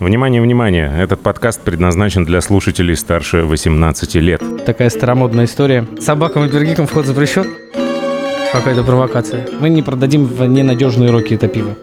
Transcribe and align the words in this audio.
Внимание, 0.00 0.40
внимание! 0.40 0.90
Этот 0.98 1.20
подкаст 1.20 1.60
предназначен 1.60 2.24
для 2.24 2.40
слушателей 2.40 2.96
старше 2.96 3.42
18 3.42 4.14
лет. 4.14 4.42
Такая 4.64 4.88
старомодная 4.88 5.44
история. 5.44 5.86
Собакам 6.00 6.46
и 6.46 6.48
пергикам 6.48 6.86
вход 6.86 7.04
запрещен? 7.04 7.44
Какая-то 8.50 8.82
провокация. 8.82 9.46
Мы 9.60 9.68
не 9.68 9.82
продадим 9.82 10.24
в 10.24 10.42
ненадежные 10.46 11.10
руки 11.10 11.34
это 11.34 11.48
пиво. 11.48 11.76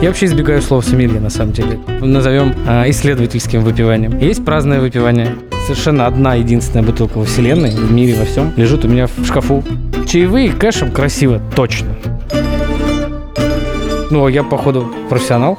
Я 0.00 0.08
вообще 0.08 0.24
избегаю 0.24 0.62
слова 0.62 0.80
сомелье, 0.80 1.20
на 1.20 1.28
самом 1.28 1.52
деле. 1.52 1.78
Назовем 2.00 2.54
а, 2.66 2.88
исследовательским 2.88 3.60
выпиванием. 3.60 4.18
Есть 4.18 4.42
праздное 4.42 4.80
выпивание. 4.80 5.36
Совершенно 5.66 6.06
одна 6.06 6.36
единственная 6.36 6.86
бутылка 6.86 7.18
во 7.18 7.26
вселенной, 7.26 7.72
в 7.72 7.92
мире, 7.92 8.14
во 8.14 8.24
всем, 8.24 8.50
лежит 8.56 8.82
у 8.86 8.88
меня 8.88 9.08
в 9.08 9.26
шкафу. 9.26 9.62
Чаевые 10.08 10.52
кэшем 10.52 10.90
красиво, 10.90 11.38
точно. 11.54 11.88
Ну, 14.10 14.24
а 14.24 14.30
я, 14.30 14.42
походу, 14.42 14.90
профессионал. 15.10 15.58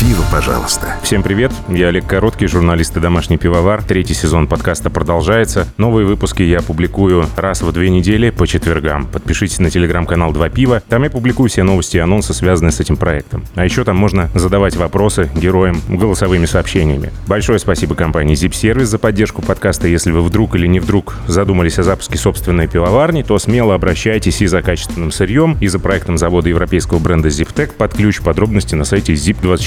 Пива, 0.00 0.24
пожалуйста. 0.32 0.96
Всем 1.02 1.22
привет, 1.22 1.52
я 1.68 1.88
Олег 1.88 2.06
Короткий, 2.06 2.46
журналист 2.46 2.96
и 2.96 3.00
домашний 3.00 3.38
пивовар. 3.38 3.82
Третий 3.82 4.14
сезон 4.14 4.46
подкаста 4.48 4.90
продолжается. 4.90 5.68
Новые 5.76 6.06
выпуски 6.06 6.42
я 6.42 6.60
публикую 6.60 7.26
раз 7.36 7.62
в 7.62 7.72
две 7.72 7.90
недели 7.90 8.30
по 8.30 8.46
четвергам. 8.46 9.06
Подпишитесь 9.06 9.58
на 9.58 9.70
телеграм-канал 9.70 10.32
«Два 10.32 10.48
пива». 10.48 10.82
Там 10.88 11.04
я 11.04 11.10
публикую 11.10 11.48
все 11.48 11.62
новости 11.62 11.98
и 11.98 12.00
анонсы, 12.00 12.34
связанные 12.34 12.72
с 12.72 12.80
этим 12.80 12.96
проектом. 12.96 13.44
А 13.54 13.64
еще 13.64 13.84
там 13.84 13.96
можно 13.96 14.28
задавать 14.34 14.76
вопросы 14.76 15.30
героям 15.34 15.80
голосовыми 15.88 16.46
сообщениями. 16.46 17.12
Большое 17.26 17.58
спасибо 17.58 17.94
компании 17.94 18.34
Zip 18.34 18.52
Service 18.52 18.86
за 18.86 18.98
поддержку 18.98 19.42
подкаста. 19.42 19.88
Если 19.88 20.10
вы 20.10 20.22
вдруг 20.22 20.56
или 20.56 20.66
не 20.66 20.80
вдруг 20.80 21.16
задумались 21.28 21.78
о 21.78 21.82
запуске 21.82 22.18
собственной 22.18 22.66
пивоварни, 22.66 23.22
то 23.22 23.38
смело 23.38 23.74
обращайтесь 23.74 24.42
и 24.42 24.46
за 24.46 24.62
качественным 24.62 25.12
сырьем, 25.12 25.56
и 25.60 25.68
за 25.68 25.78
проектом 25.78 26.18
завода 26.18 26.48
европейского 26.48 26.98
бренда 26.98 27.28
ZipTech 27.28 27.72
под 27.76 27.94
ключ 27.94 28.20
подробности 28.20 28.74
на 28.74 28.84
сайте 28.84 29.12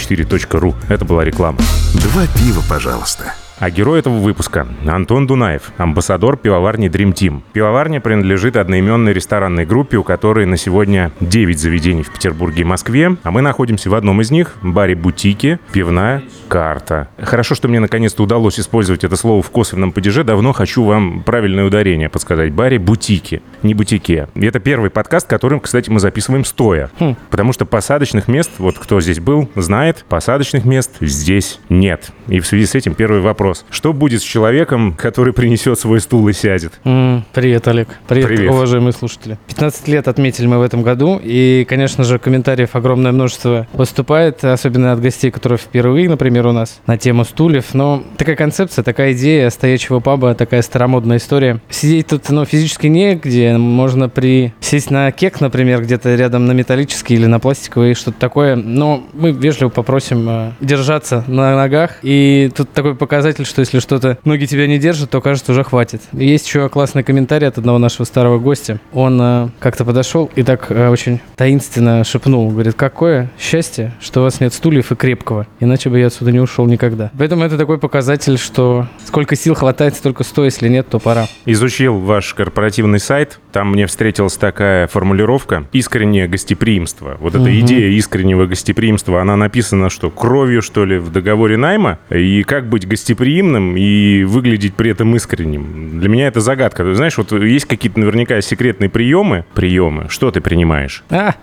zip24.ru. 0.09 0.75
Это 0.89 1.05
была 1.05 1.23
реклама. 1.23 1.59
Два 1.93 2.25
пива, 2.27 2.61
пожалуйста. 2.67 3.33
А 3.59 3.69
герой 3.71 3.99
этого 3.99 4.19
выпуска– 4.19 4.67
Антон 4.88 5.27
Дунаев, 5.27 5.73
амбассадор 5.77 6.38
пивоварни 6.38 6.89
Dream 6.89 7.13
Team. 7.13 7.41
Пивоварня 7.52 7.99
принадлежит 7.99 8.55
одноименной 8.55 9.11
ресторанной 9.11 9.66
группе, 9.66 9.97
у 9.97 10.03
которой 10.03 10.45
на 10.45 10.55
сегодня 10.55 11.11
9 11.19 11.59
заведений 11.59 12.03
в 12.03 12.09
Петербурге 12.09 12.61
и 12.61 12.63
Москве, 12.63 13.17
а 13.21 13.31
мы 13.31 13.41
находимся 13.41 13.89
в 13.89 13.95
одном 13.95 14.21
из 14.21 14.31
них– 14.31 14.55
баре 14.61 14.95
«Бутики», 14.95 15.59
пивная 15.73 16.23
карта. 16.47 17.09
Хорошо, 17.17 17.53
что 17.53 17.67
мне 17.67 17.81
наконец-то 17.81 18.23
удалось 18.23 18.59
использовать 18.59 19.03
это 19.03 19.17
слово 19.17 19.41
в 19.41 19.49
косвенном 19.51 19.91
падеже. 19.91 20.23
Давно 20.23 20.53
хочу 20.53 20.83
вам 20.85 21.21
правильное 21.23 21.66
ударение 21.66 22.07
подсказать. 22.07 22.53
Баре 22.53 22.79
«Бутики», 22.79 23.41
не 23.61 23.73
«Бутике». 23.73 24.29
И 24.35 24.45
это 24.45 24.59
первый 24.59 24.89
подкаст, 24.89 25.27
который, 25.27 25.59
кстати, 25.59 25.89
мы 25.89 25.99
записываем 25.99 26.45
стоя. 26.45 26.89
Хм. 26.99 27.17
Потому 27.29 27.51
что 27.51 27.66
посадочных 27.66 28.29
мест, 28.29 28.51
вот 28.57 28.79
кто 28.79 29.01
здесь 29.01 29.19
был, 29.19 29.49
знает, 29.55 30.05
посадочных 30.07 30.63
мест 30.63 30.91
здесь 31.01 31.59
нет. 31.67 32.11
И 32.27 32.39
в 32.39 32.47
связи 32.47 32.66
с 32.66 32.73
этим 32.73 32.95
первый 32.95 33.19
вопрос. 33.19 33.48
Что 33.69 33.94
будет 33.94 34.22
с 34.22 34.23
человеком, 34.25 34.94
который 34.97 35.33
принесет 35.33 35.80
свой 35.80 36.00
стул 36.02 36.28
и 36.30 36.33
сядет? 36.33 36.73
М, 36.86 37.23
Привет, 37.33 37.67
Олег. 37.67 37.88
Привет, 38.08 38.28
Привет. 38.28 38.52
уважаемые 38.52 38.94
слушатели. 38.94 39.38
15 39.47 39.88
лет 39.88 40.08
отметили 40.08 40.47
мы 40.47 40.59
в 40.59 40.61
этом 40.61 40.83
году, 40.83 41.19
и, 41.22 41.66
конечно 41.67 42.03
же, 42.03 42.19
комментариев 42.19 42.75
огромное 42.75 43.11
множество 43.11 43.67
поступает, 43.73 44.44
особенно 44.44 44.91
от 44.94 45.02
гостей, 45.02 45.31
которые 45.31 45.58
впервые, 45.58 46.09
например, 46.09 46.47
у 46.47 46.52
нас 46.52 46.80
на 46.88 46.97
тему 46.97 47.23
стульев. 47.25 47.73
Но 47.73 48.03
такая 48.17 48.36
концепция, 48.36 48.83
такая 48.83 49.14
идея 49.14 49.50
стоячего 49.50 50.00
паба, 50.00 50.36
такая 50.36 50.61
старомодная 50.61 51.17
история. 51.17 51.61
Сидеть 51.69 52.08
тут, 52.08 52.30
ну, 52.30 52.45
физически 52.45 52.88
негде, 52.88 53.58
можно 53.58 54.09
при... 54.09 54.53
сесть 54.59 54.91
на 54.91 55.11
кек, 55.11 55.41
например, 55.41 55.81
где-то 55.81 56.16
рядом 56.16 56.45
на 56.45 56.52
металлический 56.52 57.16
или 57.16 57.25
на 57.25 57.39
пластиковый, 57.39 57.94
что-то 57.94 58.19
такое. 58.19 58.56
Но 58.56 59.03
мы 59.13 59.31
вежливо 59.31 59.69
попросим 59.69 60.28
э, 60.29 60.52
держаться 60.62 61.23
на 61.28 61.56
ногах. 61.56 61.97
И 62.02 62.52
тут 62.56 62.72
такой 62.72 62.96
показатель, 62.96 63.38
что 63.47 63.61
если 63.61 63.79
что-то 63.79 64.17
ноги 64.25 64.45
тебя 64.45 64.67
не 64.67 64.77
держат, 64.77 65.09
то 65.09 65.22
кажется 65.22 65.51
уже 65.51 65.63
хватит. 65.63 66.01
Есть 66.11 66.47
еще 66.47 66.69
классный 66.69 67.03
комментарий 67.03 67.47
от 67.47 67.57
одного 67.57 67.77
нашего 67.77 68.05
старого 68.05 68.39
гостя. 68.39 68.79
Он 68.94 69.19
э, 69.22 69.50
как-то 69.59 69.85
подошел 69.85 70.29
и 70.35 70.44
так 70.44 70.67
э, 70.69 70.89
очень 70.89 71.19
таинственно 71.35 72.03
шепнул. 72.03 72.49
Говорит, 72.49 72.75
какое 72.75 73.31
счастье, 73.39 73.94
что 74.01 74.22
у 74.22 74.23
вас 74.23 74.39
нет 74.39 74.53
стульев 74.53 74.91
и 74.91 74.95
крепкого. 74.95 75.47
Иначе 75.59 75.89
бы 75.89 75.99
я 75.99 76.07
отсюда 76.07 76.31
не 76.31 76.39
ушел 76.39 76.66
никогда. 76.66 77.11
Поэтому 77.17 77.44
это 77.44 77.57
такой 77.57 77.78
показатель, 77.78 78.38
что 78.38 78.88
сколько 79.05 79.35
сил 79.35 79.55
хватает, 79.55 79.95
столько 79.95 80.23
сто, 80.23 80.45
если 80.45 80.69
нет, 80.69 80.88
то 80.89 80.99
пора. 80.99 81.28
Изучил 81.45 81.99
ваш 81.99 82.33
корпоративный 82.33 82.99
сайт. 82.99 83.39
Там 83.51 83.71
мне 83.71 83.87
встретилась 83.87 84.37
такая 84.37 84.87
формулировка 84.87 85.65
«искреннее 85.71 86.27
гостеприимство». 86.27 87.17
Вот 87.19 87.33
эта 87.33 87.43
Мгм. 87.43 87.59
идея 87.61 87.89
искреннего 87.89 88.45
гостеприимства, 88.45 89.21
она 89.21 89.35
написана, 89.35 89.89
что 89.89 90.09
кровью, 90.11 90.61
что 90.61 90.85
ли, 90.85 90.97
в 90.99 91.11
договоре 91.11 91.57
найма? 91.57 91.97
И 92.11 92.43
как 92.43 92.69
быть 92.69 92.87
гостеприимным 92.87 93.75
и 93.75 94.23
выглядеть 94.23 94.75
при 94.75 94.91
этом 94.91 95.15
искренним? 95.15 95.99
Для 95.99 96.09
меня 96.09 96.27
это 96.27 96.41
загадка. 96.41 96.83
Ты 96.83 96.93
знаешь, 96.93 97.17
вот 97.17 97.31
есть 97.31 97.65
какие-то 97.65 97.99
наверняка 97.99 98.39
секретные 98.41 98.89
приемы. 98.89 99.45
Приемы. 99.55 100.05
Что 100.09 100.29
ты 100.29 100.41
принимаешь? 100.41 101.03
А, 101.09 101.33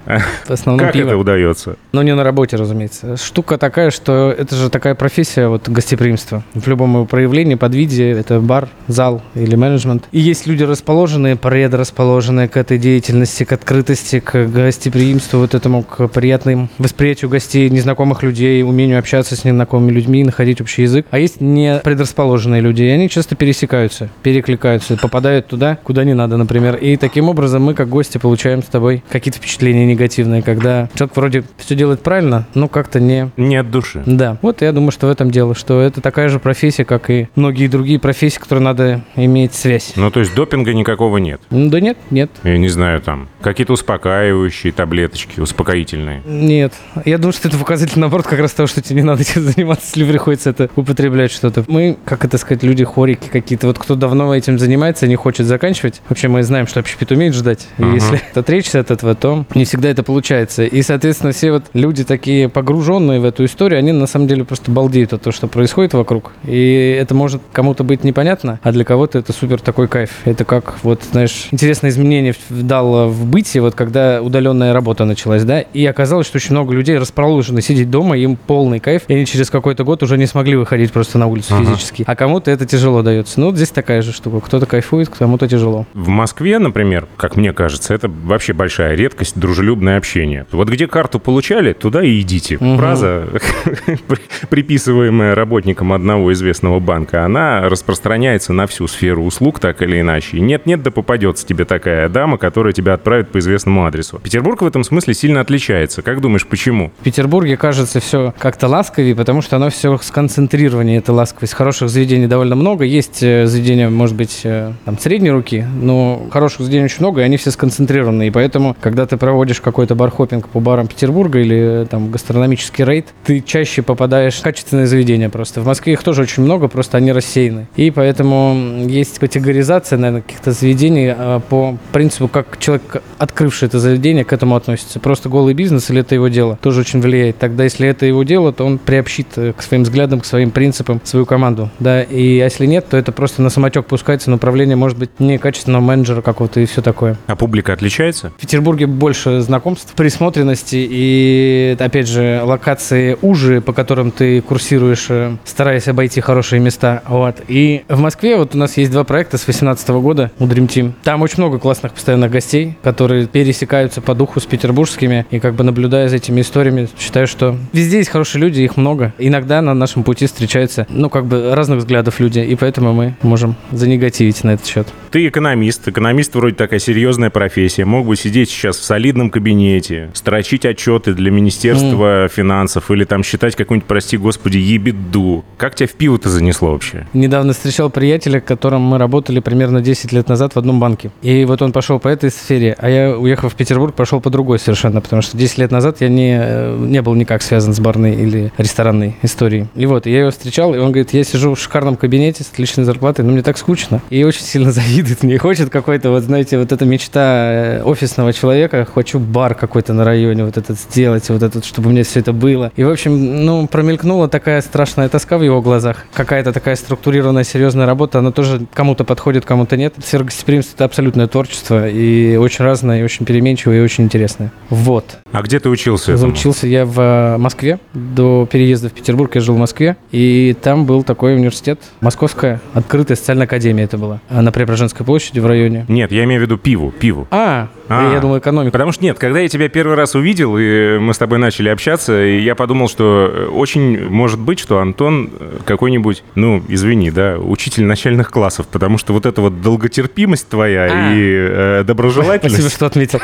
в 0.46 0.50
основном 0.50 0.84
как 0.86 0.92
пиво. 0.94 1.08
это 1.08 1.16
удается? 1.16 1.76
Но 1.92 2.02
не 2.04 2.14
на 2.14 2.22
работе, 2.22 2.56
разумеется. 2.56 3.16
Штука 3.16 3.58
такая, 3.58 3.90
что 3.90 4.32
это 4.36 4.54
же 4.54 4.70
такая 4.70 4.94
профессия, 4.94 5.48
вот 5.48 5.68
гостеприимство. 5.68 6.44
В 6.54 6.68
любом 6.68 6.92
его 6.94 7.04
проявлении, 7.04 7.56
подвиде, 7.56 8.10
это 8.10 8.38
бар, 8.40 8.68
зал 8.86 9.22
или 9.34 9.56
менеджмент. 9.56 10.04
И 10.12 10.20
есть 10.20 10.46
люди 10.46 10.62
расположенные, 10.62 11.34
предрасположенные 11.36 11.95
к 11.96 12.56
этой 12.56 12.78
деятельности, 12.78 13.44
к 13.44 13.52
открытости, 13.52 14.20
к 14.20 14.46
гостеприимству, 14.46 15.38
вот 15.38 15.54
этому, 15.54 15.82
к 15.82 16.08
приятным 16.08 16.68
восприятию 16.76 17.30
гостей, 17.30 17.70
незнакомых 17.70 18.22
людей, 18.22 18.62
умению 18.62 18.98
общаться 18.98 19.34
с 19.34 19.44
незнакомыми 19.44 19.92
людьми, 19.92 20.22
находить 20.22 20.60
общий 20.60 20.82
язык. 20.82 21.06
А 21.10 21.18
есть 21.18 21.40
не 21.40 21.80
предрасположенные 21.82 22.60
люди, 22.60 22.82
и 22.82 22.88
они 22.88 23.08
часто 23.08 23.34
пересекаются, 23.34 24.10
перекликаются, 24.22 24.96
попадают 24.96 25.46
туда, 25.46 25.78
куда 25.82 26.04
не 26.04 26.12
надо, 26.12 26.36
например. 26.36 26.76
И 26.76 26.96
таким 26.96 27.30
образом 27.30 27.62
мы, 27.62 27.72
как 27.74 27.88
гости, 27.88 28.18
получаем 28.18 28.62
с 28.62 28.66
тобой 28.66 29.02
какие-то 29.08 29.38
впечатления 29.38 29.86
негативные, 29.86 30.42
когда 30.42 30.90
человек 30.94 31.16
вроде 31.16 31.44
все 31.56 31.74
делает 31.74 32.02
правильно, 32.02 32.46
но 32.54 32.68
как-то 32.68 33.00
не... 33.00 33.30
Не 33.38 33.56
от 33.56 33.70
души. 33.70 34.02
Да, 34.04 34.36
вот 34.42 34.60
я 34.60 34.72
думаю, 34.72 34.90
что 34.90 35.06
в 35.06 35.10
этом 35.10 35.30
дело, 35.30 35.54
что 35.54 35.80
это 35.80 36.02
такая 36.02 36.28
же 36.28 36.40
профессия, 36.40 36.84
как 36.84 37.08
и 37.08 37.28
многие 37.36 37.68
другие 37.68 37.98
профессии, 37.98 38.38
которые 38.38 38.64
надо 38.64 39.02
иметь 39.16 39.54
связь. 39.54 39.94
Ну, 39.96 40.10
то 40.10 40.20
есть 40.20 40.34
допинга 40.34 40.74
никакого 40.74 41.16
нет. 41.16 41.40
Да 41.50 41.80
нет, 41.86 41.97
нет, 42.10 42.30
Я 42.44 42.58
не 42.58 42.69
знаю, 42.69 43.00
там, 43.00 43.28
какие-то 43.41 43.72
успокаивающие 43.74 44.72
таблеточки, 44.72 45.41
успокоительные. 45.41 46.22
нет. 46.26 46.72
Я 47.04 47.19
думаю, 47.19 47.32
что 47.32 47.48
это 47.48 47.56
показатель, 47.58 47.98
наоборот, 47.98 48.26
как 48.26 48.38
раз 48.41 48.52
того, 48.52 48.66
что 48.66 48.80
тебе 48.82 48.97
не 49.02 49.06
надо 49.06 49.22
этим 49.22 49.42
заниматься, 49.42 49.86
если 49.94 50.10
приходится 50.10 50.50
это 50.50 50.69
употреблять 50.76 51.30
что-то. 51.30 51.64
Мы, 51.69 51.97
как 52.04 52.24
это 52.24 52.38
сказать, 52.38 52.62
люди 52.62 52.84
хорики 52.84 53.28
какие-то. 53.28 53.66
Вот 53.66 53.78
кто 53.78 53.94
давно 53.94 54.34
этим 54.34 54.58
занимается 54.58 55.06
не 55.06 55.16
хочет 55.16 55.47
заканчивать, 55.47 56.00
вообще 56.08 56.28
мы 56.28 56.42
знаем, 56.42 56.66
что 56.66 56.80
общепит 56.80 57.10
умеет 57.12 57.34
ждать. 57.34 57.66
И 57.78 57.82
Мгм. 57.84 57.94
если 57.94 58.20
отречься 58.34 58.80
от 58.80 58.91
этого, 58.91 59.14
то 59.14 59.44
не 59.54 59.64
всегда 59.64 59.88
это 59.88 60.03
получается. 60.03 60.64
И, 60.64 60.82
соответственно, 60.82 61.32
все 61.32 61.53
вот 61.53 61.64
люди 61.74 62.04
такие 62.04 62.48
погруженные 62.48 63.20
в 63.20 63.24
эту 63.24 63.44
историю, 63.44 63.78
они 63.78 63.92
на 63.92 64.06
самом 64.06 64.26
деле 64.28 64.44
просто 64.44 64.70
балдеют 64.70 65.12
от 65.12 65.22
того, 65.22 65.32
что 65.32 65.47
происходит 65.47 65.94
вокруг. 65.94 66.32
И 66.44 66.97
это 67.00 67.14
может 67.14 67.42
кому-то 67.53 67.84
быть 67.84 68.04
непонятно, 68.04 68.58
а 68.62 68.72
для 68.72 68.84
кого-то 68.84 69.18
это 69.18 69.32
супер 69.32 69.60
такой 69.60 69.88
кайф. 69.88 70.10
Это 70.24 70.44
как, 70.44 70.74
вот, 70.82 71.03
знаешь, 71.12 71.48
интересное 71.76 71.91
изменение 71.91 72.32
в- 72.32 72.62
дало 72.62 73.09
в 73.09 73.26
бытии, 73.26 73.60
вот 73.60 73.75
когда 73.75 74.22
удаленная 74.22 74.72
работа 74.72 75.04
началась, 75.04 75.44
да, 75.44 75.60
и 75.60 75.84
оказалось, 75.84 76.26
что 76.26 76.37
очень 76.38 76.53
много 76.53 76.72
людей 76.75 76.97
расположены 76.98 77.60
сидеть 77.60 77.91
дома, 77.91 78.16
им 78.16 78.37
полный 78.37 78.81
кайф, 78.81 79.03
и 79.09 79.14
они 79.14 79.26
через 79.26 79.50
какой-то 79.50 79.84
год 79.84 80.03
уже 80.03 80.16
не 80.16 80.26
смогли 80.26 80.56
выходить 80.56 80.91
просто 80.92 81.19
на 81.19 81.26
улицу 81.26 81.54
Ага. 81.54 81.66
физически. 81.66 82.04
А 82.06 82.16
кому-то 82.16 82.50
это 82.50 82.65
тяжело 82.66 83.03
дается. 83.03 83.41
Ну, 83.41 83.47
вот 83.47 83.56
здесь 83.56 83.70
такая 83.70 84.00
же 84.03 84.12
штука. 84.12 84.41
Кто-то 84.41 84.65
кайфует, 84.66 85.09
кому-то 85.10 85.47
тяжело. 85.48 85.86
В 85.92 86.09
Москве, 86.09 86.59
например, 86.59 87.06
как 87.16 87.36
мне 87.36 87.53
кажется, 87.53 87.92
это 87.95 88.09
вообще 88.09 88.53
большая 88.54 88.95
редкость, 88.95 89.39
дружелюбное 89.39 89.98
общение. 89.98 90.47
Вот 90.53 90.68
где 90.71 90.86
карту 90.86 91.18
получали, 91.21 91.72
туда 91.74 92.03
и 92.03 92.21
идите. 92.21 92.56
Мгм. 92.59 92.78
Фраза, 92.78 93.28
при- 94.09 94.47
приписываемая 94.48 95.34
работникам 95.34 95.92
одного 95.92 96.33
известного 96.33 96.80
банка, 96.80 97.24
она 97.24 97.68
распространяется 97.68 98.53
на 98.54 98.66
всю 98.66 98.86
сферу 98.89 99.24
услуг, 99.24 99.59
так 99.60 99.83
или 99.83 100.00
иначе. 100.00 100.41
Нет-нет, 100.41 100.83
да 100.83 100.91
попадется 100.91 101.47
тебе 101.47 101.66
такая 101.66 102.09
дама, 102.09 102.39
которая 102.39 102.72
тебя 102.72 102.95
отправит 102.95 103.30
по 103.30 103.39
известному 103.39 103.86
адресу. 103.86 104.18
Петербург 104.18 104.63
в 104.63 104.66
этом 104.66 104.84
смысле 104.84 105.15
сильно 105.15 105.41
отличается. 105.41 106.03
Как 106.03 106.21
думаешь, 106.21 106.47
почему? 106.47 106.92
В 107.01 107.04
Петербурге 107.04 107.57
кажется 107.57 108.01
все 108.01 108.34
как-то 108.39 108.68
ласковее, 108.68 109.15
потому 109.15 109.42
что 109.42 109.57
оно 109.57 109.71
все 109.71 109.97
сконцентрирование, 109.98 110.98
это 110.98 111.13
ласковость. 111.13 111.54
Хороших 111.54 111.89
заведений 111.89 112.27
довольно 112.27 112.57
много. 112.57 112.84
Есть 112.84 113.22
э, 113.22 113.47
заведения, 113.47 113.91
может 113.91 114.16
быть, 114.16 114.41
э, 114.45 114.72
там, 114.84 114.98
средней 114.98 115.30
руки, 115.30 115.65
но 115.80 116.27
хороших 116.30 116.60
заведений 116.60 116.84
очень 116.84 117.01
много, 117.01 117.21
и 117.21 117.24
они 117.24 117.36
все 117.36 117.51
сконцентрированы. 117.51 118.28
И 118.28 118.30
поэтому, 118.30 118.77
когда 118.80 119.07
ты 119.07 119.16
проводишь 119.16 119.60
какой-то 119.60 119.95
бархопинг 119.95 120.48
по 120.48 120.60
барам 120.60 120.86
Петербурга 120.86 121.41
или 121.41 121.83
э, 121.83 121.86
там 121.86 122.10
гастрономический 122.10 122.84
рейд, 122.84 123.07
ты 123.24 123.41
чаще 123.41 123.83
попадаешь 123.83 124.36
в 124.36 124.42
качественные 124.42 124.86
заведения 124.86 125.28
просто. 125.28 125.60
В 125.60 125.66
Москве 125.66 125.95
их 125.95 126.03
тоже 126.03 126.22
очень 126.22 126.42
много, 126.42 126.69
просто 126.69 126.97
они 126.97 127.12
рассеяны. 127.12 127.66
И 127.77 127.91
поэтому 127.91 128.84
есть 128.86 129.19
категоризация, 129.19 129.98
наверное, 129.98 130.22
каких-то 130.22 130.53
заведений 130.53 131.12
а, 131.16 131.41
по 131.56 131.78
принципу, 131.91 132.28
как 132.28 132.58
человек, 132.58 133.03
открывший 133.16 133.68
это 133.68 133.78
заведение, 133.78 134.26
к 134.26 134.32
этому 134.34 134.56
относится. 134.56 135.00
Просто 135.00 135.30
голый 135.30 135.54
бизнес 135.54 135.88
или 135.88 136.00
это 136.00 136.14
его 136.14 136.28
дело, 136.28 136.58
тоже 136.60 136.80
очень 136.80 137.00
влияет. 137.00 137.38
Тогда, 137.38 137.64
если 137.64 137.88
это 137.88 138.04
его 138.04 138.24
дело, 138.24 138.53
то 138.53 138.66
он 138.66 138.76
приобщит 138.76 139.28
к 139.34 139.62
своим 139.62 139.84
взглядам, 139.84 140.20
к 140.20 140.26
своим 140.26 140.50
принципам 140.50 141.00
свою 141.03 141.24
команду. 141.24 141.70
Да, 141.78 142.03
и 142.03 142.36
если 142.36 142.66
нет, 142.66 142.91
то 142.91 142.98
это 142.98 143.10
просто 143.10 143.41
на 143.41 143.48
самотек 143.48 143.86
пускается, 143.86 144.28
на 144.28 144.36
управление 144.36 144.76
может 144.76 144.98
быть 144.98 145.18
некачественного 145.18 145.80
менеджера 145.80 146.20
какого-то 146.20 146.60
и 146.60 146.66
все 146.66 146.82
такое. 146.82 147.16
А 147.26 147.36
публика 147.36 147.72
отличается? 147.72 148.32
В 148.36 148.41
Петербурге 148.41 148.86
больше 148.86 149.41
знакомств, 149.41 149.94
присмотренности 149.94 150.76
и, 150.76 151.74
опять 151.78 152.06
же, 152.06 152.42
локации 152.44 153.16
уже, 153.22 153.62
по 153.62 153.72
которым 153.72 154.10
ты 154.10 154.42
курсируешь, 154.42 155.06
э, 155.09 155.36
стараясь 155.47 155.88
обойти 155.88 156.20
хорошие 156.20 156.60
места. 156.60 157.02
Вот. 157.09 157.36
И 157.48 157.84
в 157.88 157.98
Москве 157.98 158.36
вот 158.36 158.54
у 158.54 158.59
нас 158.59 158.76
есть 158.76 158.92
два 158.92 159.04
проекта 159.04 159.38
с 159.38 159.44
2018 159.47 159.88
года 159.88 160.30
у 160.38 160.47
Dream 160.47 160.68
Team. 160.68 160.92
Там 161.02 161.22
очень 161.22 161.38
много 161.38 161.46
классных 161.59 161.93
постоянных 161.93 162.31
гостей, 162.31 162.77
которые 162.83 163.27
пересекаются 163.27 164.01
по 164.01 164.15
духу 164.15 164.41
с 164.41 164.47
петербургскими. 164.47 165.27
И 165.31 165.39
как 165.39 165.54
бы 165.54 165.65
наблюдая 165.65 166.09
за 166.09 166.16
этими 166.16 166.41
историями, 166.41 166.89
считаю, 166.98 167.27
что 167.27 167.57
везде 167.72 167.98
есть 167.98 168.10
хорошие 168.10 168.43
люди, 168.43 168.60
их 168.60 168.77
много. 168.77 169.13
Иногда 169.19 169.63
на 169.63 169.75
нашем 169.75 170.03
пути 170.03 170.27
встречаются, 170.27 170.87
ну, 170.89 171.10
как 171.10 171.27
бы 171.27 171.54
разных 171.54 171.78
взглядов 171.78 172.21
люди, 172.21 172.41
и 172.41 172.54
поэтому 172.54 172.93
мы 172.93 173.15
можем 173.22 173.57
занегативить 173.72 174.43
на 174.45 174.54
этот 174.54 174.66
счет. 174.66 174.87
Ты 175.10 175.28
экономист. 175.28 175.89
Экономист 175.89 176.34
вроде 176.34 176.57
такая 176.57 176.78
серьезная 176.78 177.31
профессия. 177.31 177.84
Мог 177.84 178.07
бы 178.07 178.16
сидеть 178.16 178.51
сейчас 178.51 178.77
в 178.77 178.84
солидном 178.84 179.31
кабинете, 179.31 180.10
строчить 180.15 180.66
отчеты 180.66 181.15
для 181.15 181.31
Министерства 181.31 182.27
mm. 182.27 182.33
финансов 182.33 182.91
или 182.91 183.04
там 183.04 183.22
считать 183.22 183.57
какую-нибудь, 183.57 183.89
прости 183.89 184.16
господи, 184.16 184.59
ебеду. 184.59 185.45
Как 185.57 185.75
тебя 185.75 185.87
в 185.87 185.93
пиво-то 185.93 186.28
занесло 186.28 186.72
вообще? 186.72 187.07
Недавно 187.13 187.53
встречал 187.53 187.91
приятеля, 187.91 188.41
которым 188.41 188.83
мы 188.83 188.98
работали 188.98 189.41
примерно 189.41 189.81
10 189.81 190.13
лет 190.13 190.28
назад 190.28 190.54
в 190.54 190.59
одном 190.59 190.81
банке. 190.81 191.10
И 191.22 191.35
вот 191.44 191.62
он 191.62 191.72
пошел 191.72 191.98
по 191.98 192.09
этой 192.09 192.30
сфере, 192.30 192.74
а 192.78 192.88
я, 192.88 193.16
уехав 193.16 193.53
в 193.53 193.56
Петербург, 193.56 193.94
пошел 193.94 194.21
по 194.21 194.30
другой 194.30 194.59
совершенно, 194.59 195.00
потому 195.00 195.22
что 195.22 195.36
10 195.36 195.59
лет 195.59 195.71
назад 195.71 196.00
я 196.00 196.09
не, 196.09 196.38
э, 196.41 196.77
не 196.78 197.03
был 197.03 197.15
никак 197.15 197.42
связан 197.42 197.74
с 197.74 197.80
барной 197.80 198.15
или 198.15 198.53
ресторанной 198.59 199.16
историей. 199.22 199.66
И 199.74 199.86
вот, 199.86 200.06
я 200.06 200.21
его 200.21 200.30
встречал, 200.30 200.74
и 200.74 200.78
он 200.78 200.92
говорит, 200.92 201.12
я 201.12 201.24
сижу 201.24 201.54
в 201.54 201.60
шикарном 201.60 201.97
кабинете 201.97 202.44
с 202.44 202.50
отличной 202.50 202.84
зарплатой, 202.84 203.24
но 203.24 203.33
мне 203.33 203.42
так 203.42 203.59
скучно. 203.59 204.00
И 204.10 204.24
очень 204.24 204.42
сильно 204.42 204.72
завидует 204.86 205.22
мне. 205.22 205.38
Хочет 205.38 205.71
какой-то, 205.71 206.10
вот 206.10 206.22
знаете, 206.22 206.59
вот 206.59 206.72
эта 206.72 206.84
мечта 206.84 207.80
э, 207.80 207.83
офисного 207.83 208.33
человека. 208.33 208.86
Хочу 208.92 209.18
бар 209.18 209.54
какой-то 209.54 209.92
на 209.92 210.04
районе 210.04 210.44
вот 210.44 210.56
этот 210.56 210.78
сделать, 210.78 211.28
вот 211.28 211.42
этот, 211.42 211.65
чтобы 211.65 211.91
меня 211.91 212.04
все 212.04 212.21
это 212.21 212.33
было. 212.33 212.72
И, 212.77 212.84
в 212.84 212.91
общем, 212.91 213.44
ну, 213.44 213.66
промелькнула 213.66 214.28
такая 214.28 214.60
страшная 214.60 215.09
тоска 215.09 215.38
в 215.38 215.42
его 215.42 215.60
глазах. 215.62 216.04
Какая-то 216.12 216.53
такая 216.53 216.77
структурированная, 216.77 217.44
серьезная 217.44 217.86
работа, 217.86 218.18
она 218.18 218.30
тоже 218.30 218.66
кому-то 218.72 219.04
подходит, 219.04 219.44
кому-то 219.44 219.77
нет. 219.77 219.94
Сфергостеприимство– 220.04 220.74
это 220.77 220.84
абсолютное 221.26 221.28
творчество, 221.28 221.88
и 221.88 222.36
очень 222.36 222.64
разное, 222.64 223.00
и 223.00 223.02
очень 223.02 223.26
переменчивое, 223.26 223.78
и 223.78 223.80
очень 223.80 224.04
интересное. 224.04 224.52
Вот. 224.70 225.18
А 225.32 225.42
где 225.42 225.60
ты 225.60 225.68
учился? 225.68 226.16
Заучился 226.16 226.66
я 226.66 226.86
в 226.86 226.98
э, 226.98 227.36
Москве. 227.38 227.78
До 227.94 228.48
переезда 228.50 228.88
в 228.88 228.92
Петербург 228.92 229.34
я 229.34 229.40
жил 229.40 229.54
в 229.54 229.58
Москве, 229.58 229.96
и 230.12 230.56
там 230.60 230.86
был 230.86 231.02
такой 231.02 231.34
университет, 231.34 231.80
Московская 232.00 232.60
открытая 232.74 233.16
социальная 233.16 233.46
академия 233.46 233.84
это 233.84 233.98
была, 233.98 234.20
на 234.30 234.52
Преображенской 234.52 235.04
площади 235.04 235.40
в 235.40 235.46
районе. 235.46 235.84
Нет, 235.88 236.12
я 236.12 236.24
имею 236.24 236.40
в 236.40 236.44
виду 236.44 236.58
пиву, 236.58 236.92
пиву. 236.92 237.26
А, 237.30 237.68
а, 237.88 238.12
я 238.12 238.21
думал 238.21 238.38
экономику. 238.38 238.72
Потому 238.72 238.92
что 238.92 239.04
нет, 239.04 239.18
когда 239.18 239.41
я 239.41 239.48
тебя 239.48 239.68
первый 239.68 239.97
раз 239.97 240.15
увидел, 240.15 240.56
и 240.59 240.98
мы 240.98 241.15
с 241.15 241.18
тобой 241.18 241.38
начали 241.38 241.68
общаться, 241.68 242.24
и 242.24 242.41
я 242.41 242.54
подумал, 242.54 242.88
что 242.88 243.30
э, 243.33 243.47
очень 243.47 244.09
может 244.09 244.41
быть, 244.41 244.59
что 244.59 244.78
Антон 244.78 245.30
э, 245.38 245.59
какой-нибудь, 245.65 246.24
ну, 246.34 246.62
извини, 246.68 247.10
да, 247.10 247.38
учитель 247.38 247.84
начальных 247.84 248.30
классов, 248.30 248.66
потому 248.66 248.98
что 248.98 249.12
вот 249.12 249.27
эта 249.27 249.41
вот 249.41 249.60
долготерпимость 249.60 250.48
твоя 250.48 250.88
а. 250.91 251.15
и 251.15 251.21
э, 251.22 251.84
доброжелательность... 251.84 252.56
Спасибо, 252.56 252.71
что 252.71 252.86
отметил. 252.86 253.21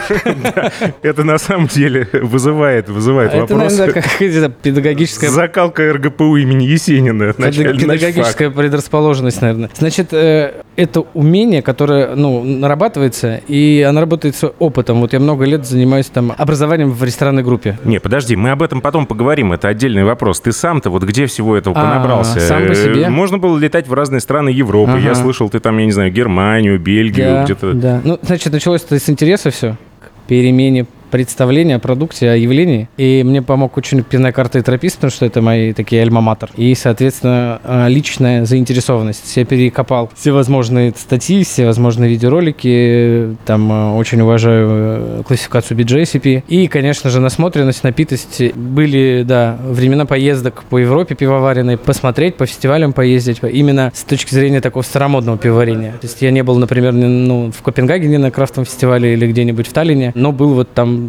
Это 1.03 1.25
на 1.25 1.39
самом 1.39 1.67
деле 1.67 2.09
вызывает, 2.13 2.89
вызывает 2.89 3.35
вопрос. 3.35 3.73
Это, 3.79 4.03
наверное, 4.21 4.51
педагогическая... 4.51 5.31
Закалка 5.31 5.93
РГПУ 5.93 6.37
имени 6.37 6.65
Есенина. 6.65 7.33
Педагогическая 7.33 8.51
предрасположенность, 8.51 9.41
наверное. 9.41 9.71
Значит, 9.77 10.13
это 10.13 11.01
умение, 11.15 11.63
которое, 11.63 12.15
ну, 12.15 12.43
нарабатывается, 12.45 13.41
и 13.49 13.85
оно 13.89 14.01
работает 14.01 14.37
опытом. 14.59 15.01
Вот 15.01 15.13
я 15.13 15.21
много 15.21 15.45
лет 15.45 15.67
занимаюсь 15.67 16.07
там 16.07 16.33
образованием 16.37 16.91
в 16.91 17.03
ресторанной 17.03 17.43
группе. 17.43 17.79
Не, 17.85 18.01
подожди, 18.01 18.37
мы 18.37 18.51
об 18.51 18.63
этом 18.63 18.81
потом 18.81 19.07
поговорим, 19.07 19.53
это 19.53 19.69
отдельный 19.69 20.05
вопрос. 20.05 20.41
Ты 20.41 20.53
сам-то 20.53 20.91
вот 20.91 21.03
где 21.05 21.27
всего 21.27 21.57
этого 21.57 21.79
а, 21.79 21.83
понабрался? 21.83 22.41
Сам 22.41 22.67
по 22.67 22.75
себе? 22.75 23.09
Можно 23.09 23.39
было 23.39 23.59
летать 23.59 23.89
в 23.89 23.95
разные 23.95 24.21
страны 24.21 24.49
Европы. 24.51 24.93
Ага. 24.93 25.01
Я 25.01 25.15
слышал, 25.15 25.49
ты 25.49 25.61
там, 25.61 25.79
я 25.79 25.87
не 25.87 25.93
знаю, 25.93 26.13
Германию, 26.13 26.79
Бельгию, 26.79 27.27
да, 27.27 27.45
где-то. 27.45 27.73
Да, 27.75 28.01
ну, 28.05 28.19
значит, 28.23 28.53
началось 28.53 28.83
это 28.83 28.99
с 28.99 29.09
интереса 29.09 29.51
все 29.51 29.77
к 30.01 30.29
перемене 30.29 30.87
представление 31.13 31.77
о 31.77 31.79
продукте, 31.79 32.31
о 32.31 32.37
явлении. 32.37 32.89
И 32.97 33.23
мне 33.23 33.43
помог 33.43 33.77
очень 33.77 34.03
карта 34.33 34.59
и 34.59 34.63
тропист, 34.63 34.97
потому 34.97 35.11
что 35.11 35.27
это 35.27 35.43
мои 35.43 35.75
такие 35.75 36.03
альма-матер. 36.03 36.51
И, 36.57 36.75
соответственно, 36.75 37.61
а, 37.65 37.87
личная 37.87 38.47
заинтересованность. 38.47 39.37
Я 39.37 39.45
перекопал 39.45 40.11
все 40.17 40.33
возможные 40.33 40.93
статьи, 40.97 41.45
все 41.45 41.67
возможные 41.67 42.11
видеоролики. 42.11 43.37
Там 43.45 43.71
а, 43.71 43.95
очень 43.95 44.23
уважаю 44.23 44.69
э, 44.71 45.23
классификацию 45.27 45.79
BJCP. 45.79 46.45
И, 46.49 46.67
конечно 46.67 47.11
же, 47.11 47.21
насмотренность, 47.21 47.85
напитость. 47.85 48.55
Были, 48.55 49.23
да, 49.27 49.59
времена 49.63 50.07
поездок 50.07 50.65
по 50.65 50.79
Европе 50.79 51.15
пивоваренной, 51.15 51.77
посмотреть, 51.77 52.37
по 52.37 52.47
фестивалям 52.47 52.95
поездить. 52.95 53.41
Именно 53.43 53.93
с 53.95 54.05
точки 54.05 54.35
зрения 54.35 54.63
такого 54.63 54.83
старомодного 54.83 55.37
пивоварения. 55.37 55.93
То 56.01 56.07
есть 56.07 56.23
я 56.23 56.31
не 56.31 56.43
был, 56.43 56.57
например, 56.57 56.95
ну, 56.95 57.53
в 57.53 57.61
Копенгагене 57.61 58.17
на 58.17 58.31
крафтовом 58.31 58.65
фестивале 58.65 59.13
или 59.13 59.27
где-нибудь 59.27 59.69
в 59.69 59.73
Таллине, 59.75 60.13
но 60.15 60.33
был 60.33 60.55
вот 60.55 60.73
там 60.73 61.02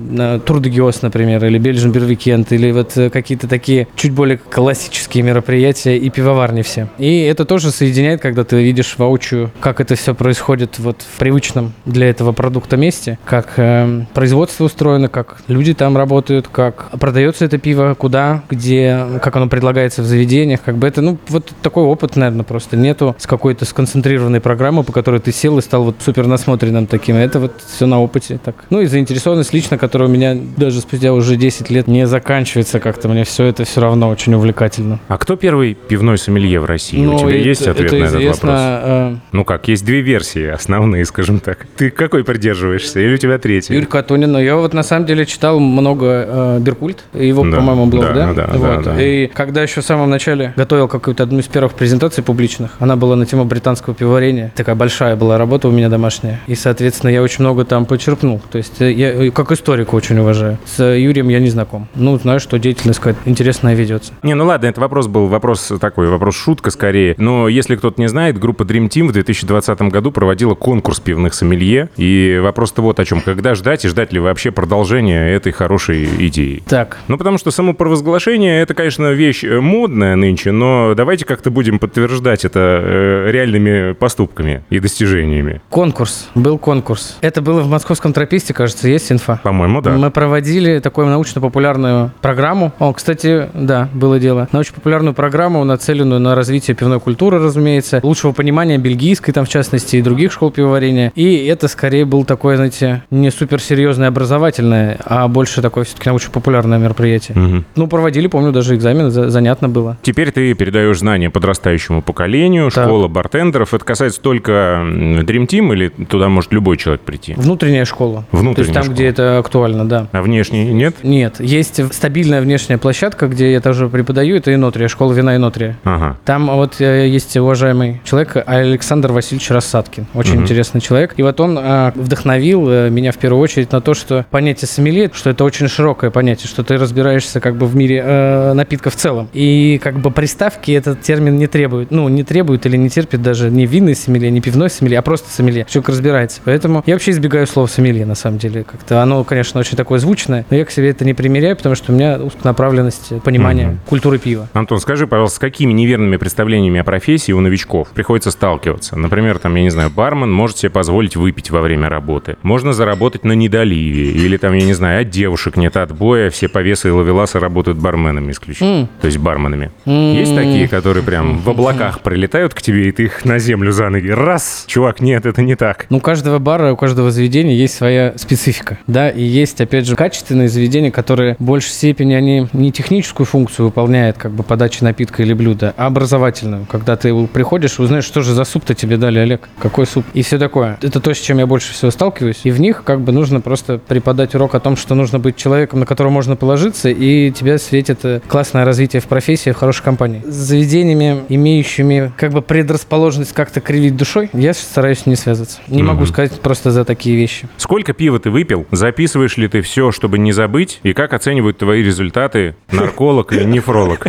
Тур 0.45 0.59
де 0.59 0.69
Гиос, 0.69 1.01
например, 1.01 1.43
или 1.45 1.57
Бельжин 1.57 1.91
Бервикенд, 1.91 2.51
или 2.51 2.71
вот 2.71 2.97
э, 2.97 3.09
какие-то 3.09 3.47
такие 3.47 3.87
чуть 3.95 4.11
более 4.11 4.37
классические 4.37 5.23
мероприятия 5.23 5.97
и 5.97 6.09
пивоварни 6.09 6.61
все. 6.61 6.87
И 6.97 7.21
это 7.21 7.45
тоже 7.45 7.71
соединяет, 7.71 8.21
когда 8.21 8.43
ты 8.43 8.61
видишь 8.61 8.95
воочию, 8.97 9.51
как 9.59 9.79
это 9.79 9.95
все 9.95 10.13
происходит 10.13 10.79
вот 10.79 11.01
в 11.01 11.19
привычном 11.19 11.73
для 11.85 12.09
этого 12.09 12.31
продукта 12.31 12.77
месте, 12.77 13.17
как 13.25 13.53
э, 13.57 14.05
производство 14.13 14.65
устроено, 14.65 15.07
как 15.07 15.37
люди 15.47 15.73
там 15.73 15.97
работают, 15.97 16.47
как 16.47 16.89
продается 16.99 17.45
это 17.45 17.57
пиво, 17.57 17.95
куда, 17.97 18.43
где, 18.49 19.05
как 19.21 19.35
оно 19.35 19.47
предлагается 19.47 20.01
в 20.01 20.05
заведениях, 20.05 20.61
как 20.63 20.77
бы 20.77 20.87
это, 20.87 21.01
ну, 21.01 21.17
вот 21.29 21.51
такой 21.61 21.83
опыт, 21.83 22.15
наверное, 22.15 22.43
просто 22.43 22.77
нету 22.77 23.15
с 23.19 23.27
какой-то 23.27 23.65
сконцентрированной 23.65 24.39
программы, 24.39 24.83
по 24.83 24.91
которой 24.91 25.19
ты 25.19 25.31
сел 25.31 25.57
и 25.57 25.61
стал 25.61 25.83
вот 25.83 25.95
супер 25.99 26.27
насмотренным 26.27 26.87
таким. 26.87 27.15
Это 27.15 27.39
вот 27.39 27.53
все 27.65 27.85
на 27.85 28.01
опыте 28.01 28.39
так. 28.43 28.55
Ну 28.69 28.81
и 28.81 28.85
заинтересованность 28.85 29.53
лично, 29.53 29.77
которая 29.83 30.07
у 30.07 30.11
меня 30.13 30.37
даже 30.55 30.79
спустя 30.79 31.11
уже 31.11 31.35
10 31.35 31.69
лет 31.69 31.87
не 31.87 32.07
заканчивается 32.07 32.79
как-то. 32.79 33.09
Мне 33.09 33.25
все 33.25 33.43
это 33.43 33.65
все 33.65 33.81
равно 33.81 34.07
очень 34.07 34.33
увлекательно. 34.33 35.01
А 35.09 35.17
кто 35.17 35.35
первый 35.35 35.73
пивной 35.73 36.17
сомелье 36.17 36.61
в 36.61 36.65
России? 36.65 37.03
Ну, 37.03 37.15
У 37.15 37.19
тебя 37.19 37.31
это, 37.31 37.37
есть 37.37 37.67
ответ 37.67 37.87
это 37.87 37.95
на 37.97 38.05
известно, 38.05 38.29
этот 38.29 38.43
вопрос? 38.43 38.59
Э... 38.61 39.15
Ну 39.33 39.43
как, 39.43 39.67
есть 39.67 39.83
две 39.83 39.99
версии 39.99 40.45
основные, 40.47 41.03
скажем 41.13 41.41
так. 41.41 41.67
Ты 41.75 41.89
какой 41.89 42.23
придерживаешься? 42.23 43.01
Или 43.01 43.15
у 43.15 43.17
тебя 43.17 43.37
третья? 43.39 43.73
Юрий 43.73 43.85
Катунин. 43.85 44.31
Но 44.31 44.39
я 44.39 44.55
вот 44.55 44.73
на 44.73 44.83
самом 44.83 45.05
деле 45.05 45.25
читал 45.25 45.59
много 45.59 46.05
э, 46.05 46.59
Беркульт, 46.61 47.03
его, 47.13 47.43
да, 47.43 47.57
по-моему, 47.57 47.87
блог, 47.87 48.05
да? 48.05 48.31
Да, 48.31 48.47
да, 48.47 48.53
вот. 48.53 48.83
да, 48.85 48.93
да. 48.93 49.03
И 49.03 49.27
когда 49.27 49.63
еще 49.63 49.81
в 49.81 49.85
самом 49.85 50.09
начале 50.09 50.53
готовил 50.55 50.87
какую-то 50.87 51.23
одну 51.23 51.39
из 51.39 51.47
первых 51.47 51.73
презентаций 51.73 52.23
публичных, 52.23 52.77
она 52.79 52.95
была 52.95 53.17
на 53.17 53.25
тему 53.25 53.43
британского 53.43 53.93
пивоварения. 53.93 54.53
Такая 54.55 54.75
большая 54.75 55.17
была 55.17 55.37
работа 55.37 55.67
у 55.67 55.71
меня 55.71 55.89
домашняя. 55.89 56.39
И, 56.47 56.55
соответственно, 56.55 57.09
я 57.09 57.21
очень 57.21 57.41
много 57.41 57.65
там 57.65 57.85
почерпнул. 57.85 58.41
То 58.49 58.57
есть 58.57 58.79
э, 58.79 58.93
я, 58.93 59.29
как 59.31 59.51
история 59.51 59.72
историка 59.73 59.95
очень 59.95 60.19
уважаю. 60.19 60.59
С 60.65 60.83
Юрием 60.83 61.29
я 61.29 61.39
не 61.39 61.49
знаком. 61.49 61.87
Ну, 61.95 62.17
знаю, 62.19 62.39
что 62.39 62.59
деятельность 62.59 62.99
какая-то 62.99 63.27
интересная 63.27 63.73
ведется. 63.73 64.13
Не, 64.21 64.35
ну 64.35 64.45
ладно, 64.45 64.67
это 64.67 64.79
вопрос 64.79 65.07
был, 65.07 65.27
вопрос 65.27 65.71
такой, 65.81 66.09
вопрос 66.09 66.35
шутка 66.35 66.69
скорее. 66.69 67.15
Но 67.17 67.47
если 67.47 67.75
кто-то 67.75 67.99
не 67.99 68.07
знает, 68.07 68.37
группа 68.37 68.63
Dream 68.63 68.87
Team 68.87 69.07
в 69.07 69.13
2020 69.13 69.81
году 69.83 70.11
проводила 70.11 70.53
конкурс 70.53 70.99
пивных 70.99 71.33
сомелье. 71.33 71.89
И 71.97 72.39
вопрос-то 72.43 72.83
вот 72.83 72.99
о 72.99 73.05
чем. 73.05 73.21
Когда 73.21 73.55
ждать 73.55 73.83
и 73.85 73.87
ждать 73.87 74.13
ли 74.13 74.19
вообще 74.19 74.51
продолжения 74.51 75.33
этой 75.33 75.51
хорошей 75.51 76.27
идеи? 76.27 76.61
Так, 76.67 76.99
Ну, 77.07 77.17
потому 77.17 77.39
что 77.39 77.49
само 77.49 77.73
провозглашение, 77.73 78.61
это, 78.61 78.75
конечно, 78.75 79.11
вещь 79.11 79.43
э, 79.43 79.59
модная 79.59 80.15
нынче, 80.15 80.51
но 80.51 80.93
давайте 80.95 81.25
как-то 81.25 81.49
будем 81.49 81.79
подтверждать 81.79 82.45
это 82.45 82.59
э, 82.59 83.31
реальными 83.31 83.93
поступками 83.93 84.63
и 84.69 84.79
достижениями. 84.79 85.61
конкурс. 85.69 86.29
Был 86.35 86.59
конкурс. 86.59 87.17
Это 87.21 87.41
было 87.41 87.61
в 87.61 87.69
московском 87.69 88.13
трописте, 88.13 88.53
кажется, 88.53 88.87
есть 88.87 89.11
инфа? 89.11 89.39
По-моему, 89.53 89.81
да. 89.81 89.91
Мы 89.91 90.09
проводили 90.09 90.79
такую 90.79 91.05
научно-популярную 91.07 92.11
программу. 92.21 92.71
О, 92.79 92.91
кстати, 92.91 93.49
да, 93.53 93.87
было 93.93 94.19
дело. 94.19 94.47
Научно-популярную 94.51 95.13
программу, 95.13 95.63
нацеленную 95.63 96.19
на 96.19 96.33
развитие 96.33 96.75
пивной 96.75 96.99
культуры, 96.99 97.37
разумеется, 97.37 97.99
лучшего 98.01 98.31
понимания 98.31 98.79
бельгийской, 98.79 99.31
там, 99.31 99.45
в 99.45 99.49
частности, 99.49 99.97
и 99.97 100.01
других 100.01 100.31
школ 100.31 100.49
пивоварения. 100.49 101.11
И 101.13 101.45
это 101.45 101.67
скорее 101.67 102.05
был 102.05 102.25
такое, 102.25 102.55
знаете, 102.55 103.03
не 103.11 103.29
суперсерьезное 103.29 104.07
образовательное, 104.07 104.97
а 105.05 105.27
больше 105.27 105.61
такое 105.61 105.83
все-таки 105.83 106.09
научно-популярное 106.09 106.79
мероприятие. 106.79 107.37
Мгм. 107.37 107.65
Ну, 107.75 107.85
проводили, 107.87 108.25
помню, 108.25 108.51
даже 108.51 108.73
экзамен, 108.75 109.11
за- 109.11 109.29
занятно 109.29 109.69
было. 109.69 109.97
Теперь 110.01 110.31
ты 110.31 110.51
передаешь 110.55 110.97
знания 110.97 111.29
подрастающему 111.29 112.01
поколению, 112.01 112.71
Так. 112.71 112.85
школа 112.85 113.07
бартендеров. 113.07 113.75
Это 113.75 113.85
касается 113.85 114.19
только 114.19 114.51
Dream 114.83 115.45
Team 115.47 115.71
или 115.73 115.89
туда 115.89 116.27
может 116.29 116.51
любой 116.51 116.77
человек 116.77 117.01
прийти? 117.01 117.35
Внутренняя 117.35 117.85
школа. 117.85 118.25
Внутренняя 118.31 118.55
То 118.55 118.61
есть 118.61 118.73
там, 118.73 118.83
школа. 118.83 118.95
где 118.95 119.05
это 119.07 119.42
актуально, 119.43 119.87
да. 119.87 120.07
А 120.11 120.21
внешний 120.21 120.65
нет? 120.71 120.95
Нет, 121.03 121.39
есть 121.39 121.79
стабильная 121.93 122.41
внешняя 122.41 122.77
площадка, 122.77 123.27
где 123.27 123.51
я 123.51 123.61
тоже 123.61 123.89
преподаю, 123.89 124.35
это 124.37 124.53
Инотрия, 124.53 124.87
школа 124.87 125.13
вина 125.13 125.35
Инотрия. 125.35 125.77
Ага. 125.83 126.17
Там 126.25 126.47
вот 126.47 126.79
э, 126.79 127.07
есть 127.07 127.35
уважаемый 127.37 128.01
человек 128.05 128.37
Александр 128.45 129.11
Васильевич 129.11 129.49
Рассадкин, 129.51 130.07
очень 130.13 130.33
Мгм. 130.33 130.43
интересный 130.43 130.81
человек. 130.81 131.13
И 131.17 131.23
вот 131.23 131.39
он 131.39 131.57
э, 131.61 131.91
вдохновил 131.95 132.67
э, 132.69 132.89
меня 132.89 133.11
в 133.11 133.17
первую 133.17 133.41
очередь 133.41 133.71
на 133.71 133.81
то, 133.81 133.93
что 133.93 134.25
понятие 134.31 134.67
сомелье, 134.67 135.11
что 135.13 135.29
это 135.29 135.43
очень 135.43 135.67
широкое 135.67 136.09
понятие, 136.11 136.47
что 136.47 136.63
ты 136.63 136.77
разбираешься 136.77 137.39
как 137.39 137.55
бы 137.55 137.67
в 137.67 137.75
мире 137.75 138.01
э, 138.05 138.53
напитков 138.53 138.95
в 138.95 138.97
целом. 138.97 139.27
И 139.33 139.79
как 139.83 139.99
бы 139.99 140.09
приставки 140.11 140.71
этот 140.71 141.01
термин 141.01 141.37
не 141.37 141.47
требует, 141.47 141.91
ну 141.91 142.07
не 142.09 142.23
требует 142.23 142.65
или 142.65 142.77
не 142.77 142.89
терпит 142.89 143.21
даже 143.21 143.49
не 143.51 143.65
винный 143.65 143.95
сомелье, 143.95 144.31
не 144.31 144.41
пивной 144.41 144.69
сомелье, 144.69 144.99
а 144.99 145.01
просто 145.01 145.29
сомелье. 145.29 145.65
Человек 145.69 145.89
разбирается. 145.89 146.41
Поэтому 146.45 146.83
я 146.85 146.93
вообще 146.95 147.11
избегаю 147.11 147.45
слова 147.47 147.67
сомелье 147.67 148.05
на 148.05 148.15
самом 148.15 148.37
деле. 148.37 148.63
Как-то 148.63 149.01
оно, 149.01 149.23
конечно, 149.33 149.59
очень 149.59 149.77
такое 149.77 149.99
звучное, 149.99 150.45
но 150.49 150.57
я 150.57 150.65
к 150.65 150.71
себе 150.71 150.89
это 150.89 151.05
не 151.05 151.13
примеряю, 151.13 151.55
потому 151.55 151.75
что 151.75 151.91
у 151.91 151.95
меня 151.95 152.17
узконаправленность 152.19 153.21
понимания 153.23 153.67
Мгм. 153.67 153.79
культуры 153.87 154.17
пива. 154.19 154.47
Антон, 154.53 154.79
скажи, 154.79 155.07
пожалуйста, 155.07 155.37
с 155.37 155.39
какими 155.39 155.73
неверными 155.73 156.17
представлениями 156.17 156.79
о 156.79 156.83
профессии 156.83 157.31
у 157.31 157.39
новичков 157.39 157.89
приходится 157.89 158.31
сталкиваться? 158.31 158.97
Например, 158.97 159.39
там, 159.39 159.55
я 159.55 159.63
не 159.63 159.69
знаю, 159.69 159.89
бармен 159.89 160.31
может 160.31 160.57
себе 160.57 160.69
позволить 160.69 161.15
выпить 161.15 161.49
во 161.51 161.61
время 161.61 161.89
работы. 161.89 162.37
Можно 162.43 162.73
заработать 162.73 163.23
на 163.23 163.33
недоливе. 163.33 164.11
Или 164.11 164.37
там, 164.37 164.53
я 164.53 164.65
не 164.65 164.73
знаю, 164.73 165.01
от 165.01 165.09
девушек 165.09 165.57
нет 165.57 165.77
отбоя, 165.77 166.29
все 166.29 166.47
повесы 166.47 166.89
и 166.89 166.91
ловеласы 166.91 167.39
работают 167.39 167.77
барменами 167.79 168.31
исключительно. 168.31 168.81
М. 168.81 168.89
То 169.01 169.07
есть 169.07 169.17
барменами. 169.17 169.71
М. 169.85 170.13
Есть 170.13 170.35
такие, 170.35 170.67
которые 170.67 171.03
прям 171.03 171.39
в 171.39 171.49
облаках 171.49 172.01
прилетают 172.03 172.53
к 172.53 172.61
тебе, 172.61 172.89
и 172.89 172.91
ты 172.91 173.03
их 173.03 173.25
на 173.25 173.39
землю 173.39 173.71
за 173.71 173.89
ноги. 173.89 174.09
Раз! 174.09 174.65
Чувак, 174.67 175.01
нет, 175.01 175.25
это 175.25 175.41
не 175.41 175.55
так. 175.55 175.85
Ну, 175.89 175.97
у 175.97 176.01
каждого 176.01 176.39
бара, 176.39 176.71
у 176.73 176.77
каждого 176.77 177.11
заведения 177.11 177.55
есть 177.55 177.75
своя 177.75 178.13
специфика, 178.17 178.77
да, 178.87 179.09
и 179.09 179.22
есть, 179.23 179.59
опять 179.61 179.85
же, 179.87 179.95
качественные 179.95 180.49
заведения, 180.49 180.91
которые 180.91 181.35
в 181.39 181.43
большей 181.43 181.71
степени, 181.71 182.13
они 182.13 182.47
не 182.53 182.71
техническую 182.71 183.25
функцию 183.25 183.65
выполняют, 183.67 184.17
как 184.17 184.31
бы 184.31 184.43
подачи 184.43 184.83
напитка 184.83 185.23
или 185.23 185.33
блюда, 185.33 185.73
а 185.77 185.87
образовательную, 185.87 186.65
когда 186.69 186.95
ты 186.95 187.13
приходишь, 187.27 187.79
узнаешь, 187.79 188.03
что 188.05 188.21
же 188.21 188.33
за 188.33 188.43
суп-то 188.43 188.73
тебе 188.73 188.97
дали, 188.97 189.19
Олег, 189.19 189.49
какой 189.59 189.85
суп, 189.87 190.05
и 190.13 190.21
все 190.21 190.37
такое. 190.37 190.77
Это 190.81 190.99
то, 190.99 191.13
с 191.13 191.19
чем 191.19 191.37
я 191.39 191.47
больше 191.47 191.73
всего 191.73 191.91
сталкиваюсь, 191.91 192.41
и 192.43 192.51
в 192.51 192.59
них 192.59 192.83
как 192.83 193.01
бы 193.01 193.11
нужно 193.11 193.41
просто 193.41 193.77
преподать 193.77 194.35
урок 194.35 194.55
о 194.55 194.59
том, 194.59 194.75
что 194.75 194.95
нужно 194.95 195.19
быть 195.19 195.35
человеком, 195.35 195.79
на 195.79 195.85
которого 195.85 196.11
можно 196.11 196.35
положиться, 196.35 196.89
и 196.89 197.31
тебя 197.31 197.57
светит 197.57 197.99
э, 198.03 198.21
классное 198.27 198.65
развитие 198.65 199.01
в 199.01 199.05
профессии, 199.05 199.51
в 199.51 199.55
хорошей 199.55 199.83
компании. 199.83 200.21
С 200.25 200.33
заведениями, 200.33 201.23
имеющими 201.29 202.11
как 202.17 202.31
бы 202.31 202.41
предрасположенность 202.41 203.33
как-то 203.33 203.61
кривить 203.61 203.95
душой, 203.95 204.29
я 204.33 204.53
стараюсь 204.53 205.05
не 205.05 205.15
связываться. 205.15 205.59
Не 205.67 205.83
могу 205.83 206.01
Мгм. 206.01 206.07
сказать 206.07 206.31
просто 206.41 206.71
за 206.71 206.85
такие 206.85 207.15
вещи. 207.15 207.47
Сколько 207.57 207.93
пива 207.93 208.19
ты 208.19 208.29
выпил? 208.29 208.65
Записываешь 209.13 209.37
ли 209.37 209.47
ты 209.47 209.61
все, 209.61 209.91
чтобы 209.91 210.17
не 210.17 210.31
забыть? 210.31 210.79
И 210.81 210.93
как 210.93 211.13
оценивают 211.13 211.59
твои 211.59 211.83
результаты 211.83 212.55
нарколог 212.71 213.31
и 213.31 213.45
нефролог? 213.45 214.07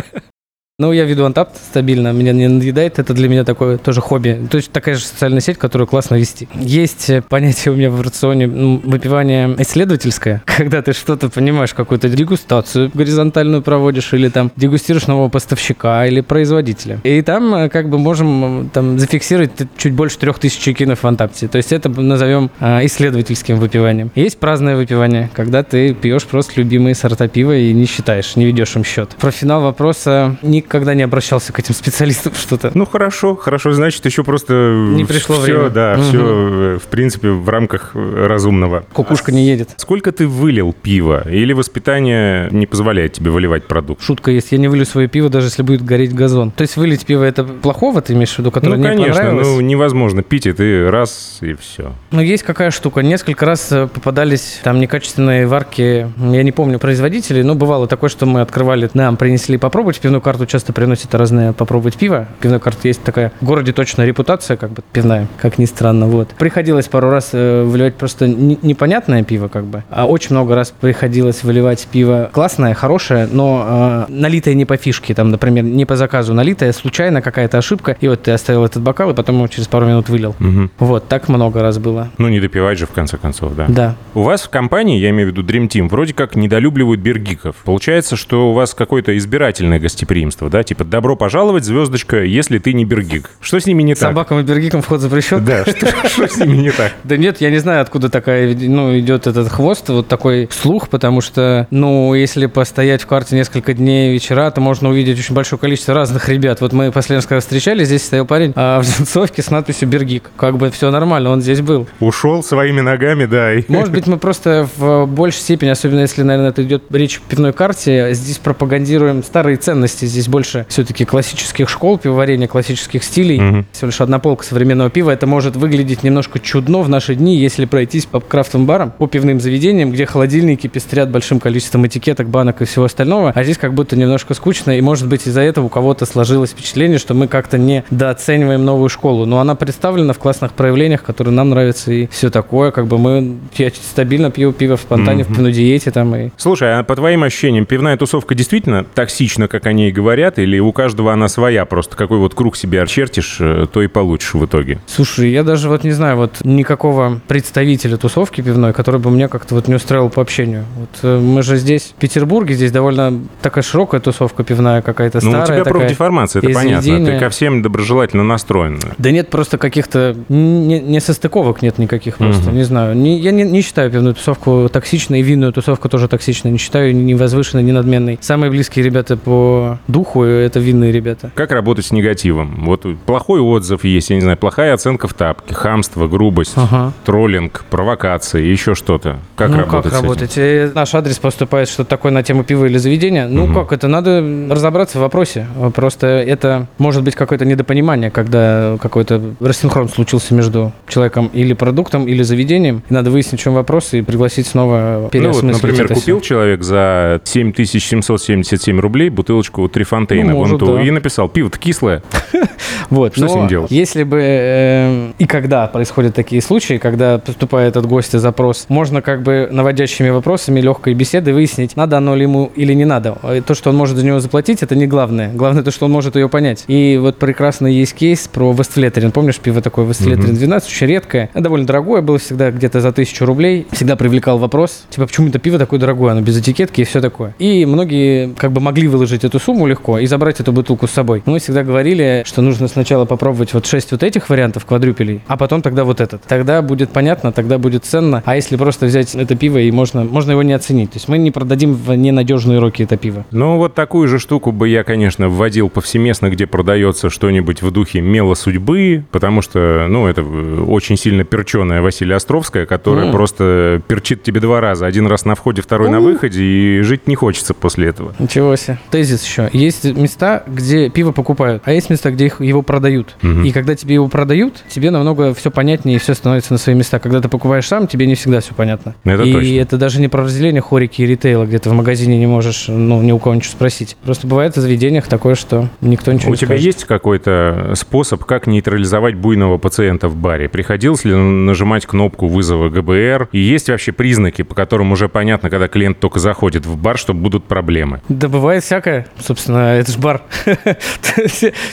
Ну, 0.77 0.91
я 0.91 1.05
веду 1.05 1.23
антапт 1.23 1.55
стабильно, 1.55 2.11
меня 2.11 2.33
не 2.33 2.49
надоедает, 2.49 2.99
это 2.99 3.13
для 3.13 3.29
меня 3.29 3.45
такое 3.45 3.77
тоже 3.77 4.01
хобби. 4.01 4.45
То 4.51 4.57
есть 4.57 4.73
такая 4.73 4.95
же 4.95 5.05
социальная 5.05 5.39
сеть, 5.39 5.57
которую 5.57 5.87
классно 5.87 6.15
вести. 6.15 6.49
Есть 6.53 7.09
э, 7.09 7.21
понятие 7.21 7.73
у 7.73 7.77
меня 7.77 7.89
в 7.89 8.01
рационе 8.01 8.47
ну, 8.47 8.81
выпивание 8.83 9.55
исследовательское, 9.57 10.43
когда 10.45 10.81
ты 10.81 10.91
что-то 10.91 11.29
понимаешь, 11.29 11.73
какую-то 11.73 12.09
дегустацию 12.09 12.91
горизонтальную 12.93 13.61
проводишь, 13.61 14.11
или 14.11 14.27
там 14.27 14.51
дегустируешь 14.57 15.07
нового 15.07 15.29
поставщика 15.29 16.05
или 16.07 16.19
производителя. 16.19 16.99
И 17.05 17.21
там 17.21 17.55
э, 17.55 17.69
как 17.69 17.87
бы 17.87 17.97
можем 17.97 18.69
там 18.73 18.99
зафиксировать 18.99 19.51
чуть 19.77 19.93
больше 19.93 20.17
трех 20.17 20.39
тысяч 20.39 20.59
чекинов 20.59 21.03
в 21.03 21.07
антапте. 21.07 21.47
То 21.47 21.55
есть 21.55 21.71
это 21.71 21.87
назовем 21.87 22.51
э, 22.59 22.85
исследовательским 22.85 23.59
выпиванием. 23.59 24.11
Есть 24.13 24.39
праздное 24.39 24.75
выпивание, 24.75 25.29
когда 25.33 25.63
ты 25.63 25.93
пьешь 25.93 26.25
просто 26.25 26.51
любимые 26.57 26.95
сорта 26.95 27.29
пива 27.29 27.55
и 27.55 27.71
не 27.71 27.85
считаешь, 27.85 28.35
не 28.35 28.43
ведешь 28.43 28.75
им 28.75 28.83
счет. 28.83 29.15
Про 29.17 29.31
финал 29.31 29.61
вопроса 29.61 30.35
никогда 30.65 30.93
не 30.93 31.03
обращался 31.03 31.53
к 31.53 31.59
этим 31.59 31.73
специалистам 31.73 32.33
что-то. 32.35 32.71
Ну 32.73 32.85
хорошо, 32.85 33.35
хорошо, 33.35 33.71
значит, 33.71 34.05
еще 34.05 34.23
просто 34.23 34.53
Не 34.53 35.05
пришло 35.05 35.35
все, 35.37 35.53
время. 35.53 35.69
да, 35.69 35.95
Мгм. 35.95 36.03
все 36.03 36.79
в 36.83 36.87
принципе 36.89 37.29
в 37.29 37.47
рамках 37.49 37.91
э, 37.93 38.25
разумного. 38.27 38.85
Кукушка 38.93 39.31
не 39.31 39.45
едет. 39.45 39.69
Сколько 39.77 40.11
ты 40.11 40.27
вылил 40.27 40.73
пива? 40.73 41.27
Или 41.29 41.53
воспитание 41.53 42.49
не 42.51 42.65
позволяет 42.65 43.13
тебе 43.13 43.31
выливать 43.31 43.65
продукт? 43.65 44.01
Шутка 44.03 44.31
есть, 44.31 44.51
я 44.51 44.57
не 44.57 44.67
вылью 44.67 44.85
свое 44.85 45.07
пиво, 45.07 45.29
даже 45.29 45.47
если 45.47 45.61
будет 45.61 45.83
гореть 45.83 46.13
газон. 46.13 46.51
То 46.51 46.61
есть 46.63 46.77
вылить 46.77 47.05
пиво 47.05 47.23
это 47.23 47.43
плохого, 47.43 48.01
ты 48.01 48.13
имеешь 48.13 48.33
в 48.33 48.39
виду, 48.39 48.51
которое 48.51 48.77
ну, 48.77 48.83
не 48.83 48.89
конечно, 48.89 49.13
понравилось? 49.13 49.47
ну 49.47 49.61
невозможно 49.61 50.23
пить, 50.23 50.47
и 50.47 50.53
ты 50.53 50.89
раз, 50.89 51.37
и 51.41 51.53
все. 51.53 51.93
Ну, 52.11 52.21
есть 52.21 52.43
какая 52.43 52.71
штука. 52.71 53.01
Несколько 53.01 53.45
раз 53.45 53.71
э, 53.71 53.87
попадались 53.87 54.59
там 54.63 54.79
некачественные 54.79 55.47
варки. 55.47 56.07
Я 56.17 56.43
не 56.43 56.51
помню 56.51 56.79
производителей, 56.79 57.43
но 57.43 57.55
бывало 57.55 57.87
такое, 57.87 58.09
что 58.09 58.25
мы 58.25 58.41
открывали, 58.41 58.89
нам 58.93 59.17
принесли 59.17 59.57
попробовать. 59.57 59.99
Пивную 59.99 60.21
карту 60.21 60.45
часто 60.55 60.71
приносят 60.71 61.13
разные 61.13 61.51
попробовать 61.51 61.97
пиво. 61.97 62.27
Пивная 62.39 62.59
карта 62.59 62.87
есть 62.87 63.03
такая 63.03 63.33
в 63.41 63.45
городе 63.45 63.73
точно 63.73 64.05
репутация, 64.05 64.55
как 64.55 64.71
бы 64.71 64.83
пивная, 64.93 65.27
как 65.37 65.57
ни 65.57 65.65
странно. 65.65 66.05
Вот. 66.05 66.29
Приходилось 66.29 66.87
пару 66.87 67.09
раз 67.09 67.31
э, 67.33 67.63
выливать 67.63 67.95
просто 67.95 68.25
не- 68.29 68.57
непонятное 68.61 69.21
пиво, 69.23 69.49
как 69.49 69.65
бы. 69.65 69.83
А 69.89 70.05
очень 70.05 70.29
много 70.31 70.55
раз 70.55 70.71
приходилось 70.71 71.43
выливать 71.43 71.85
пиво 71.91 72.29
классное, 72.31 72.73
хорошее, 72.73 73.27
но 73.29 74.05
э, 74.07 74.11
налитое 74.13 74.53
не 74.53 74.63
по 74.63 74.77
фишке. 74.77 75.13
Там, 75.13 75.29
например, 75.29 75.65
не 75.65 75.83
по 75.83 75.97
заказу 75.97 76.33
налитое, 76.33 76.71
случайно 76.71 77.21
какая-то 77.21 77.57
ошибка. 77.57 77.97
И 77.99 78.07
вот 78.07 78.23
ты 78.23 78.31
оставил 78.31 78.63
этот 78.63 78.81
бокал, 78.81 79.11
и 79.11 79.13
потом 79.13 79.35
его 79.35 79.47
через 79.49 79.67
пару 79.67 79.85
минут 79.87 80.07
вылил. 80.07 80.37
Мгм. 80.39 80.71
Вот, 80.79 81.09
так 81.09 81.27
много 81.27 81.61
раз 81.61 81.79
было. 81.79 82.07
Ну 82.17 82.29
не 82.29 82.39
допивать 82.39 82.77
же 82.79 82.85
в 82.85 82.91
конце 82.91 83.17
концов, 83.17 83.55
да. 83.55 83.65
Да. 83.67 83.95
У 84.13 84.21
вас 84.21 84.43
в 84.43 84.49
компании, 84.49 84.99
я 84.99 85.09
имею 85.09 85.29
в 85.29 85.31
виду 85.35 85.43
Dream 85.43 85.67
Team, 85.67 85.89
вроде 85.89 86.13
как 86.13 86.37
недолюбливают 86.37 87.01
бергиков. 87.01 87.57
Получается, 87.65 88.15
что 88.15 88.51
у 88.51 88.53
вас 88.53 88.73
какое-то 88.73 89.17
избирательное 89.17 89.79
гостеприимство, 89.81 90.44
да? 90.49 90.63
Типа 90.63 90.83
добро 90.83 91.15
пожаловать, 91.15 91.63
звездочка, 91.63 92.23
если 92.23 92.57
ты 92.57 92.73
не 92.73 92.85
бергик. 92.85 93.29
Что 93.41 93.59
с 93.59 93.65
ними 93.65 93.83
не 93.83 93.95
так? 93.95 94.09
Собакам 94.09 94.39
и 94.39 94.43
бергикам 94.43 94.81
вход 94.81 95.01
запрещен? 95.01 95.43
Да, 95.43 95.65
что, 96.07 96.27
с 96.27 96.37
ними 96.37 96.57
не 96.57 96.71
так? 96.71 96.93
Да 97.03 97.17
нет, 97.17 97.41
я 97.41 97.49
не 97.49 97.57
знаю, 97.57 97.81
откуда 97.81 98.09
такая, 98.09 98.55
ну, 98.55 98.97
идет 98.97 99.27
этот 99.27 99.49
хвост, 99.49 99.89
вот 99.89 100.07
такой 100.07 100.49
слух, 100.51 100.89
потому 100.89 101.21
что, 101.21 101.67
ну, 101.71 102.13
если 102.13 102.45
постоять 102.45 103.03
в 103.03 103.07
карте 103.07 103.35
несколько 103.35 103.73
дней 103.73 104.13
вечера, 104.13 104.49
то 104.51 104.61
можно 104.61 104.89
увидеть 104.89 105.19
очень 105.19 105.35
большое 105.35 105.59
количество 105.59 105.93
разных 105.93 106.29
ребят. 106.29 106.61
Вот 106.61 106.73
мы 106.73 106.91
последний 106.91 107.25
раз, 107.27 107.43
встречались, 107.43 107.87
здесь 107.87 108.05
стоял 108.05 108.25
парень 108.25 108.53
а, 108.55 108.81
в 108.81 108.85
джинсовке 108.85 109.41
с 109.41 109.49
надписью 109.49 109.87
«Бергик». 109.87 110.31
Как 110.37 110.57
бы 110.57 110.69
все 110.71 110.91
нормально, 110.91 111.29
он 111.29 111.41
здесь 111.41 111.61
был. 111.61 111.87
Ушел 111.99 112.43
своими 112.43 112.81
ногами, 112.81 113.25
да. 113.25 113.51
Может 113.67 113.91
быть, 113.91 114.07
мы 114.07 114.17
просто 114.17 114.67
в 114.77 115.05
большей 115.05 115.39
степени, 115.39 115.69
особенно 115.69 116.01
если, 116.01 116.23
наверное, 116.23 116.49
это 116.49 116.63
идет 116.63 116.83
речь 116.91 117.17
о 117.17 117.29
пивной 117.29 117.53
карте, 117.53 118.13
здесь 118.13 118.37
пропагандируем 118.37 119.23
старые 119.23 119.57
ценности. 119.57 120.05
Здесь 120.05 120.27
больше 120.35 120.65
все-таки 120.67 121.05
классических 121.05 121.69
школ 121.69 121.97
пивоварения, 121.97 122.49
классических 122.49 123.05
стилей. 123.05 123.39
Мгм. 123.39 123.65
Всего 123.71 123.87
лишь 123.87 124.01
одна 124.01 124.19
полка 124.19 124.43
современного 124.43 124.89
пива. 124.89 125.11
Это 125.11 125.25
может 125.27 125.55
выглядеть 125.55 126.03
немножко 126.03 126.39
чудно 126.39 126.81
в 126.81 126.89
наши 126.89 127.15
дни, 127.15 127.37
если 127.37 127.63
пройтись 127.63 128.05
по 128.05 128.19
крафтовым 128.19 128.67
барам, 128.67 128.91
по 128.91 129.07
пивным 129.07 129.39
заведениям, 129.39 129.91
где 129.91 130.05
холодильники 130.05 130.67
пестрят 130.67 131.09
большим 131.09 131.39
количеством 131.39 131.87
этикеток, 131.87 132.27
банок 132.27 132.61
и 132.61 132.65
всего 132.65 132.83
остального. 132.83 133.31
А 133.33 133.43
здесь 133.45 133.57
как 133.57 133.73
будто 133.73 133.95
немножко 133.95 134.33
скучно. 134.33 134.77
И 134.77 134.81
может 134.81 135.07
быть 135.07 135.25
из-за 135.25 135.39
этого 135.39 135.67
у 135.67 135.69
кого-то 135.69 136.05
сложилось 136.05 136.49
впечатление, 136.49 136.97
что 136.97 137.13
мы 137.13 137.29
как-то 137.29 137.57
недооцениваем 137.57 138.65
новую 138.65 138.89
школу. 138.89 139.25
Но 139.25 139.39
она 139.39 139.55
представлена 139.55 140.11
в 140.11 140.19
классных 140.19 140.51
проявлениях, 140.51 141.01
которые 141.01 141.33
нам 141.33 141.51
нравятся 141.51 141.93
и 141.93 142.07
все 142.07 142.29
такое. 142.29 142.71
Как 142.71 142.87
бы 142.87 142.97
мы 142.97 143.37
я 143.55 143.69
стабильно 143.69 144.31
пью 144.31 144.51
пиво 144.51 144.75
в 144.75 144.81
спонтане, 144.81 145.23
в 145.23 145.27
пивной 145.27 145.53
диете 145.53 145.91
там 145.91 146.13
и 146.13 146.31
Слушай, 146.35 146.77
а 146.77 146.83
по 146.83 146.93
твоим 146.97 147.23
ощущениям, 147.23 147.65
пивная 147.65 147.95
тусовка 147.95 148.35
действительно 148.35 148.83
токсична, 148.83 149.47
как 149.47 149.65
они 149.65 149.87
и 149.87 149.91
говорят, 149.93 150.24
или 150.37 150.59
у 150.59 150.71
каждого 150.71 151.13
она 151.13 151.27
своя, 151.27 151.65
просто 151.65 151.95
какой 151.95 152.17
вот 152.19 152.33
круг 152.35 152.55
себе 152.57 152.81
очертишь, 152.81 153.37
э, 153.39 153.67
то 153.71 153.81
и 153.81 153.87
получишь 153.87 154.33
в 154.33 154.45
итоге? 154.45 154.79
Слушай, 154.87 155.31
я 155.31 155.43
даже 155.43 155.69
вот 155.69 155.83
не 155.83 155.91
знаю, 155.91 156.17
вот 156.17 156.43
никакого 156.43 157.19
представителя 157.27 157.97
тусовки 157.97 158.41
пивной, 158.41 158.73
который 158.73 158.99
бы 158.99 159.11
меня 159.11 159.27
как-то 159.27 159.55
вот 159.55 159.67
не 159.67 159.75
устраивал 159.75 160.09
по 160.09 160.21
общению. 160.21 160.65
Вот 160.77 160.89
э, 161.03 161.19
мы 161.19 161.43
же 161.43 161.57
здесь, 161.57 161.93
в 161.95 161.99
Петербурге, 161.99 162.55
здесь 162.55 162.71
довольно 162.71 163.19
такая 163.41 163.63
широкая 163.63 164.01
тусовка 164.01 164.43
пивная 164.43 164.81
какая-то 164.81 165.19
Ну, 165.21 165.29
у 165.29 165.31
старая 165.31 165.45
тебя 165.47 165.63
такая. 165.63 165.73
профдеформация, 165.81 166.41
это 166.41 166.51
понятно. 166.53 167.05
Ты 167.05 167.19
ко 167.19 167.29
всем 167.29 167.61
доброжелательно 167.61 168.23
настроен. 168.23 168.79
Да 168.97 169.11
нет 169.11 169.29
просто 169.29 169.57
каких-то 169.57 170.15
не, 170.29 170.79
не 170.79 170.99
состыковок 170.99 171.61
нет 171.61 171.77
никаких 171.77 172.17
просто, 172.17 172.49
Мгм. 172.49 172.57
не 172.57 172.63
знаю. 172.63 172.95
Не- 172.95 173.19
я 173.19 173.31
не, 173.31 173.43
не 173.43 173.61
считаю 173.61 173.91
пивную 173.91 174.15
тусовку 174.15 174.69
токсичной, 174.71 175.19
и 175.19 175.23
винную 175.23 175.53
тусовку 175.53 175.89
тоже 175.89 176.07
токсичной. 176.07 176.51
Не 176.51 176.57
считаю 176.57 176.95
ни 176.95 177.13
возвышенной, 177.13 177.63
ни 177.63 177.71
надменной. 177.71 178.17
Самые 178.21 178.49
близкие 178.49 178.83
ребята 178.85 179.17
по 179.17 179.77
духу– 179.87 180.14
это 180.23 180.59
винные 180.59 180.91
ребята. 180.91 181.31
Как 181.35 181.51
работать 181.51 181.85
с 181.85 181.91
негативом? 181.91 182.63
Вот 182.65 182.85
плохой 183.05 183.39
отзыв 183.39 183.83
есть, 183.83 184.09
я 184.09 184.15
не 184.15 184.21
знаю, 184.21 184.37
плохая 184.37 184.73
оценка 184.73 185.07
в 185.07 185.13
тапке, 185.13 185.53
хамство, 185.53 186.07
грубость, 186.07 186.53
Ага. 186.55 186.93
троллинг, 187.05 187.65
провокация, 187.69 188.41
еще 188.41 188.75
что-то. 188.75 189.19
Как 189.35 189.49
ну, 189.49 189.57
работать 189.57 189.83
как 189.83 189.93
с 189.93 189.95
этим? 189.95 190.03
работать? 190.03 190.33
Э, 190.37 190.71
Наш 190.73 190.93
адрес 190.95 191.17
поступает 191.17 191.67
что-то 191.69 191.89
такое 191.89 192.11
на 192.11 192.23
тему 192.23 192.43
пива 192.43 192.65
или 192.65 192.77
заведения. 192.77 193.27
Ну, 193.27 193.45
Мгм. 193.45 193.53
как 193.55 193.73
это? 193.73 193.87
Надо 193.87 194.23
разобраться 194.49 194.97
в 194.97 195.01
вопросе. 195.01 195.47
Просто 195.73 196.07
это 196.07 196.67
может 196.77 197.03
быть 197.03 197.15
какое-то 197.15 197.45
недопонимание, 197.45 198.11
когда 198.11 198.77
какой-то 198.81 199.21
рассинхрон 199.39 199.89
случился 199.89 200.33
между 200.33 200.71
человеком 200.87 201.29
или 201.33 201.53
продуктом, 201.53 202.07
или 202.07 202.23
заведением. 202.23 202.83
И 202.89 202.93
надо 202.93 203.09
выяснить, 203.11 203.39
в 203.39 203.43
чем 203.43 203.53
вопрос, 203.53 203.93
и 203.93 204.01
пригласить 204.01 204.47
снова 204.47 204.95
Ну 204.95 205.01
вот, 205.03 205.11
переосмыслить 205.11 205.63
например, 205.63 205.87
купил 205.93 206.19
всё. 206.19 206.27
человек 206.27 206.63
за 206.63 207.21
7777 207.23 208.79
рублей 208.79 209.09
бутылочку 209.09 209.67
три 209.69 209.83
фонтейна 210.07 210.31
Ну, 210.31 210.37
вон 210.37 210.49
может, 210.49 210.59
ту 210.59 210.75
да. 210.77 210.81
и 210.81 210.91
написал, 210.91 211.29
пиво-то 211.29 211.59
кислое. 211.59 212.01
Вот, 212.89 213.13
Что 213.13 213.21
но 213.21 213.27
с 213.27 213.35
ним 213.35 213.47
делать? 213.47 213.71
Если 213.71 214.03
бы 214.03 214.19
э, 214.21 215.11
и 215.17 215.25
когда 215.25 215.65
происходят 215.67 216.13
такие 216.13 216.41
случаи, 216.41 216.77
когда 216.77 217.17
поступает 217.17 217.77
от 217.77 217.85
гостя 217.87 218.19
запрос, 218.19 218.65
можно 218.69 219.01
как 219.01 219.23
бы 219.23 219.47
наводящими 219.51 220.09
вопросами 220.09 220.59
легкой 220.59 220.93
беседы 220.93 221.33
выяснить, 221.33 221.75
надо 221.75 221.97
оно 221.97 222.15
ли 222.15 222.23
ему 222.23 222.51
или 222.55 222.73
не 222.73 222.85
надо. 222.85 223.17
А 223.23 223.41
То, 223.41 223.55
что 223.55 223.71
он 223.71 223.75
может 223.75 223.97
за 223.97 224.05
него 224.05 224.19
заплатить, 224.19 224.61
это 224.61 224.75
не 224.75 224.85
главное. 224.87 225.31
Главное 225.33 225.63
то, 225.63 225.71
что 225.71 225.85
он 225.85 225.91
может 225.91 226.15
ее 226.15 226.29
понять. 226.29 226.63
И 226.67 226.99
вот 227.01 227.17
прекрасно 227.17 227.67
есть 227.67 227.95
кейс 227.95 228.27
про 228.27 228.51
Вестфлетерин. 228.51 229.11
Помнишь, 229.11 229.39
пиво 229.39 229.61
такое 229.61 229.85
Вестфлетерин 229.85 230.35
12, 230.35 230.69
очень 230.69 230.87
редкое, 230.87 231.29
довольно 231.33 231.65
дорогое, 231.65 232.01
было 232.01 232.19
всегда 232.19 232.51
где-то 232.51 232.81
за 232.81 232.91
тысячу 232.91 233.25
рублей. 233.25 233.65
Всегда 233.71 233.95
привлекал 233.95 234.37
вопрос, 234.37 234.83
типа, 234.89 235.07
почему 235.07 235.29
это 235.29 235.39
пиво 235.39 235.57
такое 235.57 235.79
дорогое, 235.79 236.11
оно 236.11 236.21
без 236.21 236.37
этикетки 236.37 236.81
и 236.81 236.83
все 236.83 237.01
такое. 237.01 237.33
И 237.39 237.65
многие 237.65 238.33
как 238.37 238.51
бы 238.51 238.61
могли 238.61 238.87
выложить 238.87 239.23
эту 239.23 239.39
сумму 239.39 239.65
легко 239.65 239.94
и 239.97 240.05
забрать 240.05 240.39
эту 240.39 240.51
бутылку 240.51 240.87
с 240.87 240.91
собой. 240.91 241.23
Мы 241.25 241.39
всегда 241.39 241.63
говорили, 241.63 242.23
что 242.25 242.41
нужно 242.41 242.67
сначала 242.67 243.05
попробовать 243.05 243.53
вот 243.53 243.65
6 243.65 243.91
вот 243.91 244.03
этих 244.03 244.29
вариантов 244.29 244.65
квадрюпелей, 244.65 245.21
а 245.27 245.37
потом 245.37 245.61
тогда 245.61 245.83
вот 245.83 246.01
этот. 246.01 246.23
Тогда 246.23 246.61
будет 246.61 246.89
понятно, 246.91 247.31
тогда 247.31 247.57
будет 247.57 247.85
ценно. 247.85 248.21
А 248.25 248.35
если 248.35 248.55
просто 248.55 248.85
взять 248.85 249.15
это 249.15 249.35
пиво 249.35 249.57
и 249.57 249.71
можно, 249.71 250.03
можно 250.03 250.31
его 250.31 250.43
не 250.43 250.53
оценить. 250.53 250.91
То 250.91 250.97
есть 250.97 251.07
мы 251.07 251.17
не 251.17 251.31
продадим 251.31 251.73
в 251.73 251.93
ненадежные 251.95 252.59
руки 252.59 252.83
это 252.83 252.97
пиво. 252.97 253.25
Ну, 253.31 253.57
вот 253.57 253.73
такую 253.75 254.07
же 254.07 254.19
штуку 254.19 254.51
бы 254.51 254.67
я, 254.69 254.83
конечно, 254.83 255.29
вводил 255.29 255.69
повсеместно, 255.69 256.29
где 256.29 256.47
продается 256.47 257.09
что-нибудь 257.09 257.61
в 257.61 257.71
духе 257.71 258.01
мела 258.01 258.33
судьбы, 258.35 259.03
потому 259.11 259.41
что, 259.41 259.85
ну, 259.89 260.07
это 260.07 260.21
э, 260.21 260.63
очень 260.67 260.97
сильно 260.97 261.23
перченая 261.23 261.81
Василия 261.81 262.15
Островская, 262.15 262.65
которая 262.65 263.05
М. 263.07 263.11
просто 263.11 263.81
перчит 263.87 264.23
тебе 264.23 264.39
два 264.39 264.61
раза. 264.61 264.85
Один 264.85 265.07
раз 265.07 265.25
на 265.25 265.35
входе, 265.35 265.61
второй 265.61 265.89
на 265.89 265.99
У. 265.99 266.03
выходе, 266.03 266.41
и 266.43 266.81
жить 266.81 267.07
не 267.07 267.15
хочется 267.15 267.53
после 267.53 267.87
этого. 267.87 268.13
Ничего 268.19 268.55
себе. 268.55 268.77
Тезис 268.91 269.23
еще. 269.25 269.49
Есть 269.53 269.74
места, 269.83 270.43
где 270.47 270.89
пиво 270.89 271.11
покупают, 271.11 271.63
а 271.65 271.73
есть 271.73 271.89
места, 271.89 272.11
где 272.11 272.27
их, 272.27 272.41
его 272.41 272.61
продают. 272.61 273.15
Мгм. 273.21 273.43
И 273.43 273.51
когда 273.51 273.75
тебе 273.75 273.95
его 273.95 274.07
продают, 274.07 274.63
тебе 274.69 274.91
намного 274.91 275.33
все 275.33 275.51
понятнее 275.51 275.97
и 275.97 275.99
все 275.99 276.13
становится 276.13 276.53
на 276.53 276.57
свои 276.59 276.75
места. 276.75 276.99
Когда 276.99 277.21
ты 277.21 277.29
покупаешь 277.29 277.67
сам, 277.67 277.87
тебе 277.87 278.05
не 278.07 278.15
всегда 278.15 278.39
все 278.39 278.53
понятно. 278.53 278.95
Это 279.03 279.23
и 279.23 279.33
точно. 279.33 279.53
это 279.61 279.77
даже 279.77 279.99
не 280.01 280.07
про 280.07 280.23
разделение 280.23 280.61
хорики 280.61 281.01
и 281.01 281.05
ритейла, 281.05 281.45
где 281.45 281.59
ты 281.59 281.69
в 281.69 281.73
магазине 281.73 282.17
не 282.17 282.27
можешь, 282.27 282.65
ну, 282.67 283.01
ни 283.01 283.11
у 283.11 283.19
кого 283.19 283.35
ничего 283.35 283.51
спросить. 283.51 283.97
Просто 284.03 284.27
бывает 284.27 284.55
в 284.55 284.59
заведениях 284.59 285.07
такое, 285.07 285.35
что 285.35 285.69
никто 285.81 286.11
ничего 286.11 286.29
У 286.29 286.31
не 286.33 286.37
тебя 286.37 286.47
скажет. 286.47 286.65
есть 286.65 286.85
какой-то 286.85 287.73
способ, 287.75 288.23
как 288.25 288.47
нейтрализовать 288.47 289.15
буйного 289.15 289.57
пациента 289.57 290.07
в 290.07 290.15
баре? 290.15 290.49
Приходилось 290.49 291.05
ли 291.05 291.13
нажимать 291.15 291.85
кнопку 291.85 292.27
вызова 292.27 292.69
ГБР? 292.69 293.29
И 293.31 293.39
есть 293.39 293.69
вообще 293.69 293.91
признаки, 293.91 294.41
по 294.41 294.55
которым 294.55 294.91
уже 294.91 295.09
понятно, 295.09 295.49
когда 295.49 295.67
клиент 295.67 295.99
только 295.99 296.19
заходит 296.19 296.65
в 296.65 296.77
бар, 296.77 296.97
что 296.97 297.13
будут 297.13 297.45
проблемы? 297.45 298.01
Да 298.09 298.27
бывает 298.27 298.63
всякое. 298.63 299.07
Собственно, 299.19 299.64
это 299.73 299.91
ж 299.91 299.97
бар. 299.97 300.21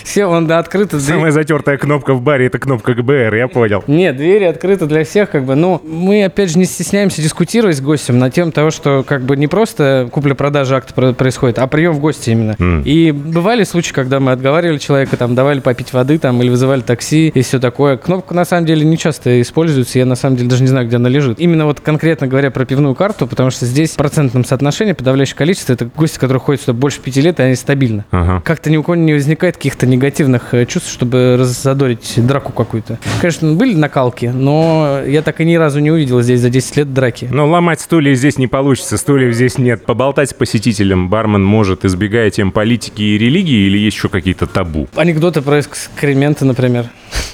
Все- 0.04 0.26
он 0.26 0.50
открыт. 0.50 0.92
Самая 1.00 1.30
затертая 1.30 1.76
кнопка 1.76 2.14
в 2.14 2.22
баре— 2.22 2.46
это 2.46 2.58
кнопка 2.58 2.94
ГБР, 2.94 3.34
я 3.34 3.48
понял. 3.48 3.82
Нет, 3.86 4.16
двери 4.16 4.44
открыты 4.44 4.86
для 4.86 5.04
всех, 5.04 5.30
как 5.30 5.44
бы. 5.44 5.54
Ну, 5.54 5.80
мы, 5.84 6.24
опять 6.24 6.50
же, 6.50 6.58
не 6.58 6.64
стесняемся 6.64 7.22
дискутировать 7.22 7.76
с 7.76 7.80
гостем 7.80 8.18
на 8.18 8.30
тему 8.30 8.52
того, 8.52 8.70
что 8.70 9.02
как 9.06 9.22
бы 9.22 9.36
не 9.36 9.46
просто 9.48 10.08
купля-продажа 10.10 10.76
акта 10.76 10.94
про- 10.94 11.12
происходит, 11.12 11.58
а 11.58 11.66
прием 11.66 11.92
в 11.92 12.00
гости 12.00 12.30
именно. 12.30 12.56
М. 12.58 12.82
И 12.82 13.10
бывали 13.10 13.64
случаи, 13.64 13.92
когда 13.92 14.20
мы 14.20 14.32
отговаривали 14.32 14.78
человека, 14.78 15.16
там, 15.16 15.34
давали 15.34 15.60
попить 15.60 15.92
воды, 15.92 16.18
там, 16.18 16.40
или 16.42 16.48
вызывали 16.48 16.80
такси 16.80 17.28
и 17.28 17.42
все 17.42 17.58
такое. 17.58 17.96
Кнопка, 17.96 18.34
на 18.34 18.44
самом 18.44 18.66
деле, 18.66 18.84
не 18.84 18.96
часто 18.98 19.40
используется, 19.40 19.98
я, 19.98 20.06
на 20.06 20.14
самом 20.16 20.36
деле, 20.36 20.48
даже 20.50 20.62
не 20.62 20.68
знаю, 20.68 20.86
где 20.86 20.96
она 20.96 21.08
лежит. 21.08 21.40
Именно 21.40 21.66
вот 21.66 21.80
конкретно 21.80 22.26
говоря 22.26 22.50
про 22.50 22.64
пивную 22.64 22.94
карту, 22.94 23.26
потому 23.26 23.50
что 23.50 23.66
здесь 23.66 23.90
в 23.92 23.96
процентном 23.96 24.44
соотношении 24.44 24.92
подавляющее 24.92 25.36
количество 25.36 25.72
это 25.72 25.84
гости, 25.96 26.18
которые 26.18 26.40
ходят 26.40 26.62
сюда 26.62 26.72
больше 26.74 27.00
пяти 27.00 27.20
лет, 27.20 27.38
и 27.40 27.42
они 27.42 27.54
стабильно. 27.54 27.81
Ага. 28.10 28.42
Как-то 28.44 28.70
ни 28.70 28.76
у 28.76 28.82
кого 28.82 28.96
не 28.96 29.12
возникает 29.12 29.56
каких-то 29.56 29.86
негативных 29.86 30.54
э, 30.54 30.66
чувств, 30.66 30.92
чтобы 30.92 31.36
раззадорить 31.38 32.14
драку 32.16 32.52
какую-то. 32.52 32.98
Конечно, 33.20 33.52
были 33.52 33.74
накалки, 33.74 34.26
но 34.26 35.00
я 35.06 35.22
так 35.22 35.40
и 35.40 35.44
ни 35.44 35.54
разу 35.56 35.80
не 35.80 35.90
увидел 35.90 36.22
здесь 36.22 36.40
за 36.40 36.50
10 36.50 36.76
лет 36.76 36.94
драки. 36.94 37.28
Но 37.30 37.48
ломать 37.48 37.80
стулья 37.80 38.14
здесь 38.14 38.38
не 38.38 38.46
получится, 38.46 38.96
стульев 38.96 39.34
здесь 39.34 39.58
нет. 39.58 39.84
Поболтать 39.84 40.30
с 40.30 40.34
посетителем 40.34 41.08
бармен 41.08 41.44
может, 41.44 41.84
избегая 41.84 42.30
тем 42.30 42.52
политики 42.52 43.02
и 43.02 43.18
религии, 43.18 43.66
или 43.66 43.78
есть 43.78 43.96
еще 43.96 44.08
какие-то 44.08 44.46
табу? 44.46 44.88
Анекдоты 44.94 45.42
про 45.42 45.60
экскременты, 45.60 46.44
например. 46.44 46.86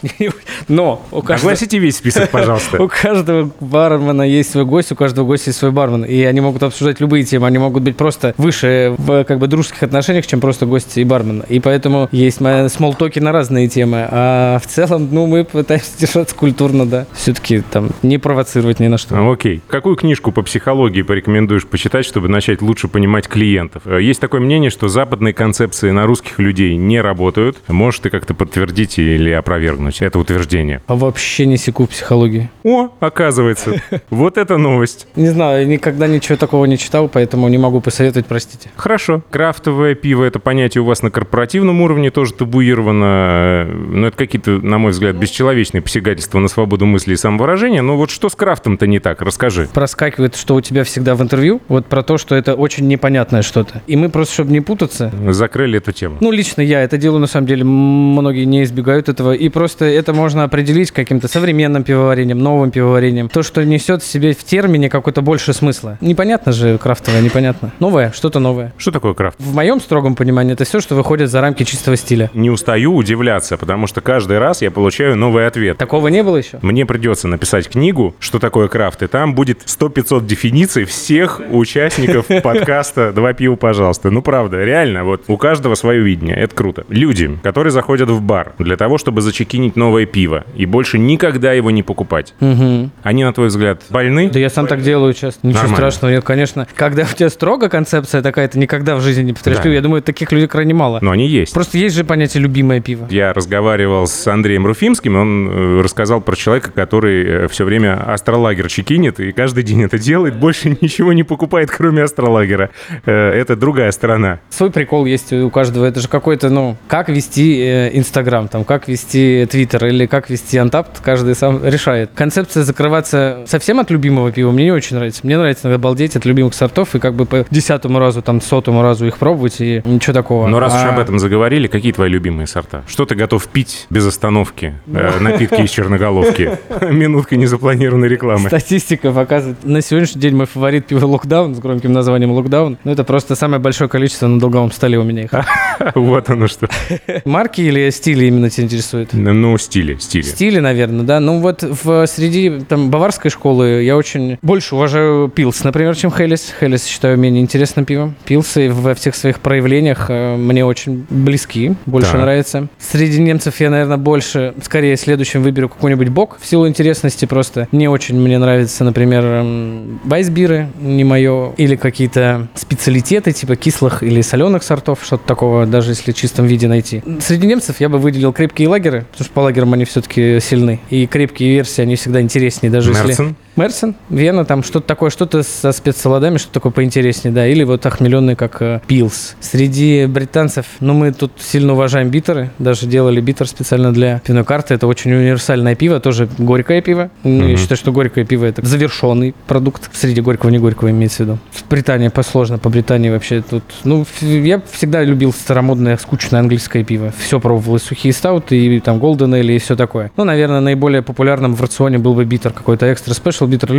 Но 0.69 1.07
у 1.11 1.23
каждого, 1.23 1.53
Огласите 1.53 1.79
весь 1.79 1.97
список, 1.97 2.31
пожалуйста. 2.31 2.83
у 2.83 2.89
каждого 2.89 3.51
бармена 3.61 4.23
есть 4.23 4.51
свой 4.51 4.65
гость, 4.65 4.93
у 4.93 4.97
каждого 4.97 5.27
гостя 5.27 5.51
есть 5.51 5.59
свой 5.59 5.71
бармен. 5.71 6.05
И 6.05 6.23
они 6.23 6.41
могут 6.41 6.63
обсуждать 6.63 7.01
любые 7.01 7.25
темы. 7.25 7.47
Они 7.47 7.59
могут 7.59 7.83
быть 7.83 7.97
просто 7.97 8.35
выше 8.37 8.95
в 8.99 9.25
как 9.25 9.39
бы 9.39 9.47
дружеских 9.47 9.83
отношениях, 9.83 10.27
чем 10.27 10.38
просто 10.41 10.67
гости 10.67 11.01
и 11.01 11.05
бармен. 11.05 11.45
И 11.49 11.61
поэтому 11.61 12.09
есть 12.13 12.39
смолтоки 12.73 13.19
на 13.19 13.33
разные 13.33 13.69
темы. 13.69 14.07
А 14.11 14.59
в 14.59 14.67
целом, 14.67 15.09
ну, 15.11 15.27
мы 15.27 15.45
пытаемся 15.45 15.99
держаться 15.99 16.35
культурно, 16.35 16.87
да. 16.87 17.07
Все-таки 17.13 17.61
там 17.61 17.91
не 18.03 18.19
провоцировать 18.19 18.81
ни 18.81 18.87
на 18.89 18.99
что. 18.99 19.31
Окей. 19.31 19.63
Какую 19.69 19.97
книжку 19.97 20.33
по 20.33 20.43
психологии 20.43 21.03
порекомендуешь 21.03 21.67
почитать, 21.67 22.05
чтобы 22.05 22.29
начать 22.29 22.63
лучше 22.63 22.89
понимать 22.89 23.29
клиентов? 23.29 23.83
Э, 23.87 23.99
Есть 24.01 24.21
такое 24.21 24.41
мнение, 24.41 24.71
что 24.71 24.89
западные 24.89 25.35
концепции 25.35 25.91
на 25.91 26.07
русских 26.07 26.39
людей 26.39 26.77
не 26.77 27.01
работают. 27.01 27.59
Можешь 27.69 28.01
ты 28.01 28.11
как-то 28.11 28.35
подтвердить 28.35 28.99
или 28.99 29.31
опровергнуть 29.31 30.01
это 30.03 30.19
утверждение? 30.19 30.83
А 30.87 30.95
вообще 30.95 31.47
не 31.47 31.57
секу 31.57 31.85
в 31.85 31.91
психологии. 31.91 32.51
О, 32.65 32.89
оказывается. 33.01 33.83
Вот 34.11 34.39
это 34.39 34.57
новость. 34.59 35.07
Не 35.17 35.29
знаю, 35.29 35.67
никогда 35.69 36.07
ничего 36.07 36.37
такого 36.37 36.65
не 36.65 36.79
читал, 36.79 37.09
поэтому 37.09 37.49
не 37.49 37.59
могу 37.59 37.81
посоветовать, 37.81 38.27
простите. 38.27 38.71
Хорошо. 38.77 39.23
Крафтовое 39.31 39.95
пиво— 39.95 40.25
это 40.29 40.39
понятие 40.39 40.83
у 40.83 40.85
вас 40.85 41.03
на 41.03 41.11
корпоративном 41.11 41.81
уровне 41.81 42.11
тоже 42.11 42.33
табуировано. 42.35 43.65
Но 43.65 44.07
это 44.07 44.17
какие-то, 44.17 44.53
на 44.53 44.79
мой 44.79 44.93
взгляд, 44.93 45.17
бесчеловечные 45.17 45.83
посягательства 45.83 46.39
на 46.39 46.49
свободу 46.49 46.87
мысли 46.87 47.15
и 47.15 47.17
самовыражения. 47.17 47.83
Но 47.83 47.97
вот 47.97 48.11
что 48.11 48.29
с 48.29 48.35
крафтом-то 48.35 48.87
не 48.87 48.99
так? 49.01 49.23
Расскажи. 49.23 49.69
Проскакивает, 49.73 50.37
что 50.37 50.55
у 50.55 50.61
тебя 50.61 50.85
всегда 50.85 51.15
в 51.15 51.23
интервью, 51.23 51.61
вот 51.69 51.87
про 51.87 52.03
то, 52.03 52.19
что 52.19 52.35
это 52.35 52.55
очень 52.55 52.87
непонятное 52.89 53.43
что-то. 53.43 53.83
И 53.87 53.97
мы 53.97 54.09
просто, 54.09 54.35
чтобы 54.35 54.53
не 54.53 54.61
путаться, 54.61 55.13
Закрыли 55.29 55.79
эту 55.79 55.93
тему. 55.93 56.17
ну, 56.21 56.31
лично 56.31 56.61
я 56.63 56.83
это 56.83 56.97
делаю, 56.99 57.21
на 57.21 57.27
самом 57.27 57.47
деле, 57.47 57.65
многие 57.65 58.45
не 58.45 58.63
избегают 58.63 59.09
этого, 59.09 59.33
и 59.33 59.49
просто 59.49 59.85
это 59.85 60.13
можно 60.13 60.45
определить 60.45 60.91
каким-то 60.91 61.29
современным 61.29 61.85
пивоварением, 61.85 62.39
новым 62.39 62.71
пивоварением, 62.71 63.29
то, 63.29 63.43
что 63.43 63.65
несет 63.65 64.03
в 64.03 64.07
себе 64.07 64.33
в 64.33 64.45
термине 64.45 64.89
какой-то 64.91 65.23
больше 65.23 65.53
смысла. 65.53 65.99
Непонятно 66.01 66.53
же 66.53 66.79
крафтовое, 66.79 67.21
непонятно. 67.21 67.73
Новое, 67.79 68.13
что-то 68.13 68.39
новое. 68.41 68.73
Что 68.77 68.91
такое 68.91 69.15
крафт? 69.15 69.39
В 69.39 69.55
моем 69.55 69.81
строгом 69.81 70.15
понимании, 70.19 70.53
это 70.53 70.65
все, 70.65 70.81
что 70.81 70.95
выходит 70.95 71.31
за 71.31 71.41
рамки 71.41 71.63
чистого 71.63 71.97
стиля. 71.97 72.31
Не 72.35 72.51
устаю 72.51 72.95
удивляться, 72.95 73.57
потому 73.57 73.87
что 73.87 74.01
каждый 74.01 74.39
раз 74.39 74.61
я 74.63 74.71
получаю 74.71 75.17
новый 75.17 75.47
ответ. 75.47 75.79
Такого 75.79 76.09
не 76.09 76.23
было 76.23 76.37
еще? 76.37 76.59
Мне 76.63 76.85
придется 76.85 77.29
написать 77.29 77.69
книгу, 77.69 78.15
что 78.19 78.39
такое 78.39 78.69
крафт, 78.69 79.03
и 79.03 79.07
там 79.07 79.35
будет 79.35 79.63
100-500 79.65 80.27
дефиниций 80.27 80.85
всех 80.85 81.41
участников 81.51 82.27
подкаста 82.43 83.13
«Два 83.13 83.33
пива, 83.33 83.57
пожалуйста». 83.57 84.11
Ну, 84.11 84.21
правда, 84.23 84.63
реально, 84.65 85.05
вот 85.05 85.23
у 85.29 85.37
каждого 85.37 85.75
свое 85.75 86.03
видение, 86.03 86.37
это 86.37 86.55
круто. 86.55 86.85
Люди, 86.89 87.39
которые 87.43 87.71
заходят 87.71 88.11
в 88.11 88.21
бар 88.21 88.53
для 88.59 88.77
того, 88.77 88.99
чтобы 88.99 89.21
зачекинить 89.23 89.77
новое 89.77 90.07
пиво 90.07 90.45
и 90.57 90.67
больше 90.67 90.99
никогда 90.99 91.53
его 91.53 91.71
не 91.71 91.83
покупать, 91.83 92.35
Угу. 92.41 92.91
они, 93.03 93.25
на 93.25 93.33
твой 93.33 93.49
взгляд, 93.49 93.83
больны? 93.91 94.31
Да 94.31 94.39
я 94.39 94.51
сам 94.51 94.67
так 94.67 94.83
делаю 94.83 95.15
часто. 95.15 95.47
Ничего 95.47 95.63
Нормально. 95.63 95.77
страшного. 95.77 96.13
Нет, 96.13 96.25
конечно, 96.25 96.67
когда 96.75 97.03
у 97.03 97.15
тебя 97.17 97.29
строго 97.31 97.69
концепция 97.69 98.23
такая, 98.23 98.49
ты 98.49 98.59
никогда 98.59 98.97
в 98.97 99.01
жизни 99.01 99.23
не 99.23 99.33
повторишь. 99.33 99.59
Да. 99.63 99.69
Я 99.69 99.81
думаю, 99.81 100.03
таких 100.09 100.33
людей 100.33 100.49
крайне 100.49 100.73
мало. 100.75 100.99
Но 101.03 101.11
они 101.11 101.27
есть. 101.27 101.53
Просто 101.53 101.77
есть 101.77 101.95
же 101.95 102.03
понятие 102.05 102.43
любимое 102.43 102.81
пиво. 102.81 103.07
Я 103.11 103.33
разговаривал 103.35 104.07
с 104.07 104.27
Андреем 104.27 104.67
Руфимским, 104.67 105.17
он 105.17 105.49
э, 105.51 105.81
рассказал 105.83 106.23
про 106.23 106.35
человека, 106.35 106.71
который 106.73 107.47
все 107.49 107.65
время 107.65 107.95
астролагер 108.13 108.69
чекинит 108.69 109.21
и 109.21 109.33
каждый 109.33 109.65
день 109.65 109.83
это 109.83 109.99
делает, 109.99 110.37
больше 110.37 110.71
ничего 110.81 111.13
не 111.13 111.23
покупает, 111.25 111.71
кроме 111.71 112.03
астролагера. 112.03 112.71
Э, 113.05 113.13
Это 113.13 113.55
другая 113.55 113.91
сторона. 113.93 114.41
Свой 114.49 114.71
прикол 114.71 115.05
есть 115.05 115.33
у 115.33 115.51
каждого. 115.51 115.85
Это 115.85 116.01
же 116.01 116.09
какой-то, 116.09 116.49
ну, 116.49 116.77
как 116.89 117.09
вести 117.11 117.61
э, 117.61 117.91
Инстаграм, 117.93 118.49
там, 118.49 118.65
как 118.65 118.89
вести 118.89 119.47
Твиттер 119.51 119.87
или 119.87 120.07
как 120.07 120.31
вести 120.31 120.57
Антапт, 120.57 121.01
каждый 121.01 121.35
сам 121.35 121.65
решает. 121.65 122.11
Концепция 122.15 122.63
закрываться 122.63 123.45
совсем 123.47 123.81
от 123.81 123.91
любимого 123.91 124.33
пива 124.33 124.51
мне 124.53 124.65
не 124.65 124.73
очень 124.73 124.97
нравится. 124.97 125.21
Мне 125.25 125.37
нравится 125.37 125.69
иногда 125.69 125.79
балдеть 125.79 126.17
от 126.17 126.25
любимых 126.25 126.55
сортов 126.55 126.95
и 126.95 126.99
как 126.99 127.15
бы 127.15 127.27
по 127.27 127.45
десятому 127.51 127.99
разу, 127.99 128.23
там, 128.23 128.41
сотому 128.41 128.83
разу 128.83 129.07
их 129.07 129.19
пробовать 129.19 129.61
и 129.61 129.83
ничего 129.99 130.13
такого. 130.15 130.47
Но 130.47 130.59
раз 130.61 130.75
уж 130.75 130.81
А- 130.83 130.89
об 130.91 130.99
этом 130.99 131.19
заговорили, 131.19 131.67
какие 131.67 131.93
твои 131.93 132.09
любимые 132.09 132.47
сорта? 132.47 132.83
Что 132.87 133.05
ты 133.05 133.15
готов 133.15 133.47
пить 133.49 133.87
без 133.91 134.07
остановки? 134.07 134.75
Э, 134.87 135.19
Напитки 135.21 135.61
из 135.63 135.71
черноголовки. 135.71 136.59
Минутка 136.91 137.37
незапланированной 137.37 138.09
рекламы. 138.09 138.49
Статистика 138.49 139.13
показывает. 139.13 139.65
На 139.65 139.83
сегодняшний 139.83 140.21
день 140.21 140.37
мой 140.37 140.47
фаворит 140.47 140.87
пиво 140.87 141.05
Локдаун 141.07 141.55
с 141.55 141.59
громким 141.59 141.93
названием 141.93 142.31
Локдаун. 142.33 142.79
Ну, 142.85 142.93
это 142.93 143.05
просто 143.05 143.35
самое 143.35 143.61
большое 143.61 143.91
количество 143.91 144.27
на 144.27 144.39
долговом 144.41 144.71
столе 144.73 144.99
у 144.99 145.03
меня 145.05 145.25
их. 145.25 145.31
Вот 145.95 146.29
оно 146.31 146.49
что. 146.49 146.69
Марки 147.25 147.61
или 147.61 147.91
стили 147.91 148.27
именно 148.27 148.51
тебя 148.51 148.65
интересуют? 148.65 149.11
Ну, 149.13 149.57
стили, 149.59 149.97
стили. 149.97 150.23
Стили, 150.23 150.59
наверное, 150.61 151.05
да. 151.05 151.21
Ну 151.21 151.41
вот 151.41 151.63
в 151.63 152.07
среди 152.07 152.61
там 152.69 152.91
баварской 152.91 153.31
школы 153.31 153.83
я 153.83 153.97
очень 153.97 154.39
больше 154.43 154.75
уважаю 154.75 155.29
Пилс, 155.29 155.63
например, 155.65 155.97
чем 155.97 156.11
Хелис. 156.11 156.53
Хелис 156.59 156.85
считаю 156.87 157.17
менее 157.19 157.43
интересным 157.43 157.85
пивом. 157.85 158.15
Пилсы 158.25 158.71
во 158.71 158.95
всех 158.95 159.15
своих 159.15 159.41
проявлениях 159.41 159.78
э, 160.09 160.37
мне 160.37 160.65
очень 160.65 161.07
близки, 161.11 161.75
больше 161.87 162.13
Так. 162.13 162.21
нравятся. 162.21 162.69
Среди 162.79 163.21
немцев 163.21 163.61
я, 163.61 163.71
наверное, 163.71 163.97
больше, 163.97 164.55
скорее 164.63 164.97
следующим 164.97 165.43
выберу 165.43 165.69
какой-нибудь 165.69 166.09
бок 166.09 166.39
в 166.41 166.47
силу 166.47 166.69
интересности 166.69 167.25
просто. 167.25 167.69
Не 167.73 167.89
очень 167.89 168.17
мне 168.21 168.39
нравится, 168.39 168.85
например, 168.85 169.25
эм, 169.25 170.01
вайсбиры, 170.05 170.69
не 170.81 171.05
мое, 171.05 171.53
или 171.57 171.77
какие-то 171.77 172.49
специалитеты 172.55 173.33
типа 173.33 173.57
кислых 173.57 174.03
или 174.03 174.21
соленых 174.21 174.63
сортов, 174.63 175.01
что-то 175.03 175.27
такого, 175.27 175.67
даже 175.67 175.93
если 175.93 176.13
в 176.13 176.15
чистом 176.15 176.47
виде 176.47 176.69
найти. 176.69 177.03
Среди 177.21 177.47
немцев 177.47 177.81
я 177.81 177.89
бы 177.89 177.99
выделил 177.99 178.33
крепкие 178.33 178.69
лагеры, 178.69 179.07
потому 179.11 179.25
что 179.25 179.35
по 179.35 179.41
лагерам 179.41 179.73
они 179.73 179.85
все-таки 179.85 180.41
сильны. 180.41 180.81
И 180.91 181.07
крепкие 181.07 181.51
версии, 181.51 181.83
они 181.83 181.97
всегда 181.97 182.21
интереснее, 182.21 182.71
даже 182.71 182.91
если... 182.91 183.35
Мерсен, 183.59 183.97
Вена, 184.09 184.45
там 184.45 184.63
что-то 184.63 184.87
такое, 184.87 185.11
что-то 185.11 185.43
со 185.43 185.73
спецсолодами, 185.73 186.39
что-то 186.39 186.55
такое 186.55 186.73
поинтереснее, 186.73 187.35
да, 187.35 187.47
или 187.47 187.65
вот 187.65 187.85
охмеленный, 187.85 188.37
как 188.37 188.63
э, 188.63 188.81
Пилс. 188.87 189.35
Среди 189.41 190.07
британцев, 190.07 190.67
ну, 190.79 190.95
мы 190.95 191.13
тут 191.13 191.33
сильно 191.41 191.73
уважаем 191.73 192.09
битеры, 192.09 192.51
даже 192.61 192.87
делали 192.87 193.21
битер 193.21 193.49
специально 193.49 193.93
для 193.93 194.21
пивной 194.21 194.45
карты, 194.45 194.75
это 194.75 194.87
очень 194.87 195.13
универсальное 195.13 195.75
пиво, 195.75 195.99
тоже 195.99 196.29
горькое 196.39 196.81
пиво. 196.83 197.11
Мгм. 197.25 197.49
Я 197.49 197.57
считаю, 197.57 197.77
что 197.77 197.91
горькое 197.91 198.25
пиво 198.25 198.45
это 198.45 198.65
завершенный 198.65 199.35
продукт, 199.49 199.91
среди 199.93 200.21
горького, 200.21 200.51
не 200.51 200.59
горького 200.59 200.91
имеется 200.91 201.25
в 201.25 201.27
виду. 201.27 201.39
В 201.51 201.69
Британии 201.69 202.09
посложно, 202.09 202.59
по 202.59 202.69
Британии 202.69 203.11
вообще 203.11 203.43
тут, 203.43 203.65
ну, 203.83 204.07
я 204.21 204.63
всегда 204.71 205.03
любил 205.03 205.33
старомодное, 205.33 205.97
скучное 205.97 206.41
английское 206.41 206.85
пиво. 206.85 207.13
Все 207.19 207.41
пробовал, 207.41 207.77
и 207.77 207.81
сухие 207.81 208.13
стауты, 208.13 208.57
и 208.57 208.79
там 208.79 209.01
голден 209.01 209.35
или 209.35 209.55
и 209.55 209.59
все 209.59 209.75
такое. 209.75 210.13
Ну, 210.17 210.23
наверное, 210.23 210.61
наиболее 210.61 211.03
популярным 211.03 211.57
в 211.57 211.61
рационе 211.61 211.99
был 211.99 212.15
бы 212.15 212.25
битер 212.25 212.53
какой-то 212.53 212.93
экстра 212.93 213.15
спешл 213.15 213.48
битер, 213.49 213.73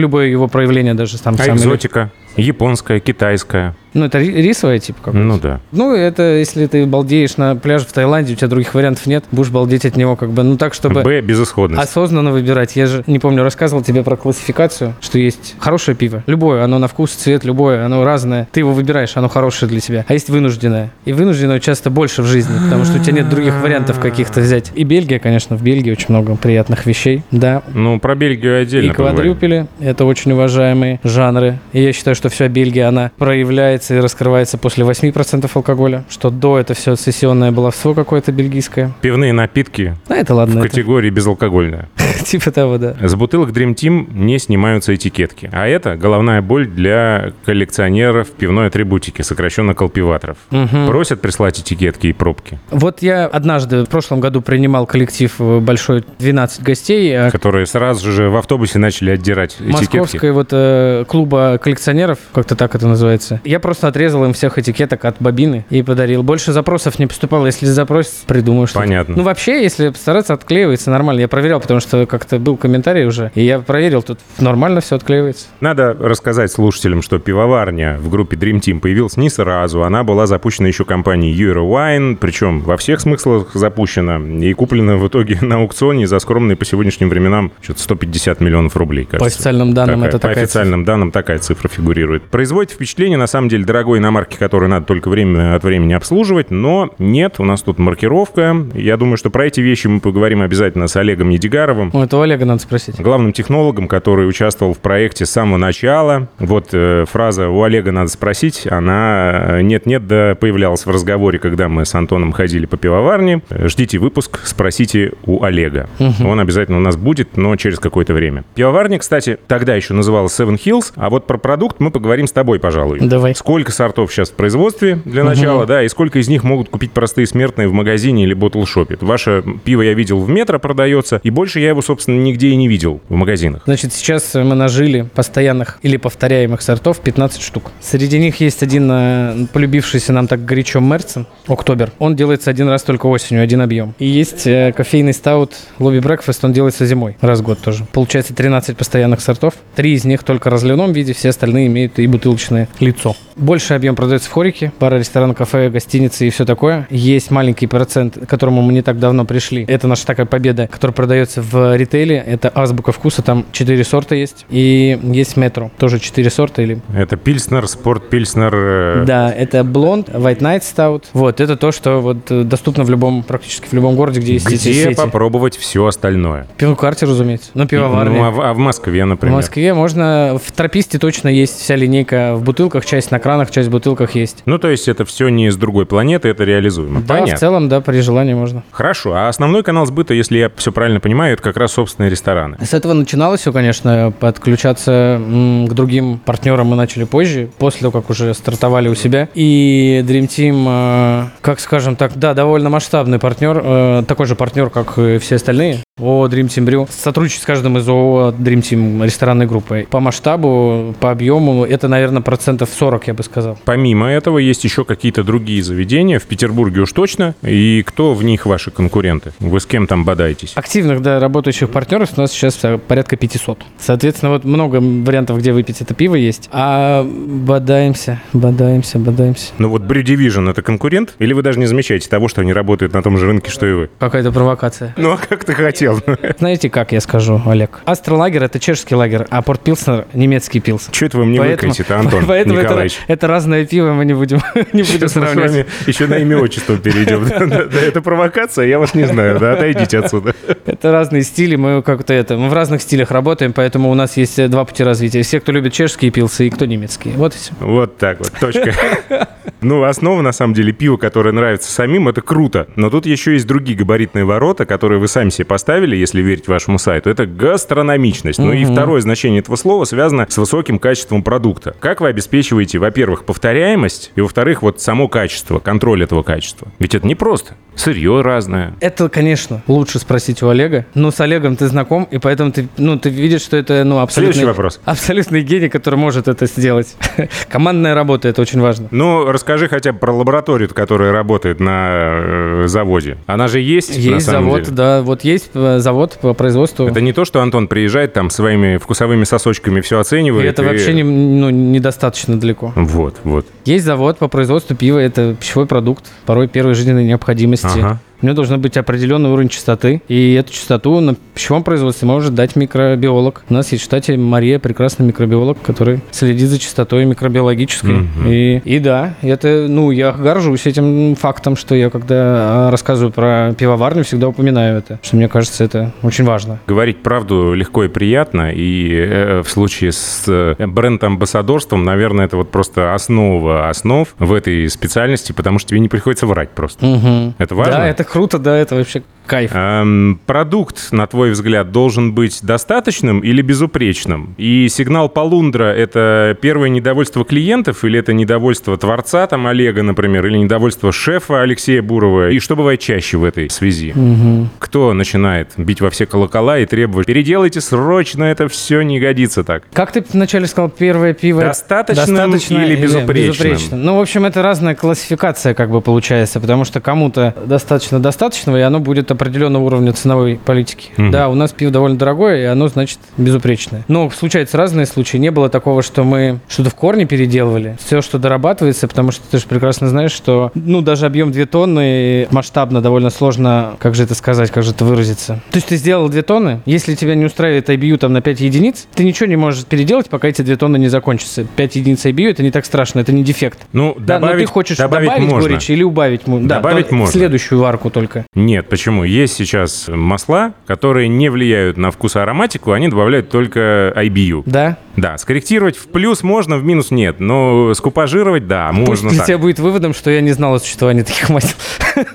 Японская, 2.39 2.99
китайская? 2.99 3.75
Ну, 3.95 4.05
это 4.05 4.19
ри- 4.19 4.31
рисовая 4.43 4.77
типа 4.77 4.99
какой-то. 5.03 5.25
Ну 5.25 5.39
да. 5.39 5.59
Ну, 5.71 5.95
это 5.95 6.37
если 6.37 6.67
ты 6.67 6.85
балдеешь 6.85 7.37
на 7.37 7.55
пляже 7.55 7.85
в 7.87 7.91
Таиланде, 7.91 8.33
у 8.33 8.35
тебя 8.35 8.47
других 8.47 8.75
вариантов 8.75 9.07
нет, 9.07 9.23
будешь 9.31 9.49
балдеть 9.49 9.83
от 9.83 9.95
него 9.97 10.15
как 10.15 10.29
бы, 10.29 10.43
ну 10.43 10.57
так, 10.57 10.75
чтобы... 10.75 11.01
Б, 11.01 11.21
безысходность. 11.21 11.81
Осознанно 11.81 12.31
выбирать. 12.31 12.75
Я 12.75 12.85
же, 12.85 13.03
не 13.07 13.17
помню, 13.17 13.41
рассказывал 13.41 13.83
тебе 13.83 14.03
про 14.03 14.15
классификацию, 14.15 14.93
что 15.01 15.17
есть 15.17 15.55
хорошее 15.57 15.97
пиво. 15.97 16.23
Любое, 16.27 16.63
оно 16.63 16.77
на 16.77 16.87
вкус, 16.87 17.11
цвет, 17.13 17.43
любое, 17.43 17.83
оно 17.83 18.03
разное. 18.05 18.47
Ты 18.51 18.59
его 18.59 18.73
выбираешь, 18.73 19.17
оно 19.17 19.27
хорошее 19.27 19.69
для 19.69 19.79
тебя. 19.79 20.05
А 20.07 20.13
есть 20.13 20.29
вынужденное. 20.29 20.91
И 21.05 21.13
вынужденное 21.13 21.59
часто 21.59 21.89
больше 21.89 22.21
в 22.21 22.25
жизни, 22.27 22.53
потому 22.63 22.85
что 22.85 22.99
у 22.99 23.03
тебя 23.03 23.13
нет 23.13 23.29
других 23.29 23.59
вариантов 23.59 23.99
каких-то 23.99 24.39
взять. 24.41 24.71
И 24.75 24.83
Бельгия, 24.83 25.17
конечно, 25.17 25.57
в 25.57 25.63
Бельгии 25.63 25.91
очень 25.91 26.05
много 26.09 26.35
приятных 26.35 26.85
вещей. 26.85 27.23
Да, 27.31 27.63
Ну, 27.73 27.99
про 27.99 28.13
Бельгию 28.13 28.61
отдельно 28.61 28.91
и 28.91 28.93
квадрюпели– 28.93 29.65
это 29.79 30.05
очень 30.05 30.31
уважаемые 30.33 30.99
жанры. 31.03 31.57
И 31.73 31.81
я 31.81 31.91
считаю, 31.91 32.15
что 32.15 32.28
вся 32.29 32.47
Бельгия, 32.47 32.87
она 32.87 33.11
проявляется 33.17 33.95
и 33.95 33.99
раскрывается 33.99 34.57
после 34.57 34.85
8% 34.85 35.49
алкоголя, 35.53 36.03
что 36.09 36.29
до 36.29 36.57
это 36.57 36.73
все 36.73 36.95
сессионное 36.95 37.51
баловство 37.51 37.93
какое-то 37.93 38.31
бельгийское. 38.31 38.91
Пивные 39.01 39.33
напитки 39.33 39.95
А 40.07 40.15
это 40.15 40.33
ладно, 40.33 40.55
в 40.55 40.57
это 40.59 40.69
категории 40.69 41.09
безалкогольная. 41.09 41.89
типа 42.25 42.51
того, 42.51 42.77
да. 42.77 42.95
С 43.01 43.15
бутылок 43.15 43.49
Dream 43.51 43.73
Team 43.73 44.07
не 44.13 44.39
снимаются 44.39 44.95
этикетки. 44.95 45.49
А 45.51 45.67
это 45.67 45.95
головная 45.95 46.41
боль 46.41 46.67
для 46.67 47.33
коллекционеров 47.45 48.29
пивной 48.29 48.67
атрибутики, 48.67 49.21
сокращенно 49.21 49.73
колпиваторов. 49.73 50.37
Мгм. 50.51 50.87
Просят 50.87 51.21
прислать 51.21 51.59
этикетки 51.59 52.07
и 52.07 52.13
пробки, 52.13 52.59
Вот 52.71 53.01
я 53.01 53.25
однажды 53.25 53.83
в 53.83 53.89
прошлом 53.89 54.19
году 54.19 54.41
принимал 54.41 54.85
коллектив 54.85 55.33
э, 55.39 55.59
большой 55.59 56.03
12 56.19 56.63
гостей 56.63 57.11
э, 57.11 57.31
которые 57.31 57.65
сразу 57.65 58.11
же 58.11 58.29
в 58.29 58.35
автобусе 58.35 58.79
начали 58.79 59.11
отдирать 59.11 59.55
этикетки. 59.59 59.97
Московской 59.97 60.31
вот 60.31 60.49
э, 60.51 61.05
клуба 61.07 61.59
коллекционеров, 61.61 62.08
как-то 62.33 62.55
так 62.55 62.75
это 62.75 62.87
называется. 62.87 63.41
Я 63.43 63.59
просто 63.59 63.87
отрезал 63.87 64.25
им 64.25 64.33
всех 64.33 64.57
этикеток 64.57 65.05
от 65.05 65.17
бобины 65.19 65.65
и 65.69 65.81
подарил. 65.83 66.23
Больше 66.23 66.51
запросов 66.51 66.99
не 66.99 67.07
поступало. 67.07 67.45
Если 67.45 67.65
запрос, 67.65 68.07
придумаю 68.27 68.67
что 68.67 68.79
Понятно. 68.79 69.15
Ну, 69.17 69.23
вообще, 69.23 69.61
если 69.63 69.89
постараться, 69.89 70.33
отклеивается 70.33 70.89
нормально. 70.91 71.21
Я 71.21 71.27
проверял, 71.27 71.59
потому 71.59 71.79
что 71.79 72.05
как-то 72.05 72.39
был 72.39 72.57
комментарий 72.57 73.05
уже. 73.05 73.31
И 73.35 73.43
я 73.43 73.59
проверил, 73.59 74.01
тут 74.01 74.19
нормально 74.39 74.81
все 74.81 74.95
отклеивается. 74.95 75.47
Надо 75.61 75.93
рассказать 75.93 76.51
слушателям, 76.51 77.01
что 77.01 77.19
пивоварня 77.19 77.97
в 77.99 78.09
группе 78.09 78.37
Dream 78.37 78.59
Team 78.59 78.79
появилась 78.79 79.17
не 79.17 79.29
сразу. 79.29 79.83
Она 79.83 80.03
была 80.03 80.27
запущена 80.27 80.67
еще 80.67 80.85
компанией 80.85 81.35
Eurowine, 81.39 82.15
причем 82.15 82.61
во 82.61 82.77
всех 82.77 82.99
смыслах 83.01 83.51
запущена 83.53 84.17
и 84.17 84.53
куплена 84.53 84.97
в 84.97 85.07
итоге 85.07 85.37
на 85.41 85.55
аукционе 85.57 86.07
за 86.07 86.19
скромные 86.19 86.55
по 86.55 86.65
сегодняшним 86.65 87.09
временам 87.09 87.51
что-то 87.61 87.81
150 87.81 88.39
миллионов 88.41 88.75
рублей, 88.77 89.05
кажется. 89.05 89.19
По 89.19 89.25
официальным 89.25 89.73
данным, 89.73 89.95
Такая- 90.01 90.09
это 90.09 90.17
по 90.17 90.27
такая 90.27 90.43
официальным 90.43 90.85
данным 90.85 91.11
такая 91.11 91.39
цифра 91.39 91.67
фигурирует. 91.67 91.98
Производит 92.31 92.71
впечатление, 92.71 93.17
на 93.17 93.27
самом 93.27 93.49
деле, 93.49 93.65
дорогой 93.65 93.99
иномарки, 93.99 94.37
которую 94.37 94.69
надо 94.69 94.85
только 94.85 95.09
время 95.09 95.55
от 95.55 95.63
времени 95.63 95.93
обслуживать, 95.93 96.49
но 96.49 96.91
нет, 96.99 97.35
у 97.39 97.43
нас 97.43 97.61
тут 97.61 97.77
маркировка. 97.79 98.55
Я 98.73 98.97
думаю, 98.97 99.17
что 99.17 99.29
про 99.29 99.47
эти 99.47 99.59
вещи 99.59 99.87
мы 99.87 99.99
поговорим 99.99 100.41
обязательно 100.41 100.87
с 100.87 100.95
Олегом 100.95 101.29
Недигаровым, 101.29 101.89
цифра. 101.89 101.99
О, 101.99 102.03
это 102.03 102.17
у 102.17 102.21
Олега 102.21 102.45
надо 102.45 102.61
спросить. 102.61 102.99
главным 102.99 103.33
технологом, 103.33 103.87
который 103.87 104.27
участвовал 104.27 104.73
в 104.73 104.79
проекте 104.79 105.25
с 105.25 105.31
самого 105.31 105.57
начала. 105.57 106.29
Вот 106.39 106.69
э, 106.73 107.05
фраза 107.09 107.49
«у 107.49 107.61
Олега 107.63 107.91
надо 107.91 108.09
спросить», 108.09 108.67
она 108.69 109.59
э, 109.59 109.61
нет-нет, 109.61 110.07
да 110.07 110.35
появлялась 110.35 110.85
в 110.85 110.89
разговоре, 110.89 111.39
когда 111.39 111.69
мы 111.69 111.85
с 111.85 111.95
Антоном 111.95 112.31
ходили 112.31 112.65
по 112.65 112.77
пивоварне. 112.77 113.41
Ждите 113.49 113.97
выпуск, 113.97 114.39
спросите 114.45 115.13
у 115.25 115.43
Олега. 115.43 115.89
Он 116.23 116.39
обязательно 116.39 116.77
у 116.77 116.81
нас 116.81 116.95
будет, 116.95 117.37
но 117.37 117.55
через 117.55 117.79
какое-то 117.79 118.13
время. 118.13 118.43
Пивоварня, 118.55 118.99
кстати, 118.99 119.37
тогда 119.47 119.75
еще 119.75 119.93
называлась 119.93 120.37
Seven 120.39 120.59
Hills, 120.59 120.91
а 120.95 121.09
вот 121.09 121.27
про 121.27 121.37
продукт 121.37 121.79
мы 121.79 121.88
поговорим 121.91 122.27
с 122.27 122.31
тобой, 122.31 122.59
пожалуй. 122.59 122.99
Давай. 122.99 123.35
Сколько 123.35 123.71
сортов 123.71 124.11
сейчас 124.11 124.29
в 124.29 124.33
производстве 124.33 124.99
для 125.05 125.23
начала, 125.23 125.65
да, 125.65 125.83
и 125.83 125.87
сколько 125.89 126.19
из 126.19 126.27
них 126.27 126.43
могут 126.43 126.69
купить 126.69 126.91
простые 126.91 127.27
смертные 127.27 127.67
в 127.67 127.73
магазине 127.73 128.23
или 128.23 128.33
ботлшопе? 128.33 128.97
Ваше 129.01 129.43
пиво 129.63 129.81
я 129.81 129.93
видел 129.93 130.19
в 130.19 130.29
метро 130.29 130.59
продается, 130.59 131.19
и 131.23 131.29
больше 131.29 131.59
я 131.59 131.69
его, 131.69 131.81
собственно, 131.81 132.19
нигде 132.19 132.49
и 132.49 132.55
не 132.55 132.67
видел 132.67 133.01
в 133.09 133.13
магазинах. 133.13 133.63
Значит, 133.65 133.93
сейчас 133.93 134.33
мы 134.33 134.55
нажили 134.55 135.09
постоянных 135.13 135.79
или 135.81 135.97
повторяемых 135.97 136.61
сортов 136.61 136.99
15 136.99 137.41
штук. 137.41 137.71
Среди 137.81 138.19
них 138.19 138.39
есть 138.39 138.63
один 138.63 138.89
э, 138.91 139.45
полюбившийся 139.53 140.13
нам 140.13 140.27
так 140.27 140.45
горячо 140.45 140.79
Мерцен, 140.79 141.27
Октобер. 141.47 141.91
Он 141.99 142.15
делается 142.15 142.49
один 142.49 142.69
раз 142.69 142.83
только 142.83 143.07
осенью, 143.07 143.43
один 143.43 143.61
объем. 143.61 143.95
И 143.99 144.05
есть 144.05 144.45
э, 144.47 144.73
кофейный 144.75 145.13
стаут 145.13 145.53
Лобби 145.79 145.99
Брекфест, 145.99 146.43
он 146.43 146.53
делается 146.53 146.85
зимой, 146.85 147.17
раз 147.21 147.39
в 147.39 147.43
год 147.43 147.59
тоже. 147.59 147.85
Получается 147.91 148.33
13 148.33 148.77
постоянных 148.77 149.21
сортов. 149.21 149.53
Три 149.75 149.93
из 149.93 150.05
них 150.05 150.23
только 150.23 150.49
в 150.49 150.53
разливном 150.53 150.93
виде, 150.93 151.13
все 151.13 151.29
остальные 151.29 151.67
имеют 151.79 151.97
и 151.99 152.07
бутылочное 152.07 152.67
лицо. 152.79 153.15
Больший 153.35 153.77
объем 153.77 153.95
продается 153.95 154.29
в 154.29 154.33
хорике, 154.33 154.73
бары, 154.81 154.99
рестораны, 154.99 155.33
кафе, 155.33 155.69
гостиницы 155.69 156.27
и 156.27 156.29
все 156.29 156.43
такое. 156.43 156.87
Есть 156.89 157.31
маленький 157.31 157.67
процент, 157.67 158.17
к 158.17 158.25
которому 158.27 158.61
мы 158.61 158.73
не 158.73 158.81
так 158.81 158.99
давно 158.99 159.23
пришли. 159.23 159.63
Это 159.65 159.87
наша 159.87 160.05
такая 160.05 160.25
победа, 160.25 160.67
которая 160.67 160.93
продается 160.93 161.41
в 161.41 161.77
ритейле. 161.77 162.17
Это 162.17 162.51
азбука 162.53 162.91
вкуса, 162.91 163.21
там 163.21 163.45
4 163.53 163.81
сорта 163.85 164.15
есть. 164.15 164.45
И 164.49 164.99
есть 165.03 165.37
метро, 165.37 165.71
тоже 165.77 165.99
4 165.99 166.29
сорта 166.29 166.61
или... 166.63 166.81
Это 166.93 167.15
Пильснер, 167.15 167.65
Спорт 167.69 168.09
Пильснер. 168.09 168.53
э, 168.53 169.03
Да, 169.05 169.31
это 169.31 169.63
блонд, 169.63 170.09
White 170.09 170.39
Night 170.39 170.61
Stout. 170.63 171.05
Вот, 171.13 171.39
это 171.39 171.55
то, 171.55 171.71
что 171.71 172.01
вот 172.01 172.29
э, 172.29 172.43
доступно 172.43 172.83
в 172.83 172.89
любом, 172.89 173.23
практически 173.23 173.67
в 173.69 173.73
любом 173.73 173.95
городе, 173.95 174.19
где 174.19 174.33
есть 174.33 174.47
эти 174.47 174.55
Где 174.69 174.83
сети. 174.83 174.95
попробовать 174.95 175.55
все 175.55 175.85
остальное? 175.85 176.45
Пивокарте, 176.57 177.05
разумеется. 177.05 177.51
Ну, 177.53 177.65
пивоварни. 177.67 178.17
Ну, 178.17 178.23
а 178.25 178.31
в, 178.31 178.41
а 178.41 178.53
в 178.53 178.57
Москве, 178.57 179.05
В 179.05 179.07
например? 179.07 179.37
Москве 179.37 179.73
можно... 179.73 180.37
В 180.43 180.51
трописте 180.51 180.99
точно 180.99 181.29
есть 181.29 181.61
вся 181.69 181.75
линейка 181.75 182.33
в 182.35 182.41
бутылках, 182.41 182.83
часть 182.83 183.11
на 183.11 183.19
кранах, 183.19 183.51
часть 183.51 183.67
в 183.67 183.71
бутылках 183.71 184.15
есть. 184.15 184.41
Ну, 184.47 184.57
то 184.57 184.71
есть 184.71 184.87
это 184.87 185.05
все 185.05 185.29
не 185.29 185.51
с 185.51 185.55
другой 185.55 185.85
планеты, 185.85 186.27
это 186.29 186.43
реализуемо. 186.43 187.01
Да, 187.01 187.13
Понятно. 187.13 187.35
в 187.35 187.39
целом, 187.39 187.69
да, 187.69 187.79
при 187.79 187.99
желании 187.99 188.33
можно. 188.33 188.63
Хорошо, 188.71 189.13
а 189.13 189.27
основной 189.27 189.61
канал 189.61 189.85
сбыта, 189.85 190.15
если 190.15 190.39
я 190.39 190.51
все 190.55 190.71
правильно 190.71 190.99
понимаю, 190.99 191.33
это 191.33 191.43
как 191.43 191.57
раз 191.57 191.73
собственные 191.73 192.09
рестораны. 192.09 192.57
С 192.59 192.73
этого 192.73 192.93
начиналось 192.93 193.41
все, 193.41 193.53
конечно, 193.53 194.11
подключаться 194.19 195.21
к 195.69 195.73
другим 195.75 196.17
партнерам 196.17 196.65
мы 196.65 196.75
начали 196.75 197.03
позже, 197.03 197.51
после 197.59 197.81
того, 197.81 198.01
как 198.01 198.09
уже 198.09 198.33
стартовали 198.33 198.89
у 198.89 198.95
себя. 198.95 199.29
И 199.35 200.03
Dream 200.07 200.27
Team, 200.27 200.65
э, 200.67 201.27
как 201.41 201.59
скажем 201.59 201.95
так, 201.95 202.13
да, 202.15 202.33
довольно 202.33 202.71
масштабный 202.71 203.19
партнер, 203.19 203.61
э, 203.63 204.03
такой 204.07 204.25
же 204.25 204.35
партнер, 204.35 204.71
как 204.71 204.97
и 204.97 205.19
все 205.19 205.35
остальные. 205.35 205.83
ООО 205.99 206.27
Dream 206.27 206.47
Team 206.47 206.65
Brew 206.65 206.87
сотрудничает 206.89 207.43
с 207.43 207.45
каждым 207.45 207.77
из 207.77 207.87
ООО 207.87 208.31
Dream 208.31 208.61
Team 208.61 209.05
ресторанной 209.05 209.45
группой. 209.45 209.85
По 209.89 209.99
масштабу, 209.99 210.95
по 210.99 211.11
объему, 211.11 211.58
это, 211.65 211.87
наверное, 211.87 212.21
процентов 212.21 212.69
40, 212.69 213.07
я 213.07 213.13
бы 213.13 213.23
сказал. 213.23 213.57
Помимо 213.65 214.07
этого, 214.07 214.37
есть 214.37 214.63
еще 214.63 214.85
какие-то 214.85 215.23
другие 215.23 215.63
заведения, 215.63 216.19
в 216.19 216.25
Петербурге 216.25 216.81
уж 216.81 216.91
точно, 216.91 217.35
и 217.41 217.83
кто 217.85 218.13
в 218.13 218.23
них 218.23 218.45
ваши 218.45 218.71
конкуренты? 218.71 219.31
Вы 219.39 219.59
с 219.59 219.65
кем 219.65 219.87
там 219.87 220.05
бодаетесь? 220.05 220.53
Активных, 220.55 221.01
да, 221.01 221.19
работающих 221.19 221.69
партнеров 221.69 222.09
у 222.17 222.21
нас 222.21 222.31
сейчас 222.31 222.59
э, 222.63 222.77
порядка 222.77 223.15
500. 223.15 223.63
Соответственно, 223.77 224.31
вот 224.31 224.43
много 224.43 224.77
вариантов, 224.77 225.37
где 225.39 225.51
выпить 225.51 225.81
это 225.81 225.93
пиво 225.93 226.15
есть. 226.15 226.49
А 226.51 227.03
бодаемся, 227.03 228.21
бодаемся, 228.33 228.99
бодаемся. 228.99 229.51
Ну 229.57 229.69
вот 229.69 229.83
Brew 229.83 230.03
Division 230.03 230.49
это 230.49 230.61
конкурент? 230.61 231.15
Или 231.19 231.33
вы 231.33 231.41
даже 231.41 231.59
не 231.59 231.65
замечаете 231.65 232.09
того, 232.09 232.27
что 232.27 232.41
они 232.41 232.53
работают 232.53 232.93
на 232.93 233.01
том 233.01 233.17
же 233.17 233.25
рынке, 233.25 233.51
что 233.51 233.65
и 233.65 233.73
вы? 233.73 233.89
Какая-то 233.99 234.31
провокация. 234.31 234.93
Ну 234.97 235.11
а 235.11 235.17
как 235.17 235.45
ты 235.45 235.53
хотел? 235.53 235.99
Знаете, 236.39 236.69
как 236.69 236.91
я 236.91 237.01
скажу, 237.01 237.41
Олег? 237.45 237.81
Астролагер— 237.85 238.43
это 238.45 238.59
чешский 238.59 238.95
лагерь, 238.95 239.25
а 239.29 239.41
Порт 239.41 239.61
Пилснер— 239.61 240.07
немецкий 240.13 240.59
пилс. 240.59 240.89
Что 240.91 241.05
это 241.05 241.17
вы 241.17 241.25
мне 241.25 241.39
Поэтому- 241.49 241.71
выкаете-то, 241.71 241.99
Антон 241.99 242.25
Поэтому 242.27 242.55
это, 242.55 242.63
Николаевич? 242.63 242.99
это 243.07 243.27
разное 243.27 243.65
пиво, 243.65 243.93
мы 243.93 244.05
не 244.05 244.13
будем, 244.13 244.39
не 244.73 244.83
будем 244.83 244.85
Сейчас 244.85 245.01
мы 245.01 245.07
с 245.07 245.11
сравнивать. 245.31 245.51
вами 245.51 245.65
еще 245.87 246.07
на 246.07 246.15
имя 246.15 246.37
отчество 246.37 246.77
перейдем. 246.77 247.23
Это 247.89 248.01
провокация, 248.01 248.65
я 248.65 248.79
вас 248.79 248.93
не 248.95 249.03
знаю. 249.05 249.39
Да, 249.39 249.53
отойдите 249.53 249.99
отсюда. 249.99 250.33
Это 250.65 250.91
разные 250.91 251.23
стили, 251.23 251.55
мы 251.55 251.81
как-то 251.81 252.13
это, 252.13 252.37
мы 252.37 252.49
в 252.49 252.53
разных 252.53 252.81
стилях 252.81 253.11
работаем, 253.11 253.53
поэтому 253.53 253.89
у 253.89 253.93
нас 253.95 254.17
есть 254.17 254.39
э, 254.39 254.47
два 254.47 254.65
пути 254.65 254.83
развития. 254.83 255.21
Все, 255.23 255.39
кто 255.39 255.51
любит 255.51 255.73
чешские 255.73 256.11
пилсы 256.11 256.47
и 256.47 256.49
кто 256.49 256.65
немецкие. 256.65 257.13
Вот 257.15 257.33
и 257.35 257.37
все. 257.37 257.51
Вот 257.59 257.97
так 257.97 258.19
вот, 258.19 258.31
точка. 258.39 258.73
Ну, 259.61 259.83
основа, 259.83 260.21
на 260.21 260.31
самом 260.31 260.53
деле, 260.53 260.71
пива, 260.71 260.97
которое 260.97 261.31
нравится 261.31 261.71
самим, 261.71 262.07
это 262.07 262.21
круто. 262.21 262.67
Но 262.75 262.89
тут 262.89 263.05
еще 263.05 263.33
есть 263.33 263.47
другие 263.47 263.77
габаритные 263.77 264.25
ворота, 264.25 264.65
которые 264.65 264.99
вы 264.99 265.07
сами 265.07 265.29
себе 265.29 265.45
поставили, 265.45 265.95
если 265.95 266.21
верить 266.21 266.47
вашему 266.47 266.79
сайту. 266.79 267.09
Это 267.09 267.25
гастрономичность. 267.25 268.39
Ну 268.39 268.53
и 268.53 268.65
второе 268.65 269.01
значение 269.01 269.39
этого 269.39 269.55
слова 269.55 269.85
связано 269.85 270.25
с 270.29 270.37
высоким 270.37 270.79
качеством 270.79 271.23
продукта. 271.23 271.75
Как 271.79 272.01
вы 272.01 272.07
обеспечиваете, 272.07 272.79
во-первых, 272.79 273.25
повторяемость, 273.25 274.11
и, 274.15 274.21
во-вторых, 274.21 274.61
вот 274.61 274.81
само 274.81 275.07
качество, 275.07 275.59
контроль 275.59 276.03
этого 276.03 276.23
качества? 276.23 276.67
Ведь 276.79 276.95
это 276.95 277.07
непросто. 277.07 277.55
Сырье 277.75 278.21
разное. 278.21 278.75
Это, 278.81 279.07
конечно, 279.07 279.61
лучше 279.67 279.99
спросить 279.99 280.43
у 280.43 280.49
Олега. 280.49 280.85
Но 280.95 281.11
с 281.11 281.19
Олегом 281.21 281.55
ты 281.55 281.67
знаком, 281.67 282.03
и 282.11 282.17
поэтому 282.17 282.51
ты, 282.51 282.67
ну, 282.77 282.99
ты 282.99 283.09
видишь, 283.09 283.41
что 283.41 283.55
это 283.55 283.83
ну, 283.85 283.99
абсолютно... 283.99 284.33
Следующий 284.33 284.47
вопрос. 284.47 284.81
Абсолютный 284.83 285.41
гений, 285.41 285.69
который 285.69 285.95
может 285.95 286.27
это 286.27 286.45
сделать. 286.45 286.95
Командная 287.49 287.95
работа, 287.95 288.27
это 288.27 288.41
очень 288.41 288.59
важно. 288.59 288.89
Ну, 288.91 289.31
расскажи 289.31 289.48
хотя 289.67 289.91
бы 289.93 289.99
про 289.99 290.11
лабораторию, 290.13 290.69
которая 290.69 291.11
работает 291.11 291.59
на 291.59 291.87
э, 291.91 292.63
заводе. 292.67 293.17
Она 293.25 293.47
же 293.47 293.59
есть, 293.59 293.95
на 293.95 293.99
Есть 293.99 294.25
самом 294.25 294.43
завод, 294.45 294.61
деле? 294.63 294.75
да, 294.75 295.01
вот 295.01 295.23
есть 295.23 295.51
э, 295.53 295.79
завод 295.79 296.17
по 296.21 296.33
производству. 296.33 296.85
Это 296.87 297.01
не 297.01 297.13
то, 297.13 297.25
что 297.25 297.41
Антон 297.41 297.67
приезжает 297.67 298.13
там 298.13 298.29
своими 298.29 298.77
вкусовыми 298.77 299.23
сосочками 299.23 299.81
все 299.81 299.97
И 299.97 300.01
оценивает. 300.01 300.45
это 300.49 300.63
вообще 300.63 300.93
не, 300.93 301.03
ну, 301.03 301.49
недостаточно 301.49 302.39
далеко. 302.39 302.73
Вот, 302.75 303.17
вот. 303.23 303.45
Есть 303.65 303.85
завод 303.85 304.17
по 304.17 304.27
производству 304.27 304.75
пива, 304.75 304.99
это 304.99 305.35
пищевой 305.39 305.65
продукт, 305.65 306.05
порой 306.25 306.47
первой 306.47 306.73
жизненной 306.73 307.03
необходимости. 307.05 307.79
Ага. 307.79 307.99
У 308.21 308.25
него 308.25 308.35
должен 308.35 308.59
быть 308.59 308.75
определенный 308.77 309.29
уровень 309.29 309.49
чистоты, 309.49 310.01
и 310.07 310.33
эту 310.33 310.51
чистоту 310.51 310.99
на 310.99 311.15
пищевом 311.33 311.63
производстве 311.63 312.07
может 312.07 312.35
дать 312.35 312.55
микробиолог. 312.55 313.43
У 313.49 313.53
нас 313.53 313.71
есть 313.71 313.83
в 313.83 313.85
штате 313.85 314.17
Мария, 314.17 314.59
прекрасный 314.59 315.05
микробиолог, 315.05 315.61
который 315.61 316.01
следит 316.11 316.49
за 316.49 316.59
чистотой 316.59 317.05
микробиологической. 317.05 317.93
Мгм. 317.93 318.27
И, 318.27 318.61
и 318.65 318.79
да, 318.79 319.15
это, 319.21 319.67
ну, 319.69 319.91
я 319.91 320.11
горжусь 320.11 320.65
этим 320.65 321.15
фактом, 321.15 321.55
что 321.55 321.75
я, 321.75 321.89
когда 321.89 322.67
а, 322.67 322.71
рассказываю 322.71 323.11
про 323.11 323.53
пивоварню, 323.57 324.03
всегда 324.03 324.27
упоминаю 324.27 324.79
это, 324.79 324.99
что 325.01 325.15
мне 325.15 325.29
кажется, 325.29 325.63
это 325.63 325.93
очень 326.03 326.25
важно. 326.25 326.59
Говорить 326.67 327.01
правду 327.01 327.53
легко 327.53 327.85
и 327.85 327.87
приятно, 327.87 328.51
и 328.53 328.93
э, 328.93 329.41
в 329.43 329.49
случае 329.49 329.93
с 329.93 330.25
э, 330.27 330.55
бренд-амбассадорством, 330.65 331.83
наверное, 331.85 332.25
это 332.25 332.35
вот 332.35 332.51
просто 332.51 332.93
основа 332.93 333.69
основ 333.69 334.07
в 334.19 334.33
этой 334.33 334.69
специальности, 334.69 335.31
потому 335.31 335.59
что 335.59 335.69
тебе 335.69 335.79
не 335.79 335.87
приходится 335.87 336.25
врать 336.25 336.49
просто. 336.49 336.85
Мгм. 336.85 337.35
Это 337.37 337.55
важно? 337.55 337.73
Да, 337.73 337.87
это 337.87 338.03
круто, 338.09 338.39
да, 338.39 338.57
это 338.57 338.75
вообще 338.75 339.03
кайф. 339.29 339.51
Эм, 339.53 340.19
продукт, 340.25 340.91
на 340.91 341.07
твой 341.07 341.31
взгляд, 341.31 341.71
должен 341.71 342.13
быть 342.13 342.39
достаточным 342.41 343.19
или 343.19 343.41
безупречным? 343.41 344.33
И 344.37 344.67
сигнал 344.69 345.07
Полундра— 345.07 345.63
это 345.65 346.37
первое 346.41 346.69
недовольство 346.69 347.23
клиентов 347.23 347.85
или 347.85 347.99
это 347.99 348.11
недовольство 348.11 348.77
творца, 348.77 349.27
там, 349.27 349.47
Олега, 349.47 349.83
например, 349.83 350.25
или 350.25 350.37
недовольство 350.37 350.91
шефа 350.91 351.41
Алексея 351.41 351.81
Бурова? 351.81 352.31
И 352.31 352.39
что 352.39 352.55
бывает 352.55 352.79
чаще 352.79 353.17
в 353.17 353.23
этой 353.23 353.49
связи? 353.49 353.93
Мгм. 353.95 354.49
Кто 354.57 354.93
начинает 354.93 355.51
бить 355.57 355.79
во 355.79 355.91
все 355.91 356.05
колокола 356.05 356.57
и 356.57 356.65
требовать 356.65 357.05
«переделайте 357.05 357.61
срочно, 357.61 358.23
это 358.23 358.47
все 358.47 358.81
не 358.81 358.99
годится 358.99 359.43
так»? 359.43 359.63
Как 359.71 359.91
ты 359.91 360.03
вначале 360.11 360.47
сказал, 360.47 360.69
первое 360.69 361.13
пиво... 361.13 361.43
Достаточным 361.43 362.35
или 362.35 362.75
безупречным? 362.75 363.83
Ну, 363.83 363.97
в 363.97 364.01
общем, 364.01 364.25
это 364.25 364.41
разная 364.41 364.73
классификация 364.73 365.53
как 365.53 365.69
бы 365.69 365.81
получается, 365.81 366.39
потому 366.39 366.65
что 366.65 366.81
кому-то 366.81 367.35
достаточно 367.45 367.99
достаточного, 367.99 368.57
и 368.57 368.61
оно 368.61 368.79
будет 368.79 369.11
определенного 369.19 369.63
уровня 369.63 369.91
ценовой 369.91 370.39
политики. 370.43 370.89
Мгм. 370.97 371.11
Да, 371.11 371.27
у 371.29 371.35
нас 371.35 371.51
пиво 371.51 371.71
довольно 371.71 371.97
дорогое, 371.97 372.41
и 372.41 372.45
оно, 372.45 372.69
значит, 372.69 372.99
безупречное. 373.17 373.83
Но 373.89 374.09
случаются 374.09 374.57
разные 374.57 374.85
случаи. 374.85 375.17
Не 375.17 375.29
было 375.31 375.49
такого, 375.49 375.83
что 375.83 376.03
мы 376.05 376.39
что-то 376.47 376.69
в 376.69 376.75
корне 376.75 377.05
переделывали. 377.05 377.77
Все, 377.83 378.01
что 378.01 378.17
дорабатывается, 378.17 378.87
потому 378.87 379.11
что 379.11 379.23
ты 379.29 379.37
же 379.39 379.45
прекрасно 379.45 379.89
знаешь, 379.89 380.11
что, 380.11 380.51
ну, 380.55 380.81
даже 380.81 381.05
объем 381.05 381.31
2 381.31 381.45
тонны 381.45 382.27
масштабно 382.31 382.81
довольно 382.81 383.09
сложно, 383.09 383.75
как 383.79 383.95
же 383.95 384.03
это 384.03 384.15
сказать, 384.15 384.51
как 384.51 384.63
же 384.63 384.71
это 384.71 384.85
выразиться. 384.85 385.41
То 385.51 385.57
есть 385.57 385.67
ты 385.67 385.75
сделал 385.75 386.07
2 386.09 386.21
тонны, 386.21 386.61
если 386.65 386.95
тебя 386.95 387.15
не 387.15 387.25
устраивает 387.25 387.69
IBU 387.69 387.97
там 387.97 388.13
на 388.13 388.21
5 388.21 388.39
единиц, 388.39 388.87
ты 388.95 389.03
ничего 389.03 389.27
не 389.27 389.35
можешь 389.35 389.65
переделать, 389.65 390.07
пока 390.09 390.27
эти 390.29 390.41
2 390.41 390.55
тонны 390.55 390.77
не 390.77 390.87
закончатся. 390.87 391.43
5 391.43 391.75
единиц 391.75 392.05
IBU 392.05 392.29
это 392.29 392.43
не 392.43 392.51
так 392.51 392.65
страшно, 392.65 392.99
это 392.99 393.11
не 393.11 393.23
дефект. 393.23 393.59
Ну, 393.73 393.95
Да, 393.99 394.15
но 394.19 394.27
добавить, 394.27 394.45
ты 394.47 394.51
хочешь 394.51 394.77
добавить, 394.77 395.07
добавить, 395.09 395.29
можно. 395.29 395.49
горечь 395.49 395.69
или 395.69 395.83
убавить? 395.83 396.21
Да, 396.25 396.55
Добавить 396.55 396.91
можно. 396.91 397.11
следующую 397.11 397.59
варку 397.59 397.89
только. 397.89 398.25
Нет, 398.35 398.69
почему? 398.69 399.03
Есть 399.09 399.35
сейчас 399.35 399.87
масла, 399.87 400.53
которые 400.67 401.07
не 401.07 401.29
влияют 401.29 401.77
на 401.77 401.89
вкус 401.91 402.15
и 402.15 402.19
ароматику, 402.19 402.71
они 402.73 402.87
добавляют 402.89 403.29
только 403.29 403.91
IBU. 403.95 404.43
Да? 404.45 404.77
Да, 404.95 405.17
скорректировать 405.17 405.77
в 405.77 405.87
плюс 405.87 406.23
можно, 406.23 406.57
в 406.57 406.63
минус 406.63 406.91
нет, 406.91 407.19
но 407.19 407.73
скупажировать, 407.73 408.47
да, 408.47 408.69
Пусть 408.73 408.87
можно 408.87 409.09
для 409.09 409.17
так. 409.19 409.27
тебя 409.27 409.37
будет 409.37 409.59
выводом, 409.59 409.93
что 409.93 410.11
я 410.11 410.21
не 410.21 410.31
знал 410.31 410.55
о 410.55 410.59
существовании 410.59 411.03
таких 411.03 411.29
масел. 411.29 411.55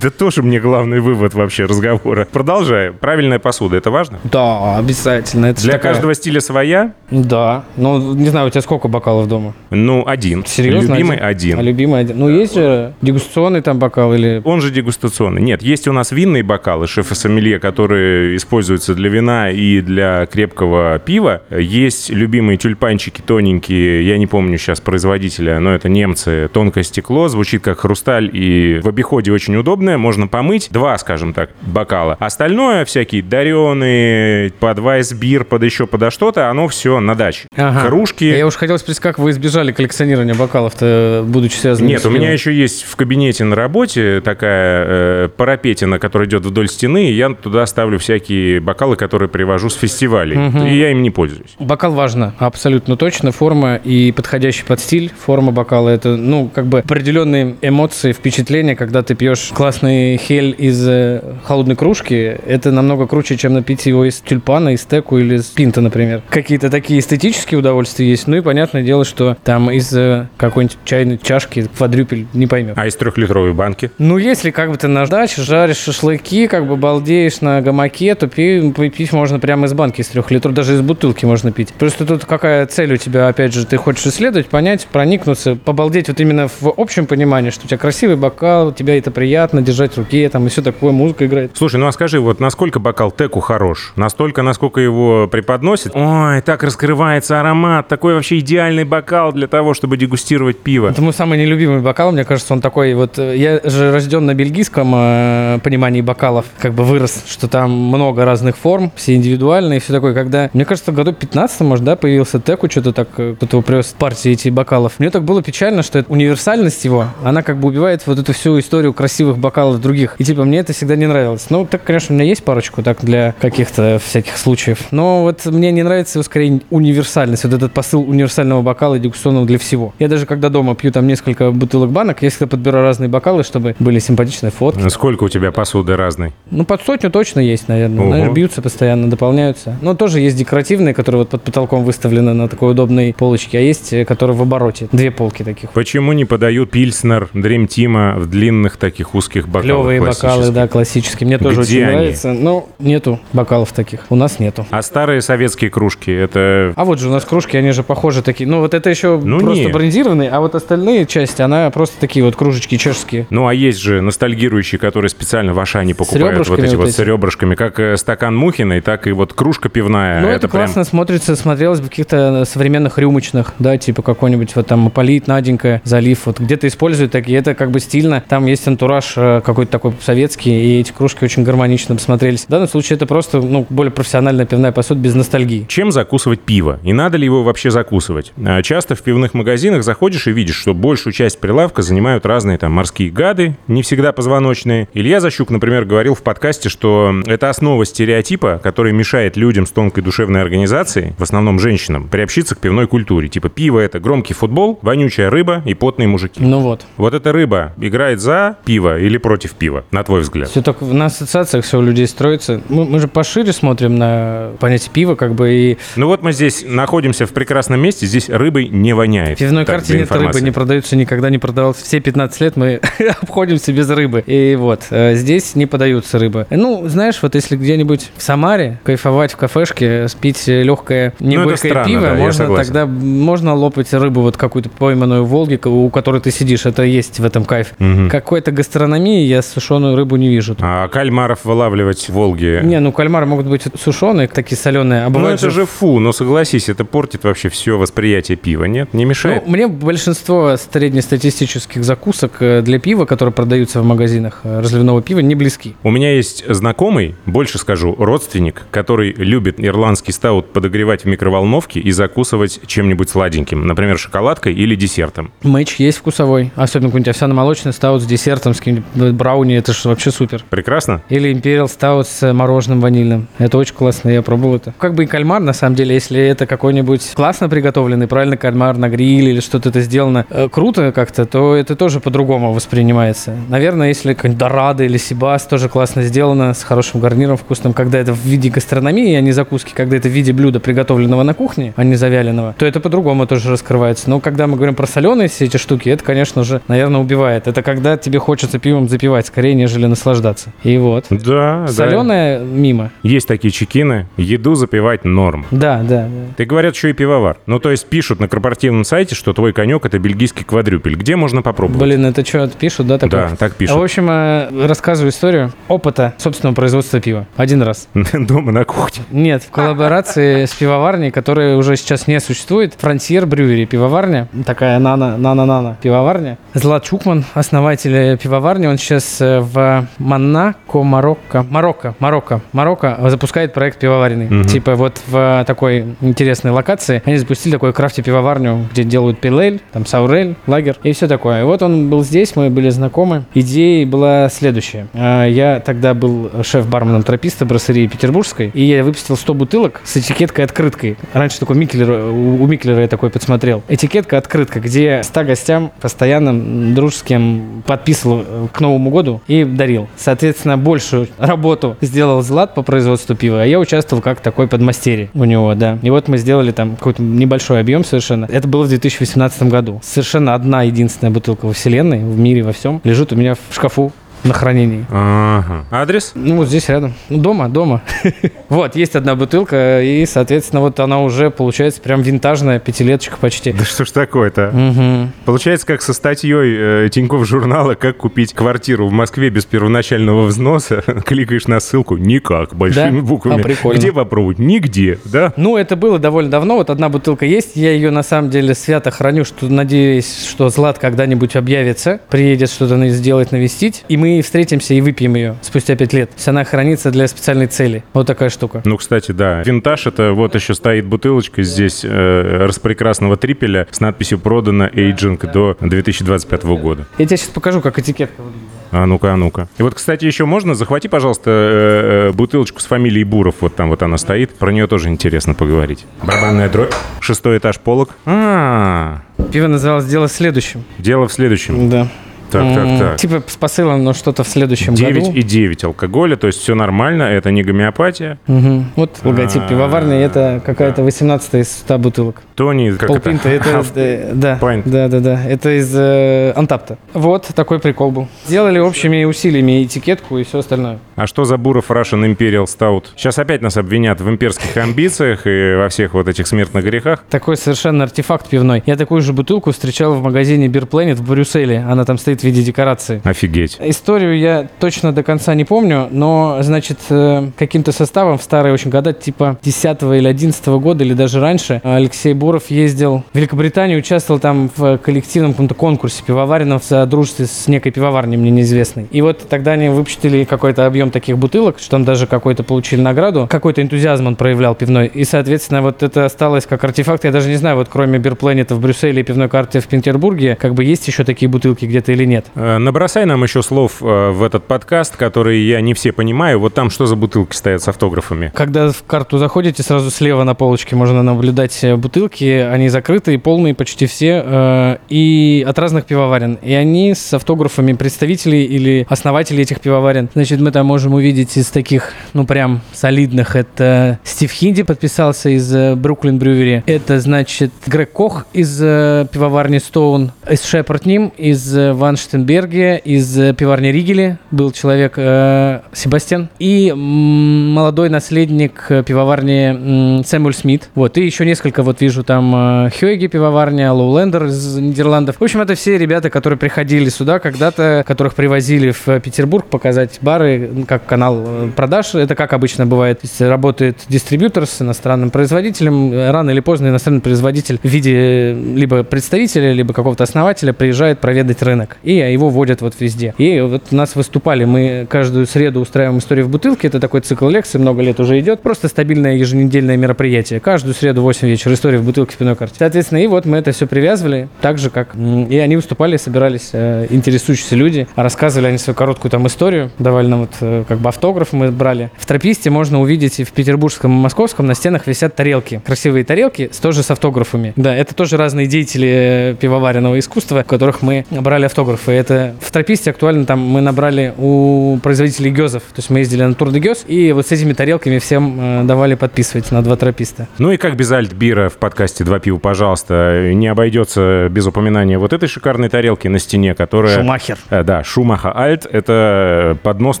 Да 0.00 0.10
тоже 0.10 0.42
мне 0.42 0.58
главный 0.60 1.00
вывод 1.00 1.34
вообще 1.34 1.64
разговора. 1.64 2.26
Продолжаем. 2.30 2.94
Правильная 2.98 3.38
посуда, 3.38 3.76
это 3.76 3.90
важно? 3.90 4.18
Да, 4.24 4.78
обязательно. 4.78 5.46
Это 5.46 5.62
Для 5.62 5.72
такая- 5.74 5.92
каждого 5.94 6.14
стиля 6.14 6.40
своя? 6.40 6.92
Да. 7.10 7.64
Ну, 7.76 8.14
не 8.14 8.28
знаю, 8.28 8.46
у 8.48 8.50
тебя 8.50 8.62
сколько 8.62 8.88
бокалов 8.88 9.28
дома? 9.28 9.54
Ну, 9.70 10.04
один. 10.06 10.44
Серьезно? 10.46 10.92
Любимый 10.94 11.18
один. 11.18 11.58
А 11.58 11.62
любимый 11.62 12.00
один. 12.00 12.18
Ну, 12.18 12.28
есть 12.28 12.54
же 12.54 12.94
дегустационный 13.02 13.60
там 13.60 13.78
бокал 13.78 14.14
или... 14.14 14.40
Он 14.44 14.60
же 14.60 14.70
дегустационный. 14.70 15.42
Нет, 15.42 15.62
есть 15.62 15.86
у 15.88 15.92
нас 15.92 16.11
нас 16.12 16.22
винные 16.22 16.42
бокалы 16.42 16.86
шефа-сомелье, 16.86 17.58
которые 17.58 18.36
используются 18.36 18.94
для 18.94 19.08
вина 19.08 19.50
и 19.50 19.80
для 19.80 20.26
крепкого 20.26 20.98
пива. 20.98 21.42
Есть 21.50 22.10
любимые 22.10 22.58
тюльпанчики 22.58 23.20
тоненькие, 23.20 24.06
я 24.06 24.18
не 24.18 24.26
помню 24.26 24.58
сейчас 24.58 24.80
производителя, 24.80 25.58
но 25.58 25.74
это 25.74 25.88
немцы. 25.88 26.48
Тонкое 26.52 26.84
стекло, 26.84 27.28
звучит 27.28 27.62
как 27.62 27.80
хрусталь 27.80 28.30
и 28.32 28.80
в 28.82 28.88
обиходе 28.88 29.32
очень 29.32 29.56
удобное. 29.56 29.98
Можно 29.98 30.28
помыть. 30.28 30.68
Два, 30.70 30.96
скажем 30.98 31.32
так, 31.32 31.50
бокала. 31.62 32.16
Остальное, 32.20 32.84
всякие 32.84 33.22
дареные, 33.22 34.52
под 34.52 34.78
вайсбир, 34.78 35.44
под 35.44 35.62
еще 35.64 35.86
подо 35.86 36.10
что-то, 36.10 36.50
оно 36.50 36.68
все 36.68 37.00
на 37.00 37.14
даче. 37.14 37.46
Ага. 37.56 37.88
Кружки. 37.88 38.24
Я 38.24 38.46
уж 38.46 38.54
хотел 38.54 38.78
спросить, 38.78 39.00
как 39.00 39.18
вы 39.18 39.30
избежали 39.30 39.72
коллекционирования 39.72 40.34
бокалов-то, 40.34 41.24
будучи 41.26 41.56
связанными 41.56 41.92
Нет, 41.92 42.02
с 42.02 42.06
у 42.06 42.10
меня 42.10 42.32
еще 42.32 42.52
есть 42.52 42.84
в 42.84 42.96
кабинете 42.96 43.44
на 43.44 43.56
работе 43.56 44.20
такая 44.20 44.84
э, 44.86 45.28
парапетина, 45.36 45.91
которая 45.98 46.28
идет 46.28 46.44
вдоль 46.44 46.68
стены, 46.68 47.10
и 47.10 47.12
я 47.12 47.30
туда 47.30 47.66
ставлю 47.66 47.98
всякие 47.98 48.60
бокалы, 48.60 48.96
которые 48.96 49.28
привожу 49.28 49.70
с 49.70 49.74
фестивалей. 49.74 50.36
И 50.68 50.76
я 50.76 50.90
им 50.90 51.02
не 51.02 51.10
пользуюсь. 51.10 51.54
Бокал 51.58 51.92
важно, 51.92 52.34
абсолютно 52.38 52.96
точно. 52.96 53.32
Форма 53.32 53.76
и 53.76 54.12
подходящий 54.12 54.64
под 54.64 54.80
стиль 54.80 55.12
форма 55.18 55.52
бокала. 55.52 55.88
Это, 55.88 56.16
ну, 56.16 56.50
как 56.52 56.66
бы 56.66 56.80
определенные 56.80 57.56
эмоции, 57.62 58.12
впечатления, 58.12 58.76
когда 58.76 59.02
ты 59.02 59.14
пьешь 59.14 59.50
классный 59.54 60.16
хель 60.16 60.54
из 60.58 60.86
э, 60.88 61.22
холодной 61.44 61.76
кружки. 61.76 62.14
Это 62.46 62.70
намного 62.70 63.06
круче, 63.06 63.36
чем 63.36 63.54
напить 63.54 63.86
его 63.86 64.04
из 64.04 64.20
тюльпана, 64.20 64.74
из 64.74 64.84
теку 64.84 65.18
или 65.18 65.36
из 65.36 65.46
пинта, 65.46 65.80
например. 65.80 66.22
Какие-то 66.28 66.70
такие 66.70 67.00
эстетические 67.00 67.58
удовольствия 67.58 68.08
есть. 68.08 68.26
Ну 68.26 68.36
и 68.36 68.40
понятное 68.40 68.82
дело, 68.82 69.04
что 69.04 69.36
там 69.44 69.70
из 69.70 69.92
э, 69.92 70.28
какой-нибудь 70.36 70.78
чайной 70.84 71.18
чашки 71.18 71.68
квадрюпель 71.76 72.26
не 72.32 72.46
поймет. 72.46 72.74
А 72.76 72.86
из 72.86 72.96
трехлитровой 72.96 73.52
банки? 73.52 73.90
Ну, 73.98 74.18
если 74.18 74.50
как 74.50 74.70
бы 74.70 74.76
ты 74.76 74.88
на 74.88 75.06
даче 75.06 75.42
жаришь 75.42 75.81
шашлыки, 75.82 76.46
как 76.46 76.66
бы 76.66 76.76
балдеешь 76.76 77.40
на 77.40 77.60
гамаке, 77.60 78.14
то 78.14 78.26
пи- 78.28 78.72
пить 78.90 79.12
можно 79.12 79.38
прямо 79.38 79.66
из 79.66 79.72
банки 79.74 80.00
из 80.00 80.08
трех 80.08 80.30
литров, 80.30 80.54
даже 80.54 80.74
из 80.74 80.80
бутылки 80.80 81.24
можно 81.24 81.52
пить. 81.52 81.72
Просто 81.74 82.06
тут 82.06 82.24
какая 82.24 82.66
цель 82.66 82.92
у 82.94 82.96
тебя, 82.96 83.28
опять 83.28 83.52
же, 83.52 83.66
ты 83.66 83.76
хочешь 83.76 84.06
исследовать, 84.06 84.46
понять, 84.46 84.86
проникнуться, 84.90 85.56
побалдеть 85.56 86.08
вот 86.08 86.20
именно 86.20 86.48
в 86.48 86.72
общем 86.76 87.06
понимании, 87.06 87.50
что 87.50 87.64
у 87.64 87.68
тебя 87.68 87.78
красивый 87.78 88.16
бокал, 88.16 88.72
тебе 88.72 88.98
это 88.98 89.10
приятно 89.10 89.62
держать 89.62 89.92
в 89.94 89.98
руке, 89.98 90.28
там 90.28 90.46
и 90.46 90.48
все 90.50 90.62
такое, 90.62 90.92
музыка 90.92 91.26
играет. 91.26 91.52
Слушай, 91.54 91.76
ну 91.80 91.86
а 91.86 91.92
скажи, 91.92 92.20
вот 92.20 92.40
насколько 92.40 92.78
бокал 92.78 93.10
Теку 93.10 93.40
хорош? 93.40 93.92
Настолько, 93.96 94.42
насколько 94.42 94.80
его 94.80 95.28
преподносит? 95.28 95.92
Ой, 95.94 96.40
так 96.42 96.62
раскрывается 96.62 97.40
аромат. 97.40 97.88
Такой 97.88 98.14
вообще 98.14 98.38
идеальный 98.38 98.84
бокал 98.84 99.32
для 99.32 99.46
того, 99.46 99.74
чтобы 99.74 99.96
дегустировать 99.96 100.58
пиво. 100.58 100.88
Это 100.88 101.02
мой 101.02 101.12
самый 101.12 101.38
нелюбимый 101.38 101.80
бокал, 101.80 102.12
мне 102.12 102.24
кажется, 102.24 102.52
он 102.54 102.60
такой 102.60 102.94
вот... 102.94 103.18
э, 103.18 103.36
Я 103.36 103.60
же 103.64 103.92
рожден 103.92 104.26
на 104.26 104.34
бельгийском 104.34 104.92
э, 104.94 105.58
понимании 105.72 106.02
бокалов, 106.02 106.44
как 106.58 106.74
бы 106.74 106.84
вырос, 106.84 107.24
что 107.26 107.48
там 107.48 107.70
много 107.70 108.26
разных 108.26 108.58
форм, 108.58 108.92
все 108.94 109.14
индивидуальные, 109.14 109.80
все 109.80 109.94
такое. 109.94 110.12
Когда, 110.12 110.50
мне 110.52 110.66
кажется, 110.66 110.92
в 110.92 110.94
году 110.94 111.14
15 111.14 111.60
может, 111.62 111.82
да, 111.82 111.96
появился 111.96 112.38
Теку, 112.38 112.70
что-то 112.70 112.92
так, 112.92 113.08
э, 113.16 113.34
кто-то 113.36 113.62
привез 113.62 113.94
партии 113.98 114.32
эти 114.32 114.50
бокалов. 114.50 114.98
Мне 114.98 115.08
так 115.08 115.24
было 115.24 115.42
печально, 115.42 115.82
что 115.82 115.98
эта 115.98 116.12
универсальность 116.12 116.84
его, 116.84 117.06
она 117.24 117.42
как 117.42 117.58
бы 117.58 117.68
убивает 117.68 118.06
вот 118.06 118.18
эту 118.18 118.34
всю 118.34 118.58
историю 118.58 118.92
красивых 118.92 119.38
бокалов 119.38 119.80
других. 119.80 120.16
И 120.18 120.24
типа 120.24 120.44
мне 120.44 120.58
это 120.58 120.74
всегда 120.74 120.94
не 120.94 121.06
нравилось. 121.06 121.46
Ну, 121.48 121.64
так, 121.64 121.82
конечно, 121.84 122.14
у 122.14 122.18
меня 122.18 122.28
есть 122.28 122.44
парочку 122.44 122.82
так 122.82 122.98
для 123.00 123.34
каких-то 123.40 123.98
всяких 124.04 124.36
случаев. 124.36 124.88
Но 124.90 125.22
вот 125.22 125.46
мне 125.46 125.72
не 125.72 125.82
нравится 125.82 126.18
его 126.18 126.24
скорее 126.24 126.60
универсальность, 126.68 127.44
вот 127.44 127.54
этот 127.54 127.72
посыл 127.72 128.02
универсального 128.02 128.60
бокала 128.60 128.98
дегустационного 128.98 129.46
для 129.46 129.58
всего. 129.58 129.94
Я 129.98 130.08
даже 130.08 130.26
когда 130.26 130.50
дома 130.50 130.74
пью 130.74 130.92
там 130.92 131.06
несколько 131.06 131.50
бутылок 131.50 131.90
банок, 131.92 132.20
я 132.20 132.28
всегда 132.28 132.46
подбираю 132.46 132.84
разные 132.84 133.08
бокалы, 133.08 133.42
чтобы 133.42 133.74
были 133.78 134.00
симпатичные 134.00 134.50
фотки. 134.50 134.86
Сколько 134.90 135.24
у 135.24 135.28
тебя 135.30 135.50
посуды 135.62 135.96
разной? 135.96 136.32
Ну, 136.50 136.64
под 136.64 136.82
сотню 136.82 137.08
точно 137.08 137.38
есть, 137.38 137.68
наверное. 137.68 138.00
Ого. 138.00 138.10
Наверное, 138.10 138.34
бьются 138.34 138.60
постоянно, 138.62 139.08
дополняются. 139.08 139.76
Но 139.80 139.94
тоже 139.94 140.18
есть 140.18 140.36
декоративные, 140.36 140.92
которые 140.92 141.20
вот 141.20 141.28
под 141.30 141.42
потолком 141.42 141.84
выставлены 141.84 142.34
на 142.34 142.48
такой 142.48 142.72
удобной 142.72 143.14
полочке, 143.16 143.58
а 143.58 143.60
есть, 143.60 143.92
э, 143.92 144.04
которые 144.04 144.36
в 144.36 144.42
обороте. 144.42 144.88
Две 144.90 145.12
полки 145.12 145.44
таких. 145.44 145.70
Почему 145.70 146.12
не 146.14 146.24
подают 146.24 146.72
Пильснер, 146.72 147.28
Дримтима 147.32 148.14
в 148.16 148.26
длинных 148.26 148.76
таких 148.76 149.14
узких 149.14 149.46
бокалах 149.46 149.64
Клевые 149.64 150.00
бокалы, 150.00 150.50
да, 150.50 150.66
классические. 150.66 151.28
Мне 151.28 151.38
тоже 151.38 151.62
Где 151.62 151.76
очень 151.78 151.84
они? 151.86 151.96
нравится. 151.96 152.32
Но 152.32 152.68
нету 152.80 153.20
бокалов 153.32 153.72
таких. 153.72 154.00
У 154.10 154.16
нас 154.16 154.40
нету. 154.40 154.66
А 154.70 154.82
старые 154.82 155.20
советские 155.22 155.70
кружки, 155.70 156.10
это... 156.10 156.72
А 156.74 156.84
вот 156.84 156.98
же 156.98 157.08
у 157.08 157.12
нас 157.12 157.24
кружки, 157.24 157.56
они 157.56 157.70
же 157.70 157.84
похожи 157.84 158.22
такие. 158.22 158.50
Ну, 158.50 158.58
вот 158.58 158.74
это 158.74 158.90
еще 158.90 159.20
Ну, 159.22 159.38
просто 159.38 159.66
не. 159.66 159.72
брендированные, 159.72 160.28
а 160.28 160.40
вот 160.40 160.56
остальные 160.56 161.06
части, 161.06 161.40
она 161.40 161.70
просто 161.70 162.00
такие 162.00 162.24
вот 162.24 162.34
кружечки 162.34 162.76
чешские. 162.78 163.28
Ну, 163.30 163.46
а 163.46 163.54
есть 163.54 163.78
же 163.78 164.00
ностальгирующие, 164.00 164.78
которые 164.80 165.08
специально 165.08 165.51
в 165.52 165.60
Ашане 165.60 165.94
покупают 165.94 166.48
вот 166.48 166.58
эти 166.58 166.74
вот 166.74 166.82
вот 166.82 166.92
с 166.92 166.98
ребрышками, 166.98 167.54
как 167.54 167.78
э, 167.80 167.96
стакан 167.96 168.36
Мухиной, 168.36 168.80
так 168.80 169.06
и 169.06 169.12
вот 169.12 169.32
кружка 169.32 169.68
пивная. 169.68 170.20
Ну, 170.20 170.28
это, 170.28 170.48
прям- 170.48 170.64
классно 170.64 170.84
смотрится, 170.84 171.36
смотрелось 171.36 171.80
бы 171.80 171.86
в 171.86 171.90
каких-то 171.90 172.44
современных 172.44 172.98
рюмочных, 172.98 173.54
да, 173.58 173.78
типа 173.78 174.02
какой-нибудь 174.02 174.54
вот 174.56 174.66
там 174.66 174.86
Аполит, 174.88 175.26
Наденька, 175.26 175.80
Залив, 175.84 176.26
вот 176.26 176.40
где-то 176.40 176.66
используют 176.66 177.12
такие, 177.12 177.38
это 177.38 177.54
как 177.54 177.70
бы 177.70 177.80
стильно, 177.80 178.22
там 178.28 178.46
есть 178.46 178.66
антураж 178.66 179.14
э, 179.16 179.40
какой-то 179.44 179.70
такой 179.70 179.92
советский, 180.00 180.50
и 180.50 180.80
эти 180.80 180.92
кружки 180.92 181.24
очень 181.24 181.44
гармонично 181.44 181.94
бы 181.94 182.00
смотрелись. 182.00 182.44
В 182.44 182.48
данном 182.48 182.68
случае 182.68 182.96
это 182.96 183.06
просто, 183.06 183.40
ну, 183.40 183.66
более 183.70 183.92
профессиональная 183.92 184.46
пивная 184.46 184.72
посуда 184.72 185.00
без 185.00 185.14
ностальгии. 185.14 185.66
Чем 185.68 185.92
закусывать 185.92 186.40
пиво? 186.40 186.80
И 186.82 186.92
надо 186.92 187.16
ли 187.16 187.24
его 187.24 187.42
вообще 187.42 187.70
закусывать? 187.70 188.32
Часто 188.62 188.94
в 188.94 189.02
пивных 189.02 189.34
магазинах 189.34 189.84
заходишь 189.84 190.26
и 190.26 190.32
видишь, 190.32 190.56
что 190.56 190.74
большую 190.74 191.12
часть 191.12 191.40
прилавка 191.40 191.82
занимают 191.82 192.26
разные 192.26 192.58
там 192.58 192.72
морские 192.72 193.10
гады, 193.10 193.56
не 193.68 193.82
всегда 193.82 194.12
позвоночные. 194.12 194.88
Илья 194.94 195.20
Защук, 195.42 195.50
например, 195.50 195.84
говорил 195.86 196.14
в 196.14 196.22
подкасте, 196.22 196.68
что 196.68 197.12
это 197.26 197.50
основа 197.50 197.84
стереотипа, 197.84 198.60
который 198.62 198.92
мешает 198.92 199.36
людям 199.36 199.66
с 199.66 199.72
тонкой 199.72 200.02
душевной 200.04 200.40
организацией, 200.40 201.14
в 201.18 201.22
основном 201.24 201.58
женщинам, 201.58 202.06
приобщиться 202.06 202.54
к 202.54 202.58
пивной 202.58 202.86
культуре. 202.86 203.26
Типа 203.26 203.48
пиво— 203.48 203.80
это 203.80 203.98
громкий 203.98 204.34
футбол, 204.34 204.78
вонючая 204.82 205.30
рыба 205.30 205.60
и 205.66 205.74
потные 205.74 206.06
мужики. 206.06 206.40
Ну 206.40 206.60
вот. 206.60 206.86
Вот 206.96 207.12
эта 207.12 207.32
рыба 207.32 207.72
играет 207.80 208.20
за 208.20 208.56
пиво 208.64 209.00
или 209.00 209.18
против 209.18 209.54
пива, 209.54 209.84
на 209.90 210.04
твой 210.04 210.20
взгляд? 210.20 210.48
Все 210.48 210.62
так 210.62 210.80
на 210.80 211.06
ассоциациях 211.06 211.64
все 211.64 211.80
у 211.80 211.82
людей 211.82 212.06
строится. 212.06 212.62
Мы, 212.68 212.84
мы 212.84 213.00
же 213.00 213.08
пошире 213.08 213.52
смотрим 213.52 213.96
на 213.96 214.52
понятие 214.60 214.92
пива, 214.92 215.16
как 215.16 215.34
бы, 215.34 215.52
и 215.52 215.78
Ну 215.96 216.06
вот 216.06 216.22
мы 216.22 216.32
здесь 216.32 216.64
находимся 216.64 217.26
в 217.26 217.30
прекрасном 217.32 217.80
месте, 217.80 218.06
здесь 218.06 218.30
рыбой 218.30 218.68
не 218.68 218.92
воняет. 218.92 219.38
в 219.38 219.40
пивной 219.40 219.64
Так, 219.64 219.78
карте 219.78 219.98
нет 219.98 220.12
рыбы, 220.12 220.40
не 220.40 220.52
продаются, 220.52 220.94
никогда 220.94 221.30
не 221.30 221.38
продавалось. 221.38 221.78
Все 221.78 221.98
15 221.98 222.40
лет 222.40 222.54
мы 222.54 222.80
обходимся 223.20 223.72
без 223.72 223.90
рыбы. 223.90 224.22
И 224.24 224.54
вот, 224.54 224.82
э, 224.90 225.16
здесь 225.32 225.54
не 225.54 225.66
подаются 225.66 226.18
рыбы. 226.18 226.46
Ну, 226.50 226.88
знаешь, 226.88 227.18
вот 227.22 227.34
если 227.34 227.56
где-нибудь 227.56 228.10
в 228.16 228.22
Самаре 228.22 228.78
кайфовать 228.84 229.32
в 229.32 229.36
кафешке, 229.36 230.08
спить 230.08 230.46
легкое, 230.46 231.14
не 231.20 231.36
Ну, 231.36 231.44
горькое 231.44 231.70
странно, 231.70 231.88
пиво, 231.88 232.02
да, 232.02 232.14
можно 232.14 232.56
тогда 232.56 232.86
можно 232.86 233.54
лопать 233.54 233.92
рыбу 233.92 234.20
вот 234.20 234.36
какую-то 234.36 234.68
пойманную 234.68 235.24
в 235.24 235.28
Волге, 235.28 235.58
у 235.64 235.88
которой 235.90 236.20
ты 236.20 236.30
сидишь. 236.30 236.66
Это 236.66 236.82
есть 236.82 237.18
в 237.18 237.24
этом 237.24 237.44
кайф. 237.44 237.72
Мгм. 237.78 238.10
Какой-то 238.10 238.50
гастрономии 238.52 239.24
я 239.24 239.42
сушеную 239.42 239.96
рыбу 239.96 240.16
не 240.16 240.28
вижу. 240.28 240.56
А 240.60 240.88
кальмаров 240.88 241.44
вылавливать 241.44 242.08
в 242.08 242.12
Волге... 242.12 242.60
Не, 242.62 242.80
ну 242.80 242.92
кальмары 242.92 243.26
могут 243.26 243.46
быть 243.46 243.62
сушеные, 243.82 244.28
такие 244.28 244.58
соленые, 244.58 245.04
а 245.04 245.10
ну 245.10 245.28
это 245.28 245.50
же 245.50 245.66
фу, 245.66 245.98
ну 245.98 246.12
согласись, 246.12 246.68
это 246.68 246.84
портит 246.84 247.24
вообще 247.24 247.48
все 247.48 247.78
восприятие 247.78 248.36
пива, 248.36 248.64
нет? 248.64 248.92
Не 248.92 249.04
мешает? 249.04 249.42
Ну, 249.46 249.52
мне 249.52 249.68
большинство 249.68 250.56
среднестатистических 250.56 251.84
закусок 251.84 252.32
э, 252.40 252.62
для 252.62 252.78
пива, 252.78 253.04
которые 253.04 253.32
продаются 253.32 253.80
в 253.80 253.84
магазинах 253.84 254.40
э, 254.44 254.60
разливного 254.60 255.00
пива, 255.02 255.20
не 255.22 255.34
близки. 255.34 255.74
У 255.82 255.90
меня 255.90 256.14
есть 256.14 256.44
знакомый, 256.48 257.14
больше 257.26 257.58
скажу, 257.58 257.94
родственник, 257.98 258.66
который 258.70 259.12
любит 259.12 259.56
ирландский 259.58 260.12
стаут 260.12 260.52
подогревать 260.52 261.02
в 261.02 261.06
микроволновке 261.06 261.80
и 261.80 261.90
закусывать 261.90 262.60
чем-нибудь 262.66 263.08
сладеньким, 263.10 263.66
например, 263.66 263.98
шоколадкой 263.98 264.54
или 264.54 264.74
десертом. 264.74 265.32
Мэч 265.42 265.76
есть 265.76 265.98
вкусовой, 265.98 266.50
особенно 266.56 266.90
какой-нибудь 266.90 267.14
овсяно-молочный 267.14 267.72
стаут 267.72 268.02
с 268.02 268.06
десертом, 268.06 268.54
с 268.54 268.58
каким-нибудь 268.58 269.12
брауни, 269.12 269.56
это 269.56 269.72
же 269.72 269.88
вообще 269.88 270.10
супер. 270.10 270.44
Прекрасно? 270.50 271.02
Или 271.08 271.32
империал 271.32 271.68
стаут 271.68 272.06
с 272.06 272.32
мороженым 272.32 272.80
ванильным. 272.80 273.28
Это 273.38 273.58
очень 273.58 273.74
классно, 273.74 274.08
я 274.08 274.22
пробовал 274.22 274.56
это. 274.56 274.74
Как 274.78 274.94
бы 274.94 275.04
и 275.04 275.06
кальмар, 275.06 275.40
на 275.40 275.52
самом 275.52 275.76
деле, 275.76 275.94
если 275.94 276.20
это 276.20 276.46
какой-нибудь 276.46 277.12
классно 277.14 277.48
приготовленный, 277.48 278.06
правильно 278.06 278.36
кальмар 278.36 278.76
на 278.76 278.88
гриле 278.88 279.32
или 279.32 279.40
что-то 279.40 279.68
это 279.68 279.80
сделано 279.80 280.26
э, 280.30 280.48
круто 280.48 280.92
как-то, 280.92 281.26
то 281.26 281.54
это 281.54 281.76
тоже 281.76 282.00
по-другому 282.00 282.52
воспринимается. 282.52 283.36
Наверное, 283.48 283.88
если 283.88 284.14
какой-нибудь 284.14 284.38
Дорадо 284.38 284.84
или 284.84 284.96
Сибас 285.12 285.44
тоже 285.44 285.68
классно 285.68 286.04
сделано, 286.04 286.54
с 286.54 286.62
хорошим 286.62 286.98
гарниром 286.98 287.36
вкусным, 287.36 287.74
когда 287.74 287.98
это 287.98 288.14
в 288.14 288.24
виде 288.24 288.48
гастрономии, 288.48 289.14
а 289.14 289.20
не 289.20 289.32
закуски, 289.32 289.72
когда 289.74 289.98
это 289.98 290.08
в 290.08 290.10
виде 290.10 290.32
блюда, 290.32 290.58
приготовленного 290.58 291.22
на 291.22 291.34
кухне, 291.34 291.74
а 291.76 291.84
не 291.84 291.96
завяленного, 291.96 292.54
то 292.56 292.64
это 292.64 292.80
по-другому 292.80 293.26
тоже 293.26 293.50
раскрывается. 293.50 294.08
Но 294.08 294.20
когда 294.20 294.46
мы 294.46 294.56
говорим 294.56 294.74
про 294.74 294.86
соленые 294.86 295.28
все 295.28 295.44
эти 295.44 295.58
штуки, 295.58 295.90
это, 295.90 296.02
конечно 296.02 296.44
же, 296.44 296.62
наверное, 296.66 296.98
убивает. 296.98 297.46
Это 297.46 297.62
когда 297.62 297.98
тебе 297.98 298.20
хочется 298.20 298.58
пивом 298.58 298.88
запивать 298.88 299.26
скорее, 299.26 299.52
нежели 299.52 299.84
наслаждаться. 299.84 300.54
И 300.62 300.78
вот. 300.78 301.04
Да, 301.10 301.66
да. 301.66 301.68
Соленое 301.68 302.38
мимо. 302.40 302.90
Есть 303.02 303.28
такие 303.28 303.50
чекины, 303.50 304.06
еду 304.16 304.54
запивать 304.54 305.04
норм. 305.04 305.44
Да, 305.50 305.82
да, 305.82 306.08
да. 306.08 306.34
Ты 306.38 306.46
говорят, 306.46 306.74
что 306.74 306.88
и 306.88 306.94
пивовар. 306.94 307.36
Ну, 307.44 307.58
то 307.58 307.70
есть 307.70 307.86
пишут 307.86 308.18
на 308.18 308.28
корпоративном 308.28 308.84
сайте, 308.84 309.14
что 309.14 309.34
твой 309.34 309.52
конек— 309.52 309.84
это 309.84 309.98
бельгийский 309.98 310.46
квадрюпель. 310.46 310.94
Где 310.94 311.16
можно 311.16 311.42
попробовать? 311.42 311.82
Блин, 311.82 312.06
это 312.06 312.24
что, 312.24 312.48
пишут, 312.48 312.86
да, 312.86 312.96
такое? 312.96 313.28
Да, 313.28 313.36
так 313.36 313.54
пишут. 313.56 313.76
А, 313.76 313.78
В 313.78 313.82
общем, 313.82 314.08
э, 314.10 314.48
Рассказываю 314.92 315.10
историю 315.10 315.52
опыта 315.68 316.12
собственного 316.18 316.54
производства 316.54 317.00
пива. 317.00 317.26
Один 317.38 317.62
раз. 317.62 317.88
Дома 318.12 318.52
на 318.52 318.66
кухне. 318.66 319.02
Нет, 319.10 319.42
в 319.42 319.50
коллаборации 319.50 320.44
с 320.44 320.50
пивоварней, 320.50 321.10
которая 321.10 321.56
уже 321.56 321.76
сейчас 321.76 322.06
не 322.08 322.20
существует. 322.20 322.74
Фронтьер 322.78 323.24
Брюери 323.24 323.64
пивоварня. 323.64 324.28
Такая 324.44 324.78
нано-нано-нано 324.78 325.78
пивоварня. 325.80 326.36
Злат 326.52 326.84
Чукман, 326.84 327.24
основатель 327.32 328.18
пивоварни, 328.18 328.66
он 328.66 328.76
сейчас 328.76 329.18
э, 329.22 329.40
в 329.40 329.86
Монако, 329.96 330.82
Марокко, 330.82 331.46
Марокко, 331.48 331.94
Марокко, 331.98 332.42
Марокко 332.52 332.98
запускает 333.08 333.54
проект 333.54 333.78
пивоваренный. 333.78 334.26
Мгм. 334.28 334.44
Типа 334.44 334.74
вот 334.74 335.00
в 335.06 335.42
такой 335.46 335.96
интересной 336.02 336.50
локации 336.50 337.02
они 337.06 337.16
запустили 337.16 337.54
такую 337.54 337.72
крафте-пивоварню, 337.72 338.68
где 338.70 338.84
делают 338.84 339.20
пилель, 339.20 339.62
там 339.72 339.86
саурель, 339.86 340.36
лагер 340.46 340.76
и 340.82 340.92
все 340.92 341.08
такое. 341.08 341.40
И 341.40 341.44
вот 341.44 341.62
он 341.62 341.88
был 341.88 342.04
здесь, 342.04 342.36
мы 342.36 342.50
были 342.50 342.68
знакомы. 342.68 343.24
Идея 343.32 343.86
была 343.86 344.28
следующая. 344.28 344.81
А, 344.94 345.26
Я 345.26 345.60
тогда 345.60 345.94
был 345.94 346.30
шеф-барменом 346.42 347.02
трописта 347.02 347.44
брасserии 347.44 347.86
Петербургской, 347.86 348.50
и 348.54 348.64
я 348.64 348.84
выпустил 348.84 349.16
100 349.16 349.34
бутылок 349.34 349.80
с 349.84 349.96
этикеткой 349.96 350.44
открыткой. 350.44 350.96
Раньше 351.12 351.40
такой 351.40 351.56
Миклер, 351.56 351.90
у 351.90 352.46
Миклера 352.46 352.80
я 352.82 352.88
такой 352.88 353.10
подсмотрел. 353.10 353.62
Этикетка 353.68 354.18
открытка, 354.18 354.60
где 354.60 355.02
100 355.02 355.24
гостям 355.24 355.72
постоянным 355.80 356.74
дружеским 356.74 357.62
подписывал 357.66 358.24
э, 358.26 358.46
к 358.52 358.60
Новому 358.60 358.90
году 358.90 359.20
и 359.26 359.44
дарил. 359.44 359.88
Соответственно, 359.96 360.58
большую 360.58 361.08
работу 361.18 361.76
сделал 361.80 362.22
Злат 362.22 362.54
по 362.54 362.62
производству 362.62 363.14
пива, 363.14 363.42
а 363.42 363.44
я 363.44 363.58
участвовал 363.58 364.02
как 364.02 364.20
такой 364.20 364.48
подмастерье 364.48 365.10
у 365.14 365.24
него, 365.24 365.54
да. 365.54 365.78
И 365.82 365.90
вот 365.90 366.08
мы 366.08 366.18
сделали 366.18 366.52
там 366.52 366.76
какой-то 366.76 367.02
небольшой 367.02 367.60
объем 367.60 367.84
совершенно. 367.84 368.26
Это 368.26 368.48
было 368.48 368.64
в 368.64 368.68
2018 368.68 369.44
году. 369.44 369.80
Совершенно 369.82 370.34
одна 370.34 370.62
единственная 370.62 371.12
бутылка 371.12 371.46
во 371.46 371.52
вселенной, 371.52 371.98
в 371.98 372.18
мире, 372.18 372.42
во 372.42 372.52
всем, 372.52 372.80
лежит 372.84 373.12
у 373.12 373.16
меня 373.16 373.34
в 373.34 373.54
шкафу 373.54 373.92
на 374.24 374.32
хранении. 374.34 374.86
Ага. 374.90 375.64
Адрес? 375.70 376.12
Ну, 376.14 376.36
вот 376.36 376.48
здесь 376.48 376.68
рядом. 376.68 376.94
Ну, 377.08 377.18
дома, 377.18 377.48
дома. 377.48 377.82
Вот, 378.48 378.76
есть 378.76 378.96
одна 378.96 379.14
бутылка, 379.14 379.80
и, 379.82 380.04
соответственно, 380.04 380.60
вот 380.60 380.78
она 380.78 381.00
уже, 381.00 381.30
получается, 381.30 381.80
прям 381.80 382.02
винтажная, 382.02 382.58
пятилеточка 382.58 383.16
почти. 383.16 383.52
Да 383.52 383.64
что 383.64 383.86
ж 383.86 383.90
такое-то? 383.90 385.08
Получается, 385.24 385.66
как 385.66 385.80
со 385.80 385.94
статьей 385.94 386.84
э, 386.84 386.88
Тинькофф 386.90 387.26
журнала 387.26 387.74
«Как 387.76 387.96
купить 387.96 388.34
квартиру 388.34 388.88
в 388.88 388.92
Москве 388.92 389.30
без 389.30 389.46
первоначального 389.46 390.26
взноса». 390.26 390.82
Кликаешь 391.06 391.46
на 391.46 391.60
ссылку 391.60 391.96
«Никак», 391.96 392.54
большими 392.54 393.00
буквами. 393.00 393.40
А, 393.40 393.42
прикольно. 393.42 393.78
Где 393.78 393.90
попробовать? 393.90 394.38
Нигде, 394.38 394.98
да? 395.06 395.32
Ну, 395.38 395.56
это 395.56 395.74
было 395.74 395.98
довольно 395.98 396.30
давно. 396.30 396.56
Вот 396.56 396.68
одна 396.68 396.90
бутылка 396.90 397.24
есть. 397.24 397.56
Я 397.56 397.72
ее 397.72 397.90
на 397.90 398.02
самом 398.02 398.28
деле 398.28 398.54
свято 398.54 398.90
храню, 398.90 399.24
что 399.24 399.48
надеюсь, 399.48 400.26
что 400.28 400.50
Злат 400.50 400.78
когда-нибудь 400.78 401.36
объявится, 401.36 402.00
приедет 402.10 402.50
что-то 402.50 402.76
на- 402.76 402.90
сделать, 402.90 403.32
навестить, 403.32 403.84
и 403.88 403.96
мы 403.96 404.11
встретимся 404.20 404.74
и 404.74 404.80
выпьем 404.80 405.14
ее 405.14 405.36
спустя 405.40 405.76
пять 405.76 405.92
лет. 405.92 406.10
То 406.10 406.16
есть 406.16 406.28
она 406.28 406.44
хранится 406.44 406.90
для 406.90 407.08
специальной 407.08 407.46
цели. 407.46 407.84
Вот 407.94 408.06
такая 408.06 408.28
штука. 408.28 408.62
Ну, 408.64 408.76
кстати, 408.76 409.12
да. 409.12 409.42
Винтаж— 409.42 409.86
это 409.88 410.12
вот 410.12 410.34
еще 410.34 410.54
стоит 410.54 410.84
бутылочка 410.86 411.42
здесь 411.42 411.84
э, 411.84 412.44
распрекрасного 412.46 413.16
трипеля 413.16 413.66
с 413.70 413.80
надписью 413.80 414.18
«Продано 414.18 414.68
эйджинг 414.72 415.24
до 415.32 415.56
2025 415.60 416.44
года». 416.44 416.86
Я 416.98 417.06
тебе 417.06 417.16
сейчас 417.16 417.30
покажу, 417.30 417.60
как 417.60 417.78
этикетка 417.78 418.20
выглядит. 418.20 418.48
А 418.72 418.86
ну-ка, 418.86 419.12
а 419.12 419.16
ну-ка. 419.16 419.48
И 419.58 419.62
вот, 419.62 419.74
кстати, 419.74 420.06
еще 420.06 420.24
можно, 420.24 420.54
захвати, 420.54 420.88
пожалуйста, 420.88 421.30
э, 421.30 422.08
э, 422.08 422.12
бутылочку 422.12 422.60
с 422.60 422.64
фамилией 422.64 423.04
Буров. 423.04 423.36
Вот 423.40 423.54
там 423.54 423.68
вот 423.68 423.82
она 423.82 423.98
стоит. 423.98 424.34
Про 424.34 424.50
нее 424.50 424.66
тоже 424.66 424.88
интересно 424.88 425.34
поговорить. 425.34 425.84
Барабанная 426.02 426.48
дробь. 426.48 426.72
Шестой 427.00 427.38
этаж 427.38 427.58
полок. 427.60 427.90
А, 428.06 429.02
Пиво 429.30 429.46
называлось 429.46 429.84
«Дело 429.84 430.08
в 430.08 430.12
следующем». 430.12 430.64
дело 430.78 431.06
в 431.06 431.12
следующем. 431.12 431.68
Да. 431.68 431.88
Так, 432.32 432.54
так, 432.54 432.78
так. 432.78 432.96
Типа 432.98 433.22
с 433.26 433.36
посылом, 433.36 433.84
но 433.84 433.92
что-то 433.92 434.24
в 434.24 434.28
следующем 434.28 434.74
9 434.74 434.94
году. 435.04 435.12
и 435.12 435.22
9 435.22 435.64
алкоголя, 435.64 436.16
то 436.16 436.26
есть 436.26 436.40
все 436.40 436.54
нормально, 436.54 437.04
это 437.04 437.30
не 437.30 437.42
гомеопатия. 437.42 438.18
Мгм. 438.26 438.72
Вот 438.76 439.00
логотип 439.04 439.42
А, 439.44 439.48
пивоварни, 439.48 439.98
это 440.00 440.40
какая-то 440.44 440.82
18 440.82 441.34
из 441.34 441.50
100 441.52 441.78
бутылок. 441.78 442.22
Тони, 442.34 442.70
как 442.72 442.88
Полпинта, 442.88 443.28
это, 443.28 443.48
это? 443.74 443.80
э, 443.80 444.10
да, 444.14 444.38
да, 444.64 444.88
да, 444.88 445.00
да, 445.00 445.24
это 445.24 445.58
из 445.58 445.72
э, 445.74 446.32
Антапта. 446.34 446.78
Вот 446.94 447.26
такой 447.34 447.58
прикол 447.58 447.90
был. 447.90 448.08
Сделали 448.26 448.58
общими 448.58 449.04
усилиями 449.04 449.64
этикетку 449.64 450.18
и 450.18 450.24
все 450.24 450.38
остальное. 450.38 450.78
А 450.96 451.06
что 451.06 451.24
за 451.24 451.36
Буров 451.36 451.70
Russian 451.70 452.04
Imperial 452.16 452.44
Stout? 452.44 452.84
Сейчас 452.96 453.18
опять 453.18 453.42
нас 453.42 453.56
обвинят 453.56 454.00
в 454.00 454.08
имперских 454.08 454.56
амбициях 454.56 455.26
и 455.26 455.54
во 455.56 455.68
всех 455.68 455.94
вот 455.94 456.08
этих 456.08 456.26
смертных 456.26 456.64
грехах. 456.64 457.04
Такой 457.10 457.36
совершенно 457.36 457.84
артефакт 457.84 458.28
пивной. 458.28 458.62
Я 458.66 458.76
такую 458.76 459.02
же 459.02 459.12
бутылку 459.12 459.52
встречал 459.52 459.94
в 459.94 460.02
магазине 460.02 460.46
Beer 460.46 460.68
Planet 460.68 460.94
в 460.94 461.08
Брюсселе. 461.08 461.58
Она 461.68 461.84
там 461.84 461.98
стоит 461.98 462.21
в 462.22 462.24
виде 462.24 462.42
декорации. 462.42 463.00
Офигеть. 463.04 463.58
Историю 463.60 464.18
я 464.18 464.48
точно 464.58 464.92
до 464.92 465.02
конца 465.02 465.34
не 465.34 465.44
помню, 465.44 465.88
но, 465.90 466.38
значит, 466.40 466.78
э, 466.90 467.30
каким-то 467.36 467.72
составом 467.72 468.18
в 468.18 468.22
старые 468.22 468.52
очень 468.52 468.70
года, 468.70 468.92
типа 468.92 469.38
10 469.42 469.82
или 469.82 470.08
11 470.08 470.46
года, 470.58 470.84
или 470.84 470.94
даже 470.94 471.20
раньше, 471.20 471.60
Алексей 471.64 472.14
Буров 472.14 472.50
ездил 472.50 473.04
в 473.12 473.16
Великобританию, 473.16 473.78
участвовал 473.78 474.20
там 474.20 474.50
в 474.54 474.78
коллективном 474.78 475.32
каком-то 475.32 475.54
конкурсе 475.54 476.02
пивоваренном 476.04 476.60
в 476.60 476.64
содружестве 476.64 477.26
с 477.26 477.48
некой 477.48 477.72
пивоварней 477.72 478.16
мне 478.16 478.30
неизвестной. 478.30 478.86
И 478.90 479.00
вот 479.00 479.28
тогда 479.28 479.52
они 479.52 479.68
выпустили 479.68 480.24
какой-то 480.24 480.66
объем 480.66 480.90
таких 480.90 481.18
бутылок, 481.18 481.58
что 481.58 481.70
там 481.70 481.84
даже 481.84 482.06
какой-то 482.06 482.42
получили 482.42 482.80
награду. 482.80 483.26
Какой-то 483.30 483.62
энтузиазм 483.62 484.06
он 484.06 484.16
проявлял 484.16 484.54
пивной. 484.54 484.86
И, 484.86 485.04
соответственно, 485.04 485.62
вот 485.62 485.82
это 485.82 486.04
осталось 486.04 486.46
как 486.46 486.62
артефакт. 486.64 487.04
Я 487.04 487.10
даже 487.10 487.28
не 487.28 487.36
знаю, 487.36 487.56
вот 487.56 487.68
кроме 487.70 487.98
Бирпланета 487.98 488.54
в 488.54 488.60
Брюсселе 488.60 489.00
и 489.00 489.04
пивной 489.04 489.28
карты 489.28 489.60
в 489.60 489.66
Петербурге, 489.66 490.36
как 490.40 490.54
бы 490.54 490.64
есть 490.64 490.86
еще 490.86 491.04
такие 491.04 491.28
бутылки 491.28 491.64
где-то 491.64 491.92
или 491.92 492.04
нет. 492.04 492.11
Э, 492.34 492.58
Набросай 492.58 493.04
нам 493.04 493.22
еще 493.22 493.42
слов 493.42 493.78
э, 493.80 494.10
в 494.10 494.22
этот 494.22 494.44
подкаст, 494.44 494.96
которые 494.96 495.48
я 495.48 495.60
не 495.60 495.74
все 495.74 495.92
понимаю. 495.92 496.40
Вот 496.40 496.54
там 496.54 496.70
что 496.70 496.86
за 496.86 496.96
бутылки 496.96 497.34
стоят 497.34 497.62
с 497.62 497.68
автографами? 497.68 498.32
Когда 498.34 498.70
в 498.70 498.82
карту 498.84 499.18
заходите, 499.18 499.62
сразу 499.62 499.90
слева 499.90 500.24
на 500.24 500.34
полочке 500.34 500.76
можно 500.76 501.02
наблюдать 501.02 501.62
э, 501.62 501.76
бутылки. 501.76 502.24
Они 502.24 502.68
закрытые, 502.68 503.18
полные 503.18 503.54
почти 503.54 503.86
все, 503.86 504.78
и 504.88 505.44
от 505.46 505.58
разных 505.58 505.86
пивоварен. 505.86 506.38
И 506.42 506.52
они 506.52 506.94
с 506.94 507.14
автографами 507.14 507.72
представителей 507.72 508.44
или 508.44 508.86
основателей 508.88 509.42
этих 509.42 509.60
пивоварен. 509.60 510.08
Значит, 510.14 510.40
мы 510.40 510.50
там 510.50 510.66
можем 510.66 510.94
увидеть 510.94 511.36
из 511.36 511.48
таких, 511.48 511.92
ну, 512.12 512.26
прям 512.26 512.60
солидных. 512.72 513.36
Это 513.36 513.98
Стив 514.04 514.30
Хинди 514.30 514.62
подписался 514.62 515.30
из 515.30 515.76
Бруклин 515.76 516.18
Брювери. 516.18 516.62
Это, 516.66 517.00
значит, 517.00 517.52
Грег 517.66 517.92
Кох 517.92 518.26
из 518.32 518.58
пивоварни 518.58 519.58
Стоун. 519.58 520.12
Из 520.28 520.42
Шепард 520.44 520.86
Ним, 520.86 521.12
из 521.16 521.56
э, 521.56 521.72
Ванштенберге, 521.92 522.78
из 522.78 523.18
э, 523.18 523.34
пивоварни 523.34 523.68
Ригели 523.68 524.16
был 524.30 524.50
человек 524.50 524.94
э, 524.96 525.60
Себастьян. 525.74 526.30
И 526.38 526.72
молодой 526.72 527.90
наследник 527.90 528.64
э, 528.70 528.82
пивоварни 528.82 529.98
м, 529.98 530.04
Сэмюэль 530.04 530.34
Смит. 530.34 530.70
Вот, 530.74 530.96
и 530.96 531.04
еще 531.04 531.26
несколько, 531.26 531.62
вот 531.62 531.82
вижу, 531.82 532.02
там 532.02 532.66
э, 532.66 532.70
Хёйги 532.70 533.08
пивоварня, 533.08 533.72
Лоулендер 533.72 534.24
из 534.24 534.56
Нидерландов. 534.56 535.16
В 535.20 535.22
общем, 535.22 535.42
это 535.42 535.54
все 535.54 535.76
ребята, 535.76 536.08
которые 536.08 536.38
приходили 536.38 536.88
сюда 536.88 537.18
когда-то, 537.18 537.84
которых 537.86 538.14
привозили 538.14 538.70
в 538.70 539.00
Петербург 539.00 539.46
показать 539.46 539.98
бары, 540.00 540.50
как 540.66 540.86
канал 540.86 541.22
э, 541.22 541.50
продаж. 541.54 541.94
Это 541.94 542.14
как 542.14 542.32
обычно 542.32 542.64
бывает. 542.64 543.00
То 543.00 543.06
есть 543.06 543.20
работает 543.20 543.80
дистрибьютор 543.88 544.46
с 544.46 544.62
иностранным 544.62 545.10
производителем. 545.10 545.92
Рано 546.10 546.30
или 546.30 546.40
поздно 546.40 546.68
иностранный 546.68 547.02
производитель 547.02 547.58
в 547.62 547.68
виде 547.68 548.32
либо 548.32 548.82
представителя, 548.82 549.52
либо 549.52 549.74
какого-то 549.74 550.04
основателя 550.04 550.54
приезжает 550.54 551.00
проведать 551.00 551.42
рынок. 551.42 551.76
И 551.82 551.94
его 551.94 552.28
водят 552.28 552.60
вот 552.60 552.74
везде. 552.78 553.14
И 553.18 553.40
вот 553.40 553.64
у 553.70 553.76
нас 553.76 553.96
выступали. 553.96 554.44
Мы 554.44 554.86
каждую 554.88 555.26
среду 555.26 555.60
устраиваем 555.60 555.98
историю 555.98 556.26
в 556.26 556.28
бутылке. 556.28 556.68
Это 556.68 556.80
такой 556.80 557.00
цикл 557.00 557.28
лекций, 557.28 557.60
много 557.60 557.82
лет 557.82 558.00
уже 558.00 558.18
идет. 558.20 558.40
Просто 558.40 558.68
стабильное 558.68 559.16
еженедельное 559.16 559.76
мероприятие. 559.76 560.40
Каждую 560.40 560.74
среду 560.74 561.00
в 561.00 561.04
8 561.04 561.28
вечера 561.28 561.54
история 561.54 561.78
в 561.78 561.84
бутылке 561.84 562.14
в 562.14 562.18
пивной 562.18 562.36
карте. 562.36 562.56
Соответственно, 562.58 562.98
и 562.98 563.06
вот 563.06 563.26
мы 563.26 563.38
это 563.38 563.52
все 563.52 563.66
привязывали. 563.66 564.28
Так 564.40 564.58
же, 564.58 564.70
как 564.70 564.94
и 564.94 565.38
они 565.38 565.56
выступали, 565.56 565.96
собирались 565.96 566.50
э, 566.52 566.86
интересующиеся 566.90 567.56
люди. 567.56 567.86
Рассказывали 567.96 568.48
они 568.48 568.58
свою 568.58 568.76
короткую 568.76 569.10
там 569.10 569.26
историю. 569.26 569.70
Давали 569.78 570.06
нам 570.06 570.20
вот 570.20 570.32
э, 570.40 570.64
как 570.68 570.78
бы 570.78 570.88
автограф 570.88 571.32
мы 571.32 571.50
брали. 571.50 571.90
В 571.98 572.06
трописте 572.06 572.50
можно 572.50 572.80
увидеть 572.80 573.20
и 573.20 573.24
в 573.24 573.32
петербургском, 573.32 573.92
и 573.92 573.94
московском 573.94 574.46
на 574.46 574.54
стенах 574.54 574.86
висят 574.86 575.14
тарелки. 575.14 575.60
Красивые 575.64 576.04
тарелки, 576.04 576.50
тоже 576.60 576.82
с 576.82 576.90
автографами. 576.90 577.52
Да, 577.56 577.74
это 577.74 577.94
тоже 577.94 578.16
разные 578.16 578.46
деятели 578.46 578.88
э, 578.88 579.34
пивоваренного 579.38 579.98
искусства, 579.98 580.42
которых 580.42 580.82
мы 580.82 581.04
брали 581.10 581.46
автографы. 581.72 581.92
Это 581.92 582.34
в 582.40 582.50
трописте 582.50 582.90
актуально 582.90 583.24
там 583.26 583.40
мы 583.40 583.60
набрали 583.60 584.14
у 584.16 584.78
производителей 584.82 585.30
гезов. 585.30 585.62
То 585.62 585.78
есть 585.78 585.90
мы 585.90 586.00
ездили 586.00 586.22
на 586.22 586.34
тур 586.34 586.50
де 586.50 586.58
гез, 586.58 586.84
и 586.86 587.12
вот 587.12 587.26
с 587.26 587.32
этими 587.32 587.52
тарелками 587.52 587.98
всем 587.98 588.62
э, 588.62 588.64
давали 588.64 588.94
подписывать 588.94 589.50
на 589.50 589.62
два 589.62 589.76
трописта. 589.76 590.28
Ну 590.38 590.52
и 590.52 590.56
как 590.56 590.76
без 590.76 590.90
альтбира 590.92 591.48
в 591.48 591.56
подкасте 591.56 592.04
«Два 592.04 592.18
пива, 592.18 592.38
пожалуйста», 592.38 593.32
не 593.32 593.48
обойдется 593.48 594.28
без 594.30 594.46
упоминания 594.46 594.98
вот 594.98 595.12
этой 595.12 595.28
шикарной 595.28 595.68
тарелки 595.68 596.08
на 596.08 596.18
стене, 596.18 596.54
которая... 596.54 596.96
Шумахер. 596.96 597.38
Э, 597.50 597.62
Да, 597.62 597.84
Шумаха 597.84 598.36
Альт— 598.36 598.66
это 598.70 599.56
поднос, 599.62 600.00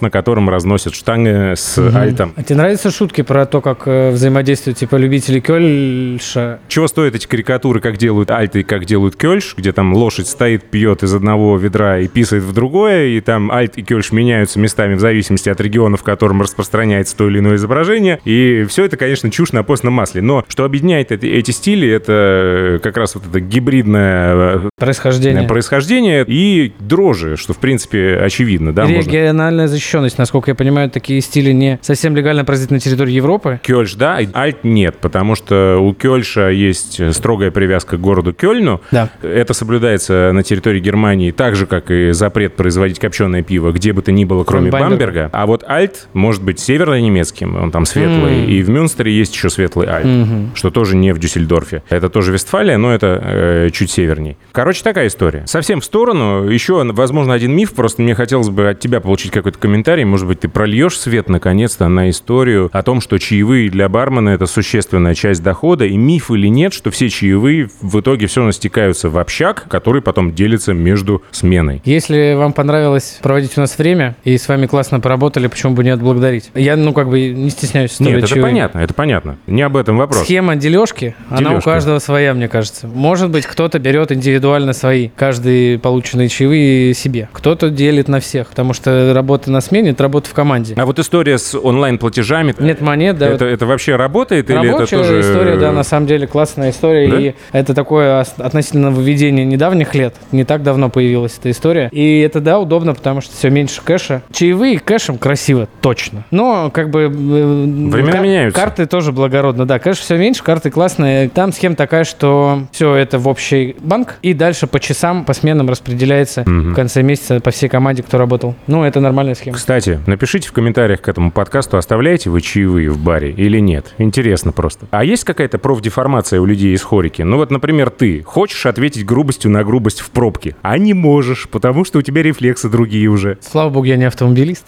на 0.00 0.10
котором 0.10 0.48
разносят 0.48 0.94
штанги 0.94 1.54
с 1.54 1.78
альтом. 1.94 2.32
А 2.36 2.42
тебе 2.42 2.56
нравятся 2.56 2.90
шутки 2.90 3.22
про 3.22 3.46
то, 3.46 3.60
как 3.60 3.82
э, 3.86 4.10
взаимодействуют 4.10 4.78
типа 4.78 4.96
любители 4.96 5.40
Кёльша? 5.40 6.58
Чего 6.68 6.88
стоят 6.88 7.14
эти 7.14 7.26
карикатуры, 7.26 7.80
как 7.80 7.96
делают 7.96 8.30
альты 8.30 8.60
и 8.60 8.62
как 8.62 8.84
делают 8.84 9.16
кёльш, 9.16 9.54
где 9.56 9.72
там 9.72 9.94
лошадь 9.94 10.26
стоит, 10.26 10.64
пьет 10.64 11.02
из 11.02 11.14
одного 11.14 11.56
ведра 11.62 11.98
и 11.98 12.08
писает 12.08 12.42
в 12.42 12.52
другое, 12.52 13.06
и 13.06 13.20
там 13.20 13.50
альт 13.50 13.78
и 13.78 13.82
кёльш 13.82 14.12
меняются 14.12 14.58
местами 14.58 14.94
в 14.94 15.00
зависимости 15.00 15.48
от 15.48 15.60
региона, 15.60 15.96
в 15.96 16.02
котором 16.02 16.42
распространяется 16.42 17.16
то 17.16 17.28
или 17.28 17.38
иное 17.38 17.56
изображение. 17.56 18.20
И 18.24 18.64
все 18.68 18.84
это, 18.84 18.96
конечно, 18.96 19.30
чушь 19.30 19.52
на 19.52 19.62
постном 19.62 19.94
масле. 19.94 20.20
Но 20.22 20.44
что 20.48 20.64
объединяет 20.64 21.12
эти, 21.12 21.26
эти 21.26 21.50
стили, 21.52 21.88
это 21.88 22.80
как 22.82 22.96
раз 22.96 23.14
вот 23.14 23.24
это 23.28 23.40
гибридное 23.40 24.34
э, 24.56 24.60
Происхождение. 24.78 25.44
происхождение 25.48 26.24
и 26.26 26.72
дрожжи, 26.80 27.36
что, 27.36 27.52
в 27.54 27.58
принципе, 27.58 28.16
очевидно. 28.22 28.72
Да, 28.74 28.86
можно- 28.86 28.98
Региональная 29.08 29.68
защищенность, 29.68 30.18
насколько 30.18 30.50
я 30.50 30.54
понимаю, 30.54 30.90
такие 30.90 31.20
стили 31.20 31.52
не 31.52 31.78
совсем 31.82 32.14
легально 32.16 32.44
производить 32.44 32.70
на 32.72 32.78
территории 32.80 33.12
Европы. 33.12 33.60
Кёльш, 33.62 33.94
да, 33.94 34.18
Альт 34.34 34.64
нет, 34.64 34.96
потому 35.00 35.34
что 35.34 35.78
у 35.80 35.94
Кёльша 35.94 36.48
есть 36.50 37.14
строгая 37.14 37.50
привязка 37.50 37.96
к 37.96 38.00
городу 38.00 38.32
Кёльну. 38.32 38.80
Да. 38.90 39.10
Это 39.22 39.54
соблюдается 39.54 40.30
на 40.32 40.42
территории 40.42 40.80
Германии 40.80 41.30
так 41.30 41.51
же, 41.54 41.66
как 41.66 41.90
и 41.90 42.12
запрет 42.12 42.54
производить 42.56 42.98
копченое 42.98 43.42
пиво, 43.42 43.72
где 43.72 43.92
бы 43.92 44.02
то 44.02 44.12
ни 44.12 44.24
было, 44.24 44.44
кроме 44.44 44.70
Бамберга. 44.70 44.90
Бамберга. 44.90 45.30
А 45.32 45.46
вот 45.46 45.64
Альт 45.68 46.08
может 46.12 46.42
быть 46.42 46.58
северно-немецким, 46.60 47.56
он 47.56 47.70
там 47.70 47.86
светлый. 47.86 48.44
М. 48.44 48.48
И 48.48 48.62
в 48.62 48.70
Мюнстере 48.70 49.12
есть 49.12 49.34
еще 49.34 49.50
светлый 49.50 49.86
Альт, 49.88 50.04
Мгм. 50.06 50.50
что 50.54 50.70
тоже 50.70 50.96
не 50.96 51.12
в 51.12 51.18
Дюссельдорфе. 51.18 51.82
Это 51.88 52.08
тоже 52.08 52.32
Вестфалия, 52.32 52.76
но 52.78 52.92
это 52.92 53.20
э, 53.22 53.70
чуть 53.72 53.90
северней. 53.90 54.36
Короче, 54.52 54.82
такая 54.82 55.06
история. 55.06 55.44
Совсем 55.46 55.80
в 55.80 55.84
сторону. 55.84 56.48
Еще, 56.48 56.82
возможно, 56.92 57.32
один 57.34 57.54
миф. 57.54 57.72
Просто 57.72 58.02
мне 58.02 58.14
хотелось 58.14 58.48
бы 58.50 58.68
от 58.70 58.80
тебя 58.80 59.00
получить 59.00 59.30
какой-то 59.32 59.58
комментарий. 59.58 60.04
Может 60.04 60.26
быть, 60.26 60.40
ты 60.40 60.48
прольешь 60.48 60.98
свет, 60.98 61.28
наконец-то, 61.28 61.88
на 61.88 62.10
историю 62.10 62.70
о 62.72 62.82
том, 62.82 63.00
что 63.00 63.18
чаевые 63.18 63.70
для 63.70 63.88
бармена– 63.88 64.28
это 64.30 64.46
существенная 64.46 65.14
часть 65.14 65.42
дохода. 65.42 65.84
И 65.86 65.96
миф 65.96 66.30
или 66.30 66.46
нет, 66.48 66.72
что 66.72 66.90
все 66.90 67.08
чаевые 67.08 67.68
в 67.80 68.00
итоге 68.00 68.26
все 68.26 68.40
равно 68.40 68.52
стекаются 68.52 69.08
в 69.10 69.18
общак, 69.18 69.66
который 69.68 70.02
потом 70.02 70.32
делится 70.34 70.72
между 70.72 71.22
сменой. 71.42 71.82
Если 71.84 72.34
вам 72.34 72.52
понравилось 72.52 73.18
проводить 73.20 73.58
у 73.58 73.60
нас 73.60 73.76
время, 73.76 74.14
и 74.22 74.38
с 74.38 74.46
вами 74.48 74.66
классно 74.66 75.00
поработали, 75.00 75.48
почему 75.48 75.74
бы 75.74 75.82
не 75.82 75.90
отблагодарить? 75.90 76.50
Я, 76.54 76.76
ну, 76.76 76.92
как 76.92 77.08
бы 77.08 77.30
не 77.30 77.50
стесняюсь 77.50 77.98
Нет, 77.98 78.22
это 78.24 78.40
понятно, 78.40 78.78
это 78.78 78.94
понятно. 78.94 79.38
Не 79.46 79.62
об 79.62 79.76
этом 79.76 79.96
вопрос. 79.98 80.22
Схема 80.22 80.54
дележки, 80.56 81.14
она 81.28 81.54
у 81.54 81.60
каждого 81.60 81.98
своя, 81.98 82.32
мне 82.34 82.48
кажется. 82.48 82.86
Может 82.86 83.30
быть, 83.30 83.44
кто-то 83.46 83.78
берет 83.80 84.12
индивидуально 84.12 84.72
свои, 84.72 85.08
каждые 85.08 85.78
полученные 85.78 86.28
чаевые 86.28 86.94
себе. 86.94 87.28
Кто-то 87.32 87.70
делит 87.70 88.08
на 88.08 88.20
всех, 88.20 88.48
потому 88.48 88.72
что 88.72 89.12
работа 89.12 89.50
на 89.50 89.60
смене– 89.60 89.90
это 89.92 90.04
работа 90.04 90.30
в 90.30 90.34
команде. 90.34 90.74
А 90.76 90.86
вот 90.86 90.98
история 91.00 91.38
с 91.38 91.58
онлайн-платежами, 91.58 92.54
Нет 92.60 92.80
монет, 92.80 93.18
да. 93.18 93.28
это, 93.28 93.44
это 93.46 93.66
вообще 93.66 93.96
работает 93.96 94.48
или 94.48 94.58
это 94.60 94.68
Рабочая 94.72 94.98
тоже... 94.98 95.20
история, 95.20 95.56
да, 95.56 95.72
на 95.72 95.82
самом 95.82 96.06
деле 96.06 96.26
классная 96.26 96.70
история. 96.70 97.08
Да? 97.08 97.18
И 97.18 97.34
это 97.50 97.74
такое 97.74 98.20
ос- 98.20 98.34
относительно 98.38 98.88
введение 98.88 99.44
недавних 99.44 99.94
лет. 99.94 100.14
Не 100.30 100.44
так 100.44 100.62
давно 100.62 100.88
появилась 101.32 101.38
эта 101.38 101.50
история. 101.50 101.88
И 101.92 102.20
это, 102.20 102.40
да, 102.40 102.58
удобно, 102.58 102.94
потому 102.94 103.20
что 103.20 103.34
все 103.34 103.50
меньше 103.50 103.80
кэша. 103.82 104.22
Чаевые 104.32 104.78
кэшем 104.78 105.18
красиво, 105.18 105.68
точно. 105.80 106.24
Но 106.30 106.70
как 106.70 106.90
бы... 106.90 107.08
Времена 107.08 107.90
Времена 107.96 108.18
меняются. 108.20 108.60
Карты 108.60 108.86
тоже 108.86 109.12
благородно, 109.12 109.66
да. 109.66 109.78
Кэш 109.78 109.98
все 109.98 110.16
меньше, 110.16 110.42
карты 110.42 110.70
классные. 110.70 111.28
Там 111.28 111.52
схема 111.52 111.76
такая, 111.76 112.04
что 112.04 112.62
все 112.72 112.94
это 112.94 113.18
в 113.18 113.28
общий 113.28 113.76
банк. 113.80 114.16
И 114.22 114.34
дальше 114.34 114.66
по 114.66 114.80
часам, 114.80 115.24
по 115.24 115.32
сменам 115.32 115.68
распределяется 115.68 116.42
Мгм. 116.46 116.72
в 116.72 116.74
конце 116.74 117.02
месяца 117.02 117.40
по 117.40 117.50
всей 117.50 117.68
команде, 117.68 118.02
кто 118.02 118.18
работал. 118.18 118.54
Ну, 118.66 118.84
это 118.84 119.00
нормальная 119.00 119.34
схема. 119.34 119.56
Кстати, 119.56 120.00
напишите 120.06 120.48
в 120.48 120.52
комментариях 120.52 121.00
к 121.00 121.08
этому 121.08 121.30
подкасту, 121.30 121.76
оставляете 121.76 122.30
вы 122.30 122.40
чаевые 122.40 122.90
в 122.90 122.98
баре 122.98 123.30
или 123.30 123.58
нет. 123.58 123.94
Интересно 123.98 124.52
просто. 124.52 124.86
А 124.90 125.04
есть 125.04 125.24
какая-то 125.24 125.58
профдеформация 125.58 126.40
у 126.40 126.44
людей 126.46 126.74
из 126.74 126.82
хорики? 126.82 127.22
Ну 127.22 127.36
вот, 127.36 127.50
например, 127.50 127.90
ты 127.90 128.22
хочешь 128.22 128.66
ответить 128.66 129.04
грубостью 129.04 129.50
на 129.50 129.64
грубость 129.64 130.00
в 130.00 130.10
пробке, 130.10 130.54
а 130.62 130.78
не 130.78 130.94
можешь, 130.94 131.21
потому 131.50 131.84
что 131.84 131.98
у 131.98 132.02
тебя 132.02 132.22
рефлексы 132.22 132.68
другие 132.68 133.08
уже. 133.08 133.38
Слава 133.40 133.70
богу, 133.70 133.84
я 133.86 133.96
не 133.96 134.04
автомобилист. 134.04 134.64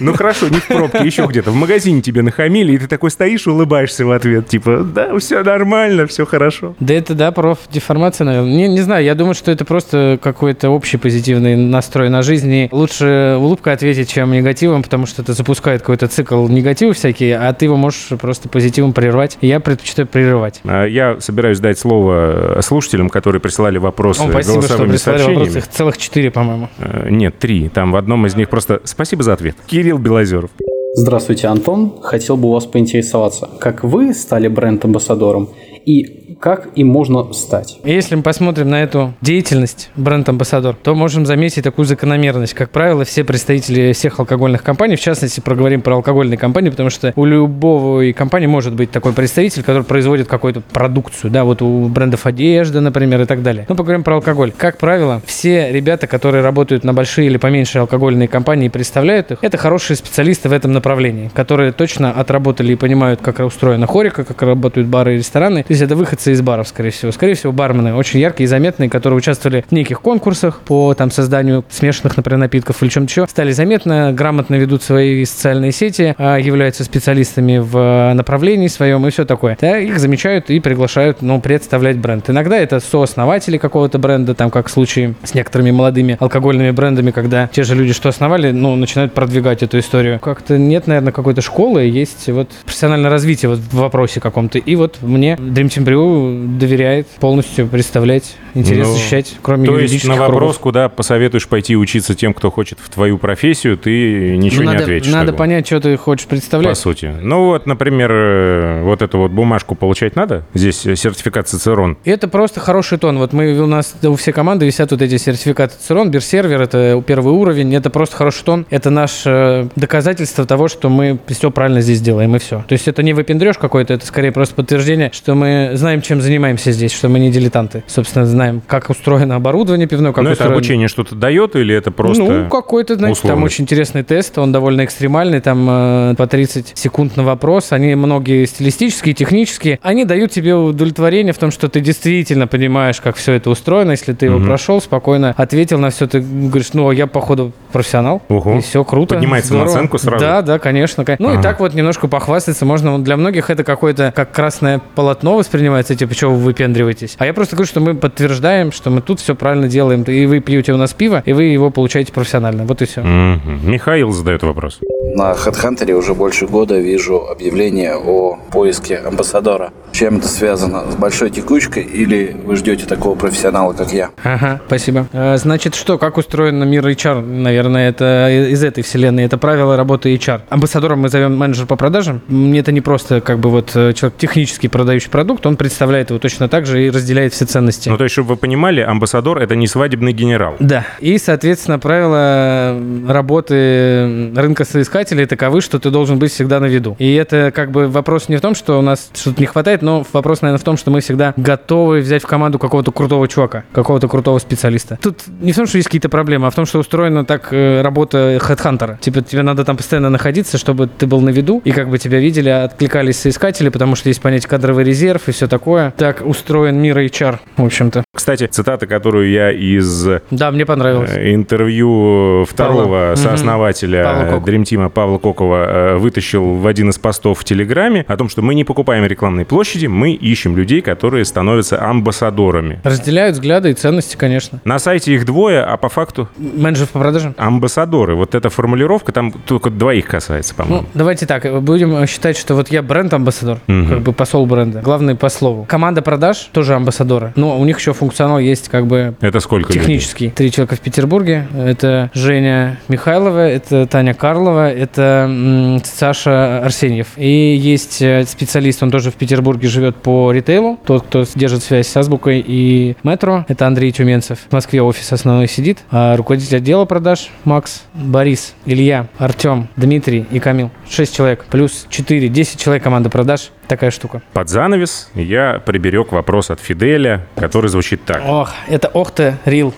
Ну 0.00 0.14
хорошо, 0.14 0.48
не 0.48 0.58
в 0.58 0.66
пробке, 0.66 1.04
еще 1.04 1.26
где-то. 1.26 1.50
В 1.50 1.54
магазине 1.54 2.02
тебе 2.02 2.22
нахамили, 2.22 2.72
и 2.72 2.78
ты 2.78 2.86
такой 2.86 3.10
стоишь 3.10 3.46
улыбаешься 3.46 4.04
в 4.06 4.10
ответ. 4.10 4.48
Типа, 4.48 4.78
да, 4.84 5.16
все 5.18 5.42
нормально, 5.42 6.06
все 6.06 6.26
хорошо. 6.26 6.74
Да 6.80 6.94
это, 6.94 7.14
да, 7.14 7.32
профдеформация, 7.32 8.24
наверное. 8.24 8.50
Не, 8.52 8.68
не 8.68 8.80
знаю, 8.80 9.04
я 9.04 9.14
думаю, 9.14 9.34
что 9.34 9.50
это 9.50 9.64
просто 9.64 10.18
какой-то 10.22 10.70
общий 10.70 10.96
позитивный 10.96 11.56
настрой 11.56 12.08
на 12.08 12.22
жизнь. 12.22 12.52
И 12.52 12.68
лучше 12.72 13.36
улыбкой 13.38 13.72
ответить, 13.74 14.08
чем 14.10 14.32
негативом, 14.32 14.82
потому 14.82 15.06
что 15.06 15.22
это 15.22 15.32
запускает 15.32 15.80
какой-то 15.80 16.08
цикл 16.08 16.46
негатива 16.48 16.92
всякие, 16.92 17.38
а 17.38 17.52
ты 17.52 17.66
его 17.66 17.76
можешь 17.76 18.08
просто 18.20 18.48
позитивом 18.48 18.92
прервать. 18.92 19.38
Я 19.40 19.60
предпочитаю 19.60 20.06
прерывать. 20.06 20.60
А, 20.64 20.84
Я 20.84 21.20
собираюсь 21.20 21.58
дать 21.60 21.78
слово 21.78 22.58
слушателям, 22.62 23.08
которые 23.08 23.40
присылали 23.40 23.78
вопросы 23.78 24.20
О, 24.22 24.30
спасибо, 24.30 24.42
что 24.42 24.52
голосовыми 24.60 24.90
прислали 24.92 25.16
сообщениями. 25.18 25.44
вопросы. 25.48 25.58
Их 25.58 25.68
целых 25.68 25.95
четыре, 25.98 26.30
по-моему. 26.30 26.68
Э, 26.78 27.08
Нет, 27.10 27.38
три. 27.38 27.68
Там 27.68 27.92
в 27.92 27.96
одном 27.96 28.26
из 28.26 28.36
них 28.36 28.48
просто 28.48 28.80
«Спасибо 28.84 29.22
за 29.22 29.32
ответ». 29.32 29.56
Кирилл 29.66 29.98
Белозеров. 29.98 30.50
Здравствуйте, 30.94 31.48
Антон. 31.48 32.00
Хотел 32.00 32.38
бы 32.38 32.48
у 32.48 32.52
вас 32.52 32.64
поинтересоваться, 32.64 33.50
как 33.60 33.84
вы 33.84 34.14
стали 34.14 34.48
бренд-амбассадором 34.48 35.50
и 35.84 36.25
как 36.40 36.68
им 36.74 36.88
можно 36.88 37.32
стать? 37.32 37.78
Если 37.84 38.14
мы 38.14 38.22
посмотрим 38.22 38.68
на 38.68 38.82
эту 38.82 39.14
деятельность 39.20 39.90
бренд-амбассадор, 39.96 40.74
то 40.74 40.94
можем 40.94 41.26
заметить 41.26 41.64
такую 41.64 41.86
закономерность. 41.86 42.54
Как 42.54 42.70
правило, 42.70 43.04
все 43.04 43.24
представители 43.24 43.92
всех 43.92 44.18
алкогольных 44.20 44.62
компаний, 44.62 44.96
в 44.96 45.00
частности, 45.00 45.40
проговорим 45.40 45.82
про 45.82 45.96
алкогольные 45.96 46.38
компании, 46.38 46.70
потому 46.70 46.90
что 46.90 47.12
у 47.16 47.24
любого 47.24 48.12
компании 48.12 48.46
может 48.46 48.74
быть 48.74 48.90
такой 48.90 49.12
представитель, 49.12 49.62
который 49.62 49.84
производит 49.84 50.28
какую-то 50.28 50.60
продукцию, 50.60 51.30
да, 51.30 51.44
вот 51.44 51.62
у 51.62 51.88
брендов 51.88 52.26
одежды, 52.26 52.80
например, 52.80 53.22
и 53.22 53.24
так 53.24 53.42
далее. 53.42 53.66
Ну, 53.68 53.74
поговорим 53.74 54.04
про 54.04 54.16
алкоголь. 54.16 54.52
Как 54.56 54.78
правило, 54.78 55.22
все 55.26 55.72
ребята, 55.72 56.06
которые 56.06 56.42
работают 56.42 56.84
на 56.84 56.92
большие 56.92 57.26
или 57.26 57.38
поменьше 57.38 57.78
алкогольные 57.78 58.28
компании 58.28 58.66
и 58.66 58.70
представляют 58.70 59.32
их, 59.32 59.38
это 59.42 59.56
хорошие 59.56 59.96
специалисты 59.96 60.48
в 60.48 60.52
этом 60.52 60.72
направлении, 60.72 61.30
которые 61.32 61.72
точно 61.72 62.12
отработали 62.12 62.72
и 62.72 62.76
понимают, 62.76 63.20
как 63.22 63.40
устроена 63.40 63.86
хорика, 63.86 64.24
как 64.24 64.42
работают 64.42 64.88
бары 64.88 65.14
и 65.14 65.18
рестораны. 65.18 65.62
То 65.62 65.72
есть 65.72 65.82
это 65.82 65.96
выходцы 65.96 66.25
из 66.30 66.42
баров, 66.42 66.68
скорее 66.68 66.90
всего. 66.90 67.12
Скорее 67.12 67.34
всего, 67.34 67.52
бармены 67.52 67.94
очень 67.94 68.20
яркие 68.20 68.44
и 68.44 68.48
заметные, 68.48 68.90
которые 68.90 69.18
участвовали 69.18 69.64
в 69.68 69.72
неких 69.72 70.00
конкурсах 70.00 70.60
по 70.60 70.94
там 70.94 71.10
созданию 71.10 71.64
смешанных, 71.68 72.16
например, 72.16 72.38
напитков 72.38 72.82
или 72.82 72.90
чем-то 72.90 73.10
еще. 73.10 73.26
Стали 73.28 73.52
заметно, 73.52 74.12
грамотно 74.12 74.54
ведут 74.56 74.82
свои 74.82 75.24
социальные 75.24 75.72
сети, 75.72 76.14
а, 76.18 76.36
являются 76.36 76.84
специалистами 76.84 77.58
в 77.58 77.72
а, 77.74 78.14
направлении 78.14 78.68
своем 78.68 79.06
и 79.06 79.10
все 79.10 79.24
такое. 79.24 79.56
Да, 79.60 79.78
их 79.78 79.98
замечают 79.98 80.50
и 80.50 80.60
приглашают, 80.60 81.22
ну, 81.22 81.40
представлять 81.40 81.98
бренд. 81.98 82.28
Иногда 82.30 82.56
это 82.56 82.80
сооснователи 82.80 83.58
какого-то 83.58 83.98
бренда, 83.98 84.34
там, 84.34 84.50
как 84.50 84.68
в 84.68 84.70
случае 84.70 85.14
с 85.22 85.34
некоторыми 85.34 85.70
молодыми 85.70 86.16
алкогольными 86.20 86.70
брендами, 86.70 87.10
когда 87.10 87.48
те 87.48 87.62
же 87.62 87.74
люди, 87.74 87.92
что 87.92 88.08
основали, 88.08 88.50
ну, 88.50 88.76
начинают 88.76 89.12
продвигать 89.12 89.62
эту 89.62 89.78
историю. 89.78 90.18
Как-то 90.20 90.58
нет, 90.58 90.86
наверное, 90.86 91.12
какой-то 91.12 91.40
школы, 91.40 91.82
есть 91.82 92.28
вот 92.28 92.50
профессиональное 92.64 93.10
развитие 93.10 93.48
вот 93.48 93.58
в 93.58 93.74
вопросе 93.74 94.20
каком-то. 94.20 94.58
И 94.58 94.76
вот 94.76 94.98
мне 95.02 95.34
Dream 95.34 95.68
Team 95.68 95.84
Brew 95.84 96.15
доверяет 96.58 97.06
полностью 97.20 97.66
представлять, 97.68 98.36
интерес 98.54 98.86
Ну, 98.86 98.94
защищать, 98.94 99.34
кроме 99.42 99.66
То 99.66 99.78
есть 99.78 100.04
на 100.06 100.14
вопрос, 100.16 100.38
кругов. 100.56 100.58
куда 100.60 100.88
посоветуешь 100.88 101.46
пойти 101.48 101.76
учиться 101.76 102.14
тем, 102.14 102.34
кто 102.34 102.50
хочет 102.50 102.78
в 102.82 102.88
твою 102.90 103.18
профессию, 103.18 103.76
ты 103.76 104.36
ничего 104.36 104.62
Ну, 104.62 104.68
не 104.70 104.72
надо, 104.74 104.82
ответишь. 104.84 105.12
надо 105.12 105.32
бы, 105.32 105.38
понять, 105.38 105.66
что 105.66 105.80
ты 105.80 105.96
хочешь 105.96 106.24
По 106.26 106.30
представлять. 106.30 106.78
сути. 106.78 107.12
Ну 107.20 107.46
вот, 107.46 107.66
например, 107.66 108.10
э, 108.12 108.82
вот 108.82 109.02
эту 109.02 109.18
вот 109.18 109.30
бумажку 109.30 109.74
получать 109.74 110.16
надо? 110.16 110.44
Здесь 110.54 110.86
э, 110.86 110.96
сертификат 110.96 111.48
Цицерон. 111.48 111.98
Это 112.04 112.28
просто 112.28 112.60
хороший 112.60 112.98
тон. 112.98 113.18
Вот 113.18 113.32
мы 113.32 113.58
у 113.58 113.66
нас 113.66 113.94
у 114.02 114.14
всей 114.16 114.32
команды 114.32 114.66
висят 114.66 114.90
вот 114.90 115.02
эти 115.02 115.16
сертификаты 115.16 115.74
ЦИРОН, 115.78 116.10
Бирсервер, 116.10 116.60
это 116.62 117.02
первый 117.06 117.32
уровень, 117.32 117.74
это 117.74 117.90
просто 117.90 118.16
хороший 118.16 118.44
тон. 118.44 118.66
Это 118.70 118.90
наше 118.90 119.68
доказательство 119.76 120.44
того, 120.46 120.68
что 120.68 120.88
мы 120.88 121.18
все 121.28 121.50
правильно 121.50 121.80
здесь 121.80 122.00
делаем, 122.00 122.34
и 122.36 122.38
все. 122.38 122.64
То 122.68 122.72
есть 122.72 122.88
это 122.88 123.02
не 123.02 123.12
выпендрешь 123.12 123.58
какой-то, 123.58 123.94
это 123.94 124.06
скорее 124.06 124.32
просто 124.32 124.54
подтверждение, 124.54 125.10
что 125.12 125.34
мы 125.34 125.70
знаем, 125.74 126.02
чем 126.06 126.20
занимаемся 126.20 126.72
здесь, 126.72 126.92
что 126.92 127.08
мы 127.08 127.18
не 127.18 127.30
дилетанты. 127.30 127.82
Собственно, 127.86 128.26
знаем, 128.26 128.62
как 128.66 128.90
устроено 128.90 129.36
оборудование 129.36 129.86
пивное, 129.86 130.12
как 130.12 130.18
Но 130.18 130.22
Ну, 130.24 130.28
это 130.30 130.34
устроено... 130.42 130.54
обучение 130.56 130.88
что-то 130.88 131.14
дает 131.14 131.56
или 131.56 131.74
это 131.74 131.90
просто... 131.90 132.22
Ну, 132.22 132.48
какой-то, 132.48 132.94
знаете, 132.96 133.20
там 133.22 133.30
условность? 133.30 133.54
очень 133.54 133.64
интересный 133.64 134.02
тест, 134.02 134.38
он 134.38 134.52
довольно 134.52 134.84
экстремальный, 134.84 135.40
там 135.40 135.66
э, 135.68 136.14
по 136.16 136.26
30 136.26 136.72
секунд 136.74 137.16
на 137.16 137.24
вопрос, 137.24 137.72
они 137.72 137.94
многие 137.94 138.44
стилистические, 138.46 139.14
технические, 139.14 139.78
они 139.82 140.04
дают 140.04 140.30
тебе 140.30 140.54
удовлетворение 140.54 141.32
в 141.32 141.38
том, 141.38 141.50
что 141.50 141.68
ты 141.68 141.80
действительно 141.80 142.46
понимаешь, 142.46 143.00
как 143.00 143.16
все 143.16 143.32
это 143.32 143.50
устроено, 143.50 143.92
если 143.92 144.12
ты 144.12 144.26
его 144.26 144.38
Мгм. 144.38 144.46
прошел, 144.46 144.80
спокойно 144.80 145.34
ответил 145.36 145.78
на 145.78 145.90
все, 145.90 146.06
ты 146.06 146.20
говоришь, 146.20 146.70
ну, 146.72 146.90
я, 146.92 147.06
походу, 147.06 147.52
профессионал, 147.72 148.22
Ого. 148.28 148.56
и 148.58 148.60
все 148.60 148.84
круто. 148.84 149.14
Поднимает 149.16 149.44
здорово. 149.44 149.66
самооценку 149.68 149.98
сразу. 149.98 150.24
Да, 150.24 150.42
да, 150.42 150.58
конечно. 150.58 151.04
кон- 151.04 151.16
Ну, 151.18 151.30
и 151.30 151.34
Ага. 151.34 151.42
так 151.42 151.60
вот 151.60 151.74
немножко 151.74 152.08
похвастаться 152.08 152.64
можно. 152.64 153.02
Для 153.02 153.16
многих 153.16 153.50
это 153.50 153.64
какое-то, 153.64 154.12
как 154.14 154.32
красное 154.32 154.80
полотно 154.94 155.36
воспринимается, 155.36 155.95
типа, 155.96 156.14
чего 156.14 156.34
вы 156.34 156.38
выпендриваетесь. 156.38 157.16
А 157.18 157.26
я 157.26 157.34
просто 157.34 157.56
говорю, 157.56 157.68
что 157.68 157.80
мы 157.80 157.94
подтверждаем, 157.94 158.72
что 158.72 158.90
мы 158.90 159.00
тут 159.00 159.20
все 159.20 159.34
правильно 159.34 159.68
делаем. 159.68 160.02
И 160.02 160.26
вы 160.26 160.40
пьете 160.40 160.72
у 160.72 160.76
нас 160.76 160.94
пиво, 160.94 161.22
и 161.24 161.32
вы 161.32 161.44
его 161.44 161.70
получаете 161.70 162.12
профессионально. 162.12 162.64
Вот 162.64 162.82
и 162.82 162.86
все. 162.86 163.02
Мгм. 163.02 163.70
Михаил 163.70 164.12
задает 164.12 164.42
вопрос. 164.42 164.80
На 165.02 165.32
HeadHunter 165.32 165.92
уже 165.92 166.14
больше 166.14 166.46
года 166.46 166.78
вижу 166.78 167.26
объявление 167.28 167.96
о 167.96 168.38
поиске 168.50 168.96
амбассадора. 168.96 169.72
Чем 169.92 170.18
это 170.18 170.28
связано? 170.28 170.90
С 170.90 170.94
большой 170.94 171.30
текучкой 171.30 171.84
или 171.84 172.36
вы 172.44 172.56
ждете 172.56 172.86
такого 172.86 173.14
профессионала, 173.14 173.72
как 173.72 173.92
я? 173.92 174.10
Ага, 174.22 174.60
спасибо. 174.66 175.06
А, 175.12 175.36
значит, 175.36 175.74
что, 175.74 175.98
как 175.98 176.16
устроен 176.18 176.68
мир 176.68 176.86
HR? 176.86 177.20
Наверное, 177.20 177.88
это 177.88 178.28
из 178.50 178.62
этой 178.62 178.82
вселенной. 178.82 179.24
Это 179.24 179.38
правило 179.38 179.76
работы 179.76 180.14
HR. 180.14 180.42
Амбассадором 180.48 181.00
мы 181.00 181.08
зовем 181.08 181.36
менеджер 181.36 181.66
по 181.66 181.76
продажам. 181.76 182.20
Мне 182.28 182.60
это 182.60 182.72
не 182.72 182.80
просто 182.80 183.20
как 183.20 183.38
бы 183.38 183.50
вот 183.50 183.72
э, 183.74 183.92
человек 183.92 184.18
технически 184.18 184.66
продающий 184.66 185.10
продукт, 185.10 185.46
он 185.46 185.56
представляет 185.56 186.10
его 186.10 186.18
точно 186.18 186.48
так 186.48 186.66
же 186.66 186.86
и 186.86 186.90
разделяет 186.90 187.32
все 187.32 187.44
ценности. 187.44 187.88
Ну, 187.88 187.96
то 187.96 188.04
есть, 188.04 188.12
чтобы 188.12 188.30
вы 188.30 188.36
понимали, 188.36 188.80
амбассадор— 188.80 189.38
это 189.40 189.56
не 189.56 189.66
свадебный 189.66 190.12
генерал. 190.12 190.56
Да. 190.58 190.86
И, 191.00 191.18
соответственно, 191.18 191.78
правила 191.78 192.78
работы 193.08 194.32
рынка 194.34 194.64
соискателей 194.86 195.26
таковы, 195.26 195.60
что 195.60 195.78
ты 195.80 195.90
должен 195.90 196.18
быть 196.18 196.30
всегда 196.32 196.60
на 196.60 196.66
виду. 196.66 196.94
И 196.98 197.14
это 197.14 197.50
как 197.52 197.72
бы 197.72 197.88
вопрос 197.88 198.28
не 198.28 198.36
в 198.36 198.40
том, 198.40 198.54
что 198.54 198.78
у 198.78 198.82
нас 198.82 199.10
что-то 199.14 199.40
не 199.40 199.46
хватает, 199.46 199.82
но 199.82 200.06
вопрос, 200.12 200.42
наверное, 200.42 200.60
в 200.60 200.64
том, 200.64 200.76
что 200.76 200.90
мы 200.92 201.00
всегда 201.00 201.34
готовы 201.36 201.98
взять 202.00 202.22
в 202.22 202.26
команду 202.26 202.58
какого-то 202.58 202.92
крутого 202.92 203.26
чувака, 203.26 203.64
какого-то 203.72 204.06
крутого 204.06 204.38
специалиста. 204.38 204.96
Тут 205.02 205.24
не 205.40 205.52
в 205.52 205.56
том, 205.56 205.66
что 205.66 205.78
есть 205.78 205.88
какие-то 205.88 206.08
проблемы, 206.08 206.46
а 206.46 206.50
в 206.50 206.54
том, 206.54 206.66
что 206.66 206.78
устроена 206.78 207.24
так 207.24 207.48
э, 207.50 207.82
работа 207.82 208.38
хедхантера. 208.40 208.98
Типа 209.00 209.22
тебе 209.22 209.42
надо 209.42 209.64
там 209.64 209.76
постоянно 209.76 210.08
находиться, 210.10 210.56
чтобы 210.56 210.86
ты 210.86 211.06
был 211.06 211.20
на 211.20 211.30
виду, 211.30 211.60
и 211.64 211.72
как 211.72 211.88
бы 211.88 211.98
тебя 211.98 212.20
видели, 212.20 212.48
откликались 212.48 213.18
соискатели, 213.18 213.68
потому 213.68 213.96
что 213.96 214.08
есть 214.08 214.22
понятие 214.22 214.48
кадровый 214.48 214.84
резерв 214.84 215.28
и 215.28 215.32
все 215.32 215.48
такое. 215.48 215.92
Так 215.96 216.22
устроен 216.24 216.78
мир 216.78 216.96
HR, 216.98 217.38
в 217.56 217.64
общем-то. 217.64 218.04
Кстати, 218.14 218.46
цитата, 218.46 218.86
которую 218.86 219.30
я 219.30 219.50
из 219.50 220.06
Да, 220.30 220.50
мне 220.52 220.64
понравилось. 220.64 221.10
э, 221.12 221.34
интервью 221.34 222.44
второго 222.48 222.82
Павла. 222.82 223.14
сооснователя 223.16 224.04
Павла 224.04 224.36
э. 224.36 224.38
Dream 224.38 224.62
Team 224.62 224.75
Павла 224.90 225.18
Кокова 225.18 225.64
э, 225.66 225.96
вытащил 225.96 226.54
в 226.54 226.66
один 226.66 226.90
из 226.90 226.98
постов 226.98 227.40
в 227.40 227.44
Телеграме 227.44 228.04
о 228.08 228.16
том, 228.16 228.28
что 228.28 228.42
мы 228.42 228.54
не 228.54 228.64
покупаем 228.64 229.04
рекламные 229.04 229.44
площади, 229.46 229.86
мы 229.86 230.12
ищем 230.12 230.56
людей, 230.56 230.80
которые 230.80 231.24
становятся 231.24 231.82
амбассадорами. 231.82 232.80
Разделяют 232.84 233.34
взгляды 233.36 233.70
и 233.70 233.74
ценности, 233.74 234.16
конечно. 234.16 234.60
На 234.64 234.78
сайте 234.78 235.14
их 235.14 235.24
двое, 235.26 235.62
а 235.62 235.76
по 235.76 235.88
факту 235.88 236.28
Менеджер 236.38 236.86
по 236.86 236.98
продажам? 236.98 237.34
амбассадоры. 237.36 238.14
Вот 238.14 238.34
эта 238.34 238.48
формулировка 238.50 239.12
там 239.12 239.32
только 239.32 239.70
двоих 239.70 240.06
касается, 240.06 240.54
по-моему. 240.54 240.82
Ну, 240.82 240.88
давайте 240.94 241.26
так, 241.26 241.62
будем 241.62 242.06
считать, 242.06 242.36
что 242.36 242.54
вот 242.54 242.68
я 242.70 242.82
бренд-амбассадор, 242.82 243.58
Мгм. 243.66 243.88
как 243.88 244.00
бы 244.00 244.12
посол 244.12 244.46
бренда, 244.46 244.80
главный 244.80 245.14
по 245.14 245.28
слову. 245.28 245.64
Команда 245.68 246.02
продаж 246.02 246.48
тоже 246.52 246.74
амбассадоры, 246.74 247.32
но 247.36 247.58
у 247.58 247.64
них 247.64 247.78
еще 247.78 247.92
функционал 247.92 248.38
есть 248.38 248.68
как 248.68 248.86
бы 248.86 249.14
это 249.20 249.40
сколько 249.40 249.68
людей? 249.68 249.80
технический. 249.80 250.30
Три 250.30 250.50
человека 250.50 250.76
в 250.76 250.80
Петербурге. 250.80 251.46
Это 251.56 252.10
Женя 252.14 252.78
Михайлова, 252.88 253.40
это 253.48 253.86
Таня 253.86 254.14
Карлова, 254.14 254.65
это 254.70 255.80
Саша 255.84 256.58
Арсеньев. 256.64 257.08
И 257.16 257.56
есть 257.56 258.00
э, 258.02 258.24
специалист, 258.26 258.82
он 258.82 258.90
тоже 258.90 259.10
в 259.10 259.14
Петербурге 259.14 259.68
живет 259.68 259.96
по 259.96 260.32
ритейлу, 260.32 260.78
тот, 260.84 261.04
кто 261.06 261.24
держит 261.34 261.62
связь 261.62 261.88
с 261.88 261.96
Азбукой 261.96 262.44
и 262.46 262.96
Метро, 263.02 263.44
это 263.48 263.66
Андрей 263.66 263.92
Тюменцев. 263.92 264.40
В 264.48 264.52
Москве 264.52 264.82
офис 264.82 265.12
основной 265.12 265.48
сидит. 265.48 265.78
А 265.90 266.16
руководитель 266.16 266.56
отдела 266.56 266.84
продаж 266.84 267.30
Макс, 267.44 267.82
Борис, 267.94 268.54
Илья, 268.64 269.08
Артем, 269.18 269.68
Дмитрий 269.76 270.26
и 270.30 270.38
Камил. 270.38 270.70
Шесть 270.88 271.14
человек. 271.16 271.44
Плюс 271.50 271.86
четыре, 271.88 272.28
десять 272.28 272.60
человек 272.60 272.82
команда 272.82 273.10
продаж. 273.10 273.50
Такая 273.68 273.90
штука. 273.90 274.22
Под 274.32 274.48
занавес 274.48 275.10
я 275.14 275.60
приберег 275.64 276.12
вопрос 276.12 276.50
от 276.50 276.60
Фиделя, 276.60 277.26
который 277.34 277.68
звучит 277.68 278.04
так. 278.04 278.22
Ох, 278.26 278.52
это 278.68 278.88
ох 278.88 279.10
ты, 279.10 279.36
Рил. 279.44 279.74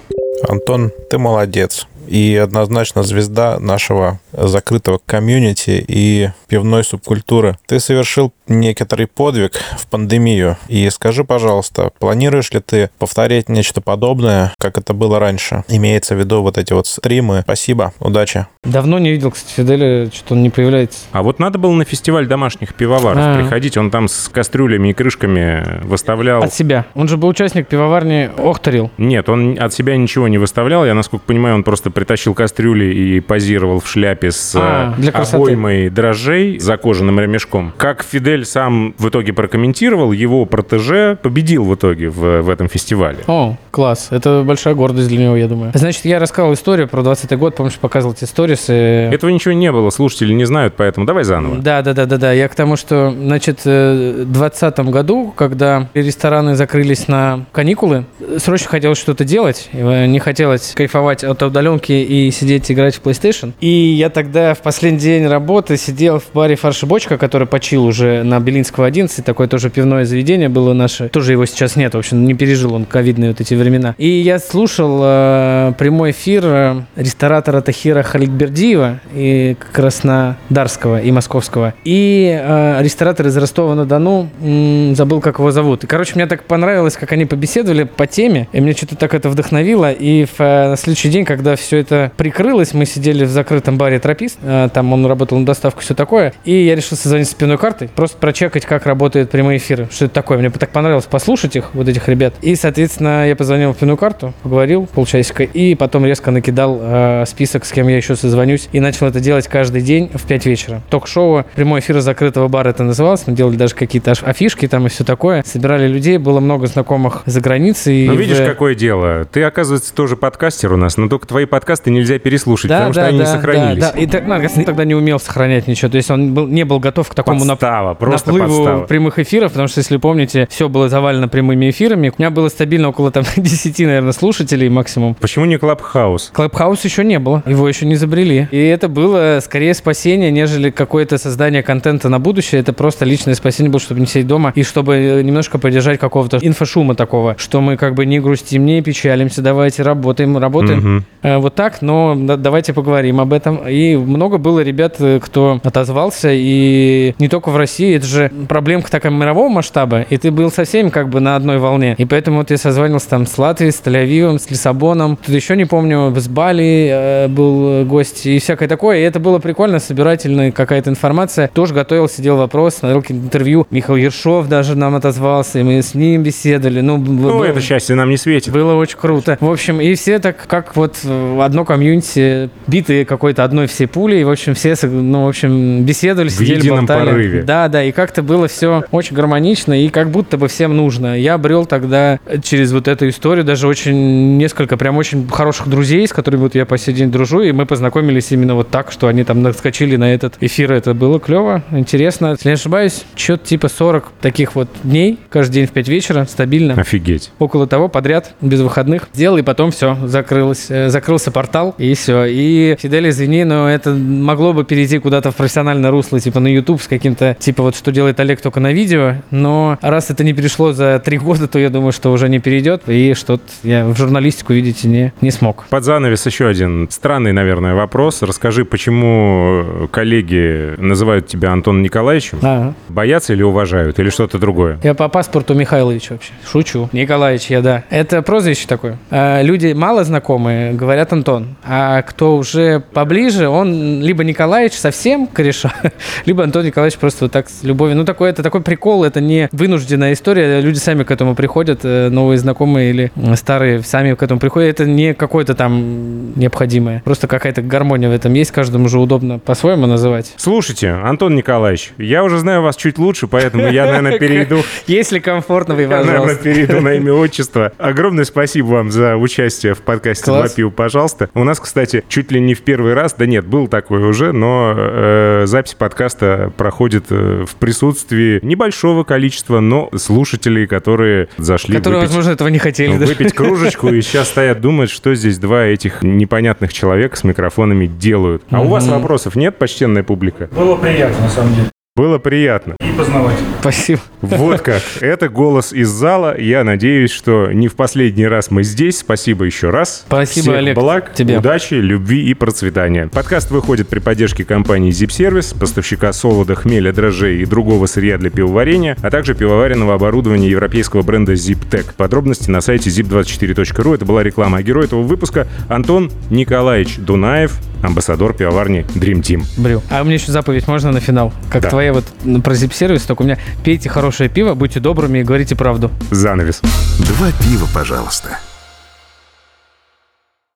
Антон, 0.48 0.92
ты 1.10 1.18
молодец. 1.18 1.86
И 2.08 2.34
однозначно 2.36 3.02
звезда 3.02 3.60
нашего 3.60 4.18
закрытого 4.32 4.98
комьюнити 5.04 5.84
и 5.86 6.30
пивной 6.48 6.84
субкультуры. 6.84 7.58
Ты 7.66 7.80
совершил 7.80 8.32
некоторый 8.48 9.06
подвиг 9.06 9.52
в 9.78 9.86
пандемию. 9.88 10.56
И 10.68 10.88
скажи, 10.90 11.24
пожалуйста, 11.24 11.90
планируешь 11.98 12.50
ли 12.52 12.60
ты 12.60 12.90
повторять 12.98 13.48
нечто 13.48 13.80
подобное, 13.80 14.52
как 14.58 14.78
это 14.78 14.94
было 14.94 15.18
раньше? 15.18 15.64
Имеется 15.68 16.14
в 16.14 16.18
виду 16.18 16.42
вот 16.42 16.58
эти 16.58 16.72
вот 16.72 16.86
стримы. 16.86 17.40
Спасибо, 17.42 17.92
удачи. 18.00 18.46
Давно 18.64 18.98
не 18.98 19.10
видел, 19.10 19.30
кстати, 19.30 19.52
Фиделя, 19.54 20.10
что-то 20.12 20.34
он 20.34 20.42
не 20.42 20.50
появляется. 20.50 20.98
А 21.12 21.22
вот 21.22 21.38
надо 21.38 21.58
было 21.58 21.72
на 21.72 21.84
фестиваль 21.84 22.26
домашних 22.26 22.74
пивоваров 22.74 23.18
А. 23.20 23.38
приходить. 23.38 23.76
Он 23.76 23.90
там 23.90 24.08
с 24.08 24.28
кастрюлями 24.28 24.88
и 24.90 24.92
крышками 24.92 25.80
выставлял... 25.84 26.42
От 26.42 26.54
себя. 26.54 26.86
Он 26.94 27.08
же 27.08 27.16
был 27.16 27.28
участник 27.28 27.68
пивоварни 27.68 28.30
Охтарил. 28.38 28.90
Нет, 28.98 29.28
он 29.28 29.56
от 29.60 29.72
себя 29.72 29.96
ничего 29.96 30.28
не 30.28 30.38
выставлял. 30.38 30.84
Я, 30.84 30.94
насколько 30.94 31.24
понимаю, 31.26 31.56
он 31.56 31.64
просто 31.64 31.90
притащил 31.90 32.34
кастрюли 32.34 32.86
и 32.94 33.20
позировал 33.20 33.80
в 33.80 33.88
шляпе 33.88 34.30
с 34.30 34.54
А, 34.56 34.94
э, 34.96 35.00
для 35.00 35.12
красоты. 35.12 35.36
обоймой 35.36 35.88
дрожжей 35.90 36.58
за 36.58 36.76
кожаным 36.76 37.20
ремешком. 37.20 37.72
Как 37.76 38.02
Фидель 38.02 38.37
сам 38.44 38.94
в 38.98 39.08
итоге 39.08 39.32
прокомментировал, 39.32 40.12
его 40.12 40.44
протеже 40.44 41.18
победил 41.22 41.64
в 41.64 41.74
итоге 41.74 42.08
в, 42.10 42.42
в 42.42 42.48
этом 42.50 42.68
фестивале. 42.68 43.18
О, 43.26 43.56
класс. 43.70 44.08
Это 44.10 44.42
большая 44.46 44.74
гордость 44.74 45.08
для 45.08 45.18
него, 45.18 45.36
я 45.36 45.48
думаю. 45.48 45.72
Значит, 45.74 46.04
я 46.04 46.18
рассказывал 46.18 46.54
историю 46.54 46.88
про 46.88 47.02
20-й 47.02 47.36
год, 47.36 47.56
помнишь, 47.56 47.74
показывал 47.74 48.14
эти 48.14 48.24
сторисы. 48.24 48.72
Этого 48.72 49.30
ничего 49.30 49.52
не 49.54 49.70
было, 49.72 49.90
слушатели 49.90 50.32
не 50.32 50.44
знают, 50.44 50.74
поэтому 50.76 51.06
давай 51.06 51.24
заново. 51.24 51.56
Да, 51.56 51.82
да, 51.82 51.92
да, 51.92 52.06
да, 52.06 52.16
да. 52.16 52.32
Я 52.32 52.48
к 52.48 52.54
тому, 52.54 52.76
что, 52.76 53.10
значит, 53.10 53.60
э, 53.64 54.24
в 54.26 54.32
2020 54.32 54.78
году, 54.90 55.32
когда 55.36 55.88
рестораны 55.94 56.54
закрылись 56.54 57.08
на 57.08 57.44
каникулы, 57.52 58.04
срочно 58.38 58.68
хотелось 58.68 58.98
что-то 58.98 59.24
делать. 59.24 59.68
э, 59.72 60.06
Не 60.06 60.18
хотелось 60.18 60.72
кайфовать 60.74 61.24
от 61.24 61.42
удаленки 61.42 61.92
и 61.92 62.30
сидеть 62.30 62.70
играть 62.70 62.96
в 62.96 63.02
PlayStation. 63.02 63.52
И 63.60 63.68
я 63.68 64.10
тогда 64.10 64.54
в 64.54 64.62
последний 64.62 64.98
день 65.00 65.26
работы 65.26 65.76
сидел 65.76 66.18
в 66.20 66.32
баре 66.34 66.56
«Фарш 66.56 66.82
и 66.82 66.86
бочка», 66.86 67.18
который 67.18 67.46
почил 67.46 67.84
уже 67.84 68.22
на 68.28 68.40
Белинского 68.40 68.86
11. 68.86 69.24
Такое 69.24 69.48
тоже 69.48 69.70
пивное 69.70 70.04
заведение 70.04 70.48
было 70.48 70.72
наше. 70.72 71.08
Тоже 71.08 71.32
его 71.32 71.46
сейчас 71.46 71.76
нет. 71.76 71.94
В 71.94 71.98
общем, 71.98 72.24
не 72.24 72.34
пережил 72.34 72.74
он 72.74 72.84
ковидные 72.84 73.30
вот 73.30 73.40
эти 73.40 73.54
времена. 73.54 73.94
И 73.98 74.08
я 74.08 74.38
слушал 74.38 75.00
э, 75.02 75.72
прямой 75.78 76.10
эфир 76.12 76.42
э, 76.44 76.82
ресторатора 76.96 77.60
Тахира 77.60 78.02
Халикбердиева 78.02 79.00
и 79.14 79.56
Краснодарского 79.72 81.00
и 81.00 81.10
Московского. 81.10 81.74
И 81.84 82.38
э, 82.40 82.82
ресторатор 82.82 83.26
из 83.26 83.36
Ростова-на-Дону, 83.36 84.28
м, 84.40 84.94
забыл, 84.94 85.20
как 85.20 85.38
его 85.38 85.50
зовут. 85.50 85.84
И, 85.84 85.86
короче, 85.86 86.12
мне 86.14 86.26
так 86.26 86.44
понравилось, 86.44 86.96
как 86.96 87.12
они 87.12 87.24
побеседовали 87.24 87.84
по 87.84 88.06
теме, 88.06 88.48
и 88.52 88.60
мне 88.60 88.72
что-то 88.72 88.96
так 88.96 89.14
это 89.14 89.28
вдохновило. 89.28 89.90
И 89.92 90.24
в, 90.24 90.40
э, 90.40 90.68
на 90.70 90.76
следующий 90.76 91.10
день, 91.10 91.24
когда 91.24 91.56
все 91.56 91.78
это 91.78 92.12
прикрылось, 92.16 92.74
мы 92.74 92.86
сидели 92.86 93.24
в 93.24 93.30
закрытом 93.30 93.78
баре 93.78 93.98
«Тропист», 93.98 94.38
э, 94.42 94.68
там 94.72 94.92
он 94.92 95.06
работал 95.06 95.38
на 95.38 95.46
доставку, 95.46 95.80
все 95.80 95.94
такое, 95.94 96.34
и 96.44 96.52
я 96.52 96.74
решил 96.74 96.96
созвониться 96.96 97.32
с 97.32 97.36
спиной 97.36 97.58
картой, 97.58 97.88
просто 97.88 98.17
прочекать, 98.18 98.64
как 98.66 98.86
работают 98.86 99.30
прямые 99.30 99.58
эфиры, 99.58 99.88
что 99.90 100.06
это 100.06 100.14
такое. 100.14 100.38
Мне 100.38 100.50
так 100.50 100.70
понравилось 100.70 101.04
послушать 101.06 101.56
их, 101.56 101.70
вот 101.74 101.88
этих 101.88 102.08
ребят. 102.08 102.34
И, 102.42 102.54
соответственно, 102.56 103.26
я 103.28 103.36
позвонил 103.36 103.72
в 103.72 103.76
пивную 103.76 103.96
карту, 103.96 104.34
поговорил 104.42 104.86
полчасика, 104.86 105.42
и 105.44 105.74
потом 105.74 106.04
резко 106.06 106.30
накидал 106.30 106.78
э, 106.80 107.24
список, 107.26 107.64
с 107.64 107.72
кем 107.72 107.88
я 107.88 107.96
еще 107.96 108.16
созвонюсь, 108.16 108.68
и 108.72 108.80
начал 108.80 109.06
это 109.06 109.20
делать 109.20 109.46
каждый 109.48 109.82
день 109.82 110.10
в 110.12 110.26
5 110.26 110.46
вечера. 110.46 110.82
Ток-шоу, 110.90 111.44
прямой 111.54 111.80
эфир 111.80 112.00
закрытого 112.00 112.48
бара 112.48 112.70
это 112.70 112.82
называлось, 112.84 113.26
мы 113.26 113.34
делали 113.34 113.56
даже 113.56 113.74
какие-то 113.74 114.12
афишки 114.22 114.66
там 114.68 114.86
и 114.86 114.88
все 114.88 115.04
такое, 115.04 115.42
собирали 115.46 115.86
людей, 115.88 116.18
было 116.18 116.40
много 116.40 116.66
знакомых 116.66 117.22
за 117.26 117.40
границей. 117.40 118.06
Ну, 118.06 118.14
видишь, 118.14 118.38
в- 118.38 118.46
какое 118.46 118.74
дело. 118.74 119.24
Ты, 119.30 119.42
оказывается, 119.42 119.94
тоже 119.94 120.16
подкастер 120.16 120.72
у 120.72 120.76
нас, 120.76 120.96
но 120.96 121.08
только 121.08 121.26
твои 121.26 121.44
подкасты 121.44 121.90
нельзя 121.90 122.18
переслушать, 122.18 122.70
потому 122.70 122.92
что 122.92 123.06
они 123.06 123.18
не 123.18 123.26
сохранились. 123.26 123.82
Да, 123.82 123.92
да. 123.92 123.98
И 123.98 124.06
так, 124.06 124.26
ну, 124.26 124.64
тогда 124.64 124.84
не 124.84 124.94
умел 124.94 125.18
сохранять 125.20 125.66
ничего. 125.66 125.90
То 125.90 125.96
есть 125.96 126.10
он 126.10 126.34
был, 126.34 126.46
не 126.46 126.64
был 126.64 126.78
готов 126.80 127.08
к 127.08 127.14
такому 127.14 127.44
нап- 127.44 127.48
Подстава, 127.58 127.94
просто 127.98 128.30
наплыву 128.32 128.56
подстава. 128.64 128.86
прямых 128.86 129.18
эфиров, 129.18 129.52
потому 129.52 129.68
что, 129.68 129.80
если 129.80 129.96
помните, 129.96 130.46
все 130.50 130.68
было 130.68 130.88
завалено 130.88 131.28
прямыми 131.28 131.70
эфирами. 131.70 132.08
У 132.10 132.14
меня 132.18 132.30
было 132.30 132.48
стабильно 132.48 132.88
около 132.88 133.10
там 133.10 133.24
10, 133.36 133.78
наверное, 133.80 134.12
слушателей 134.12 134.68
максимум. 134.68 135.14
Почему 135.14 135.44
не 135.44 135.58
Clubhouse? 135.58 136.30
Clubhouse 136.32 136.84
еще 136.84 137.04
не 137.04 137.18
было, 137.18 137.42
его 137.46 137.68
еще 137.68 137.86
не 137.86 137.94
изобрели. 137.94 138.48
И 138.50 138.58
это 138.58 138.88
было 138.88 139.40
скорее 139.42 139.74
спасение, 139.74 140.30
нежели 140.30 140.70
какое-то 140.70 141.18
создание 141.18 141.62
контента 141.62 142.08
на 142.08 142.18
будущее. 142.18 142.60
Это 142.60 142.72
просто 142.72 143.04
личное 143.04 143.34
спасение 143.34 143.70
было, 143.70 143.80
чтобы 143.80 144.00
не 144.00 144.06
сидеть 144.06 144.26
дома 144.26 144.52
и 144.54 144.62
чтобы 144.62 144.94
э, 144.96 145.22
немножко 145.22 145.58
поддержать 145.58 145.98
какого-то 145.98 146.38
инфошума 146.40 146.94
такого, 146.94 147.36
что 147.38 147.60
мы 147.60 147.76
как 147.76 147.94
бы 147.94 148.06
не 148.06 148.20
грустим, 148.20 148.64
не 148.66 148.80
печалимся, 148.82 149.42
давайте 149.42 149.82
работаем, 149.82 150.36
работаем. 150.38 150.78
Мгм. 150.78 151.04
Э, 151.22 151.38
Вот 151.38 151.54
так, 151.54 151.82
но 151.82 152.14
да- 152.16 152.36
давайте 152.36 152.72
поговорим 152.72 153.20
об 153.20 153.32
этом. 153.32 153.66
И 153.68 153.96
много 153.96 154.38
было 154.38 154.60
ребят, 154.60 154.96
э, 155.00 155.20
кто 155.22 155.60
отозвался, 155.64 156.30
и 156.32 157.14
не 157.18 157.28
только 157.28 157.50
в 157.50 157.56
России, 157.56 157.87
людей, 157.88 157.98
это 157.98 158.06
же 158.06 158.30
проблемка 158.48 158.90
такая 158.90 159.12
мирового 159.12 159.48
масштаба, 159.48 160.02
и 160.02 160.16
ты 160.16 160.30
был 160.30 160.50
со 160.50 160.64
всеми 160.64 160.88
как 160.90 161.08
бы 161.08 161.20
на 161.20 161.36
одной 161.36 161.58
волне. 161.58 161.94
И 161.98 162.04
поэтому 162.04 162.38
вот 162.38 162.50
я 162.50 162.56
созванивался 162.58 163.08
там 163.10 163.26
с 163.26 163.36
Латвией, 163.38 163.72
с 163.72 163.80
Тель-Авивом, 163.84 164.38
с 164.38 164.50
Лиссабоном. 164.50 165.16
Тут 165.16 165.34
еще 165.34 165.56
не 165.56 165.64
помню, 165.64 166.14
с 166.16 166.28
Бали 166.28 166.88
э, 166.90 167.28
был 167.28 167.84
гость 167.84 168.26
и 168.26 168.38
всякое 168.38 168.68
такое. 168.68 168.98
И 168.98 169.02
это 169.02 169.20
было 169.20 169.38
прикольно, 169.38 169.78
собирательная 169.78 170.52
какая-то 170.52 170.90
информация. 170.90 171.48
Тоже 171.52 171.74
готовил, 171.74 172.08
сидел 172.08 172.36
вопрос, 172.36 172.76
смотрел 172.76 173.02
интервью. 173.08 173.66
Михаил 173.70 173.96
Ершов 173.96 174.46
даже 174.48 174.76
нам 174.76 174.94
отозвался, 174.94 175.58
и 175.60 175.62
мы 175.62 175.82
с 175.82 175.94
ним 175.94 176.22
беседовали. 176.22 176.80
Ну, 176.80 176.96
Ну, 176.98 177.22
было- 177.30 177.44
это 177.44 177.60
счастье 177.60 177.94
нам 177.94 178.10
не 178.10 178.16
светит. 178.16 178.52
было 178.52 178.74
очень 178.74 178.98
круто. 178.98 179.36
В 179.40 179.50
общем, 179.50 179.80
и 179.80 179.94
все 179.94 180.18
так, 180.18 180.36
как 180.46 180.76
вот 180.76 180.96
э, 181.04 181.40
одно 181.42 181.64
комьюнити, 181.64 182.50
битые 182.66 183.04
какой-то 183.04 183.44
одной 183.44 183.66
всей 183.66 183.86
пулей. 183.86 184.24
В 184.24 184.30
общем, 184.30 184.54
все, 184.54 184.74
ну, 184.82 185.24
в 185.24 185.28
общем, 185.28 185.84
беседовали, 185.84 186.28
В 186.28 186.32
сидели, 186.32 186.58
едином 186.58 186.86
болтали. 186.86 187.08
порыве. 187.10 187.42
Да, 187.42 187.68
да, 187.68 187.77
и 187.84 187.92
как-то 187.92 188.22
было 188.22 188.48
все 188.48 188.84
очень 188.90 189.14
гармонично, 189.16 189.80
и 189.84 189.88
как 189.88 190.10
будто 190.10 190.36
бы 190.36 190.48
всем 190.48 190.76
нужно. 190.76 191.18
Я 191.18 191.34
обрел 191.34 191.66
тогда 191.66 192.18
через 192.42 192.72
вот 192.72 192.88
эту 192.88 193.08
историю 193.08 193.44
даже 193.44 193.66
очень 193.68 194.36
несколько 194.38 194.76
прям 194.76 194.96
очень 194.96 195.28
хороших 195.28 195.68
друзей, 195.68 196.06
с 196.06 196.12
которыми 196.12 196.42
вот 196.42 196.54
я 196.54 196.66
по 196.66 196.78
сей 196.78 196.92
день 196.94 197.10
дружу, 197.10 197.42
и 197.42 197.52
мы 197.52 197.66
познакомились 197.66 198.30
именно 198.32 198.54
вот 198.54 198.68
так, 198.70 198.92
что 198.92 199.06
они 199.08 199.24
там 199.24 199.42
наскочили 199.42 199.96
на 199.96 200.12
этот 200.14 200.36
эфир. 200.40 200.72
Это 200.72 200.94
было 200.94 201.20
клево, 201.20 201.62
интересно. 201.70 202.32
Если 202.32 202.48
не 202.48 202.54
ошибаюсь, 202.54 203.04
что-то 203.14 203.46
типа 203.46 203.68
40 203.68 204.12
таких 204.20 204.54
вот 204.54 204.68
дней, 204.82 205.18
каждый 205.30 205.54
день 205.54 205.66
в 205.66 205.72
5 205.72 205.88
вечера, 205.88 206.24
стабильно 206.28 206.74
Офигеть. 206.74 207.30
около 207.38 207.66
того 207.66 207.88
подряд, 207.88 208.34
без 208.40 208.60
выходных. 208.60 209.08
Сделал, 209.12 209.38
и 209.38 209.42
потом 209.42 209.70
все, 209.70 209.96
закрылось. 210.06 210.66
э, 210.68 210.88
Закрылся 210.88 211.30
портал, 211.30 211.74
и 211.78 211.94
все. 211.94 212.24
И, 212.26 212.76
Фидель, 212.78 213.08
извини, 213.10 213.44
но 213.44 213.68
это 213.68 213.90
могло 213.90 214.52
бы 214.52 214.64
перейти 214.64 214.98
куда-то 214.98 215.30
в 215.30 215.36
профессиональное 215.36 215.90
русло, 215.90 216.18
типа 216.20 216.40
на 216.40 216.48
YouTube 216.48 216.80
с 216.82 216.86
каким-то, 216.88 217.36
типа 217.38 217.62
вот 217.68 217.76
что 217.76 217.92
делает 217.92 218.18
Олег 218.18 218.40
только 218.40 218.60
на 218.60 218.72
видео. 218.72 219.16
Но 219.30 219.76
раз 219.82 220.08
это 220.08 220.24
не 220.24 220.32
перешло 220.32 220.72
за 220.72 220.98
три 221.04 221.18
года, 221.18 221.48
то 221.48 221.58
я 221.58 221.68
думаю, 221.68 221.92
что 221.92 222.10
уже 222.12 222.30
не 222.30 222.38
перейдет. 222.38 222.88
И 222.88 223.12
что-то 223.12 223.44
я 223.62 223.84
в 223.86 223.94
журналистику, 223.94 224.54
видите, 224.54 224.88
не, 224.88 225.12
не 225.20 225.30
смог. 225.30 225.66
Под 225.68 225.84
занавес 225.84 226.24
еще 226.24 226.48
один 226.48 226.88
странный, 226.90 227.32
наверное, 227.32 227.74
вопрос. 227.74 228.22
Расскажи, 228.22 228.64
почему 228.64 229.88
коллеги 229.90 230.74
называют 230.78 231.26
тебя 231.26 231.52
Антоном 231.52 231.82
Николаевичем? 231.82 232.38
Ага. 232.40 232.74
Боятся 232.88 233.34
или 233.34 233.42
уважают, 233.42 233.98
или 233.98 234.08
что-то 234.08 234.38
другое? 234.38 234.78
Я 234.82 234.94
по 234.94 235.08
паспорту 235.08 235.52
Михайлович 235.52 236.08
вообще. 236.08 236.32
Шучу. 236.50 236.88
Николаевич 236.92 237.50
я, 237.50 237.60
да. 237.60 237.84
Это 237.90 238.22
прозвище 238.22 238.66
такое. 238.66 238.96
А, 239.10 239.42
люди 239.42 239.74
мало 239.74 240.04
знакомые 240.04 240.72
говорят 240.72 241.12
Антон. 241.12 241.56
А 241.64 242.00
кто 242.00 242.36
уже 242.36 242.80
поближе, 242.80 243.48
он 243.48 244.00
либо 244.00 244.24
Николаевич 244.24 244.72
совсем 244.72 245.26
кореша, 245.26 245.74
либо 246.24 246.44
Антон 246.44 246.64
Николаевич 246.64 246.98
просто 246.98 247.26
вот 247.26 247.32
так 247.32 247.46
с 247.60 247.64
любовью. 247.64 247.96
Ну, 247.96 248.04
такой, 248.04 248.30
это 248.30 248.42
такой 248.42 248.60
прикол, 248.62 249.04
это 249.04 249.20
не 249.20 249.48
вынужденная 249.52 250.12
история. 250.12 250.60
Люди 250.60 250.78
сами 250.78 251.02
к 251.02 251.10
этому 251.10 251.34
приходят, 251.34 251.80
э, 251.84 252.08
новые 252.08 252.38
знакомые 252.38 252.90
или 252.90 253.12
старые 253.34 253.82
сами 253.82 254.14
к 254.14 254.22
этому 254.22 254.40
приходят. 254.40 254.70
Это 254.80 254.84
не 254.88 255.14
какое-то 255.14 255.54
там 255.54 256.32
необходимое. 256.38 257.02
Просто 257.04 257.26
какая-то 257.26 257.62
гармония 257.62 258.08
в 258.08 258.12
этом 258.12 258.32
есть. 258.34 258.50
Каждому 258.50 258.88
же 258.88 258.98
удобно 258.98 259.38
по-своему 259.38 259.86
называть. 259.86 260.32
Слушайте, 260.36 260.90
Антон 260.90 261.34
Николаевич, 261.34 261.92
я 261.98 262.24
уже 262.24 262.38
знаю 262.38 262.62
вас 262.62 262.76
чуть 262.76 262.98
лучше, 262.98 263.26
поэтому 263.26 263.68
я, 263.68 263.86
наверное, 263.86 264.18
перейду 264.18 264.62
Если 264.86 265.18
комфортно, 265.18 265.74
вы, 265.74 265.82
Я, 265.82 265.88
наверное, 265.88 266.12
пожалуйста. 266.20 266.44
перейду 266.44 266.80
на 266.80 266.94
имя 266.94 267.12
отчество. 267.14 267.72
Огромное 267.78 268.24
спасибо 268.24 268.66
вам 268.66 268.90
за 268.90 269.16
участие 269.16 269.74
в 269.74 269.80
подкасте 269.80 270.24
Класс. 270.24 270.50
«Два 270.50 270.56
пива, 270.56 270.70
пожалуйста». 270.70 271.28
У 271.34 271.44
нас, 271.44 271.60
кстати, 271.60 272.04
чуть 272.08 272.30
ли 272.30 272.40
не 272.40 272.54
в 272.54 272.62
первый 272.62 272.94
раз, 272.94 273.14
да 273.18 273.26
нет, 273.26 273.46
был 273.46 273.68
такой 273.68 274.02
уже, 274.04 274.32
но 274.32 274.74
э, 274.76 275.42
запись 275.46 275.74
подкаста 275.74 276.52
проходит 276.56 277.06
э, 277.10 277.44
в 277.48 277.54
присутствии 277.56 278.38
небольшого 278.42 279.04
количества, 279.04 279.60
но 279.60 279.88
слушателей, 279.96 280.66
которые 280.66 281.28
зашли 281.38 281.76
Которые, 281.76 282.00
выпить, 282.00 282.10
возможно, 282.10 282.30
этого 282.32 282.48
не 282.48 282.58
хотели. 282.58 282.92
даже. 282.96 283.06
выпить 283.06 283.32
кружечку 283.34 283.88
и 283.88 284.00
сейчас 284.02 284.28
стоят, 284.28 284.60
думают, 284.60 284.90
что 284.90 285.14
здесь 285.14 285.38
два 285.38 285.64
этих 285.64 286.02
непонятных 286.02 286.72
человека 286.72 287.16
с 287.16 287.24
микрофонами 287.24 287.86
делают. 287.86 288.42
А 288.50 288.60
у 288.60 288.68
вас 288.68 288.86
вопросов 288.86 289.36
нет, 289.36 289.56
почтенная 289.58 290.02
публика? 290.02 290.48
Было 290.52 290.76
приятно, 290.76 291.20
на 291.24 291.30
самом 291.30 291.54
деле. 291.54 291.68
Было 291.96 292.18
приятно. 292.18 292.76
И 292.80 292.87
познавать. 292.98 293.36
Спасибо. 293.60 294.00
Вот 294.20 294.60
как. 294.60 294.82
Это 295.00 295.28
голос 295.28 295.72
из 295.72 295.88
зала. 295.88 296.38
Я 296.38 296.64
надеюсь, 296.64 297.12
что 297.12 297.52
не 297.52 297.68
в 297.68 297.76
последний 297.76 298.26
раз 298.26 298.50
мы 298.50 298.64
здесь. 298.64 298.98
Спасибо 298.98 299.44
еще 299.44 299.70
раз. 299.70 300.04
Спасибо, 300.06 300.42
Всех 300.42 300.54
Олег, 300.56 300.74
благ, 300.76 301.14
тебе. 301.14 301.38
удачи, 301.38 301.74
любви 301.74 302.28
и 302.28 302.34
процветания. 302.34 303.06
Подкаст 303.06 303.52
выходит 303.52 303.88
при 303.88 304.00
поддержке 304.00 304.44
компании 304.44 304.90
Zip 304.90 305.10
Service, 305.10 305.56
поставщика 305.56 306.12
солода, 306.12 306.56
хмеля, 306.56 306.92
дрожжей 306.92 307.40
и 307.40 307.46
другого 307.46 307.86
сырья 307.86 308.18
для 308.18 308.30
пивоварения, 308.30 308.96
а 309.00 309.10
также 309.10 309.34
пивоваренного 309.34 309.94
оборудования 309.94 310.48
европейского 310.50 311.02
бренда 311.02 311.34
ZipTech. 311.34 311.94
Подробности 311.96 312.50
на 312.50 312.60
сайте 312.60 312.90
zip24.ru. 312.90 313.94
Это 313.94 314.04
была 314.04 314.24
реклама. 314.24 314.58
А 314.58 314.62
герой 314.62 314.86
этого 314.86 315.02
выпуска 315.02 315.46
Антон 315.68 316.10
Николаевич 316.30 316.96
Дунаев, 316.96 317.56
амбассадор 317.82 318.34
пивоварни 318.34 318.84
Dream 318.96 319.20
Team. 319.22 319.44
Брю. 319.56 319.82
А 319.90 320.02
мне 320.02 320.14
еще 320.14 320.32
заповедь 320.32 320.66
можно 320.66 320.90
на 320.90 320.98
финал? 320.98 321.32
Как 321.48 321.62
Да. 321.62 321.70
твоя 321.70 321.92
вот 321.92 322.04
ну, 322.24 322.42
про 322.42 322.54
зип-сервис, 322.88 323.06
только 323.06 323.22
у 323.22 323.24
меня 323.24 323.38
пейте 323.64 323.88
хорошее 323.88 324.28
пиво, 324.28 324.54
будьте 324.54 324.80
добрыми 324.80 325.18
и 325.18 325.22
говорите 325.22 325.54
правду. 325.54 325.90
Занавес. 326.10 326.60
Два 326.98 327.30
пива, 327.32 327.68
пожалуйста. 327.72 328.38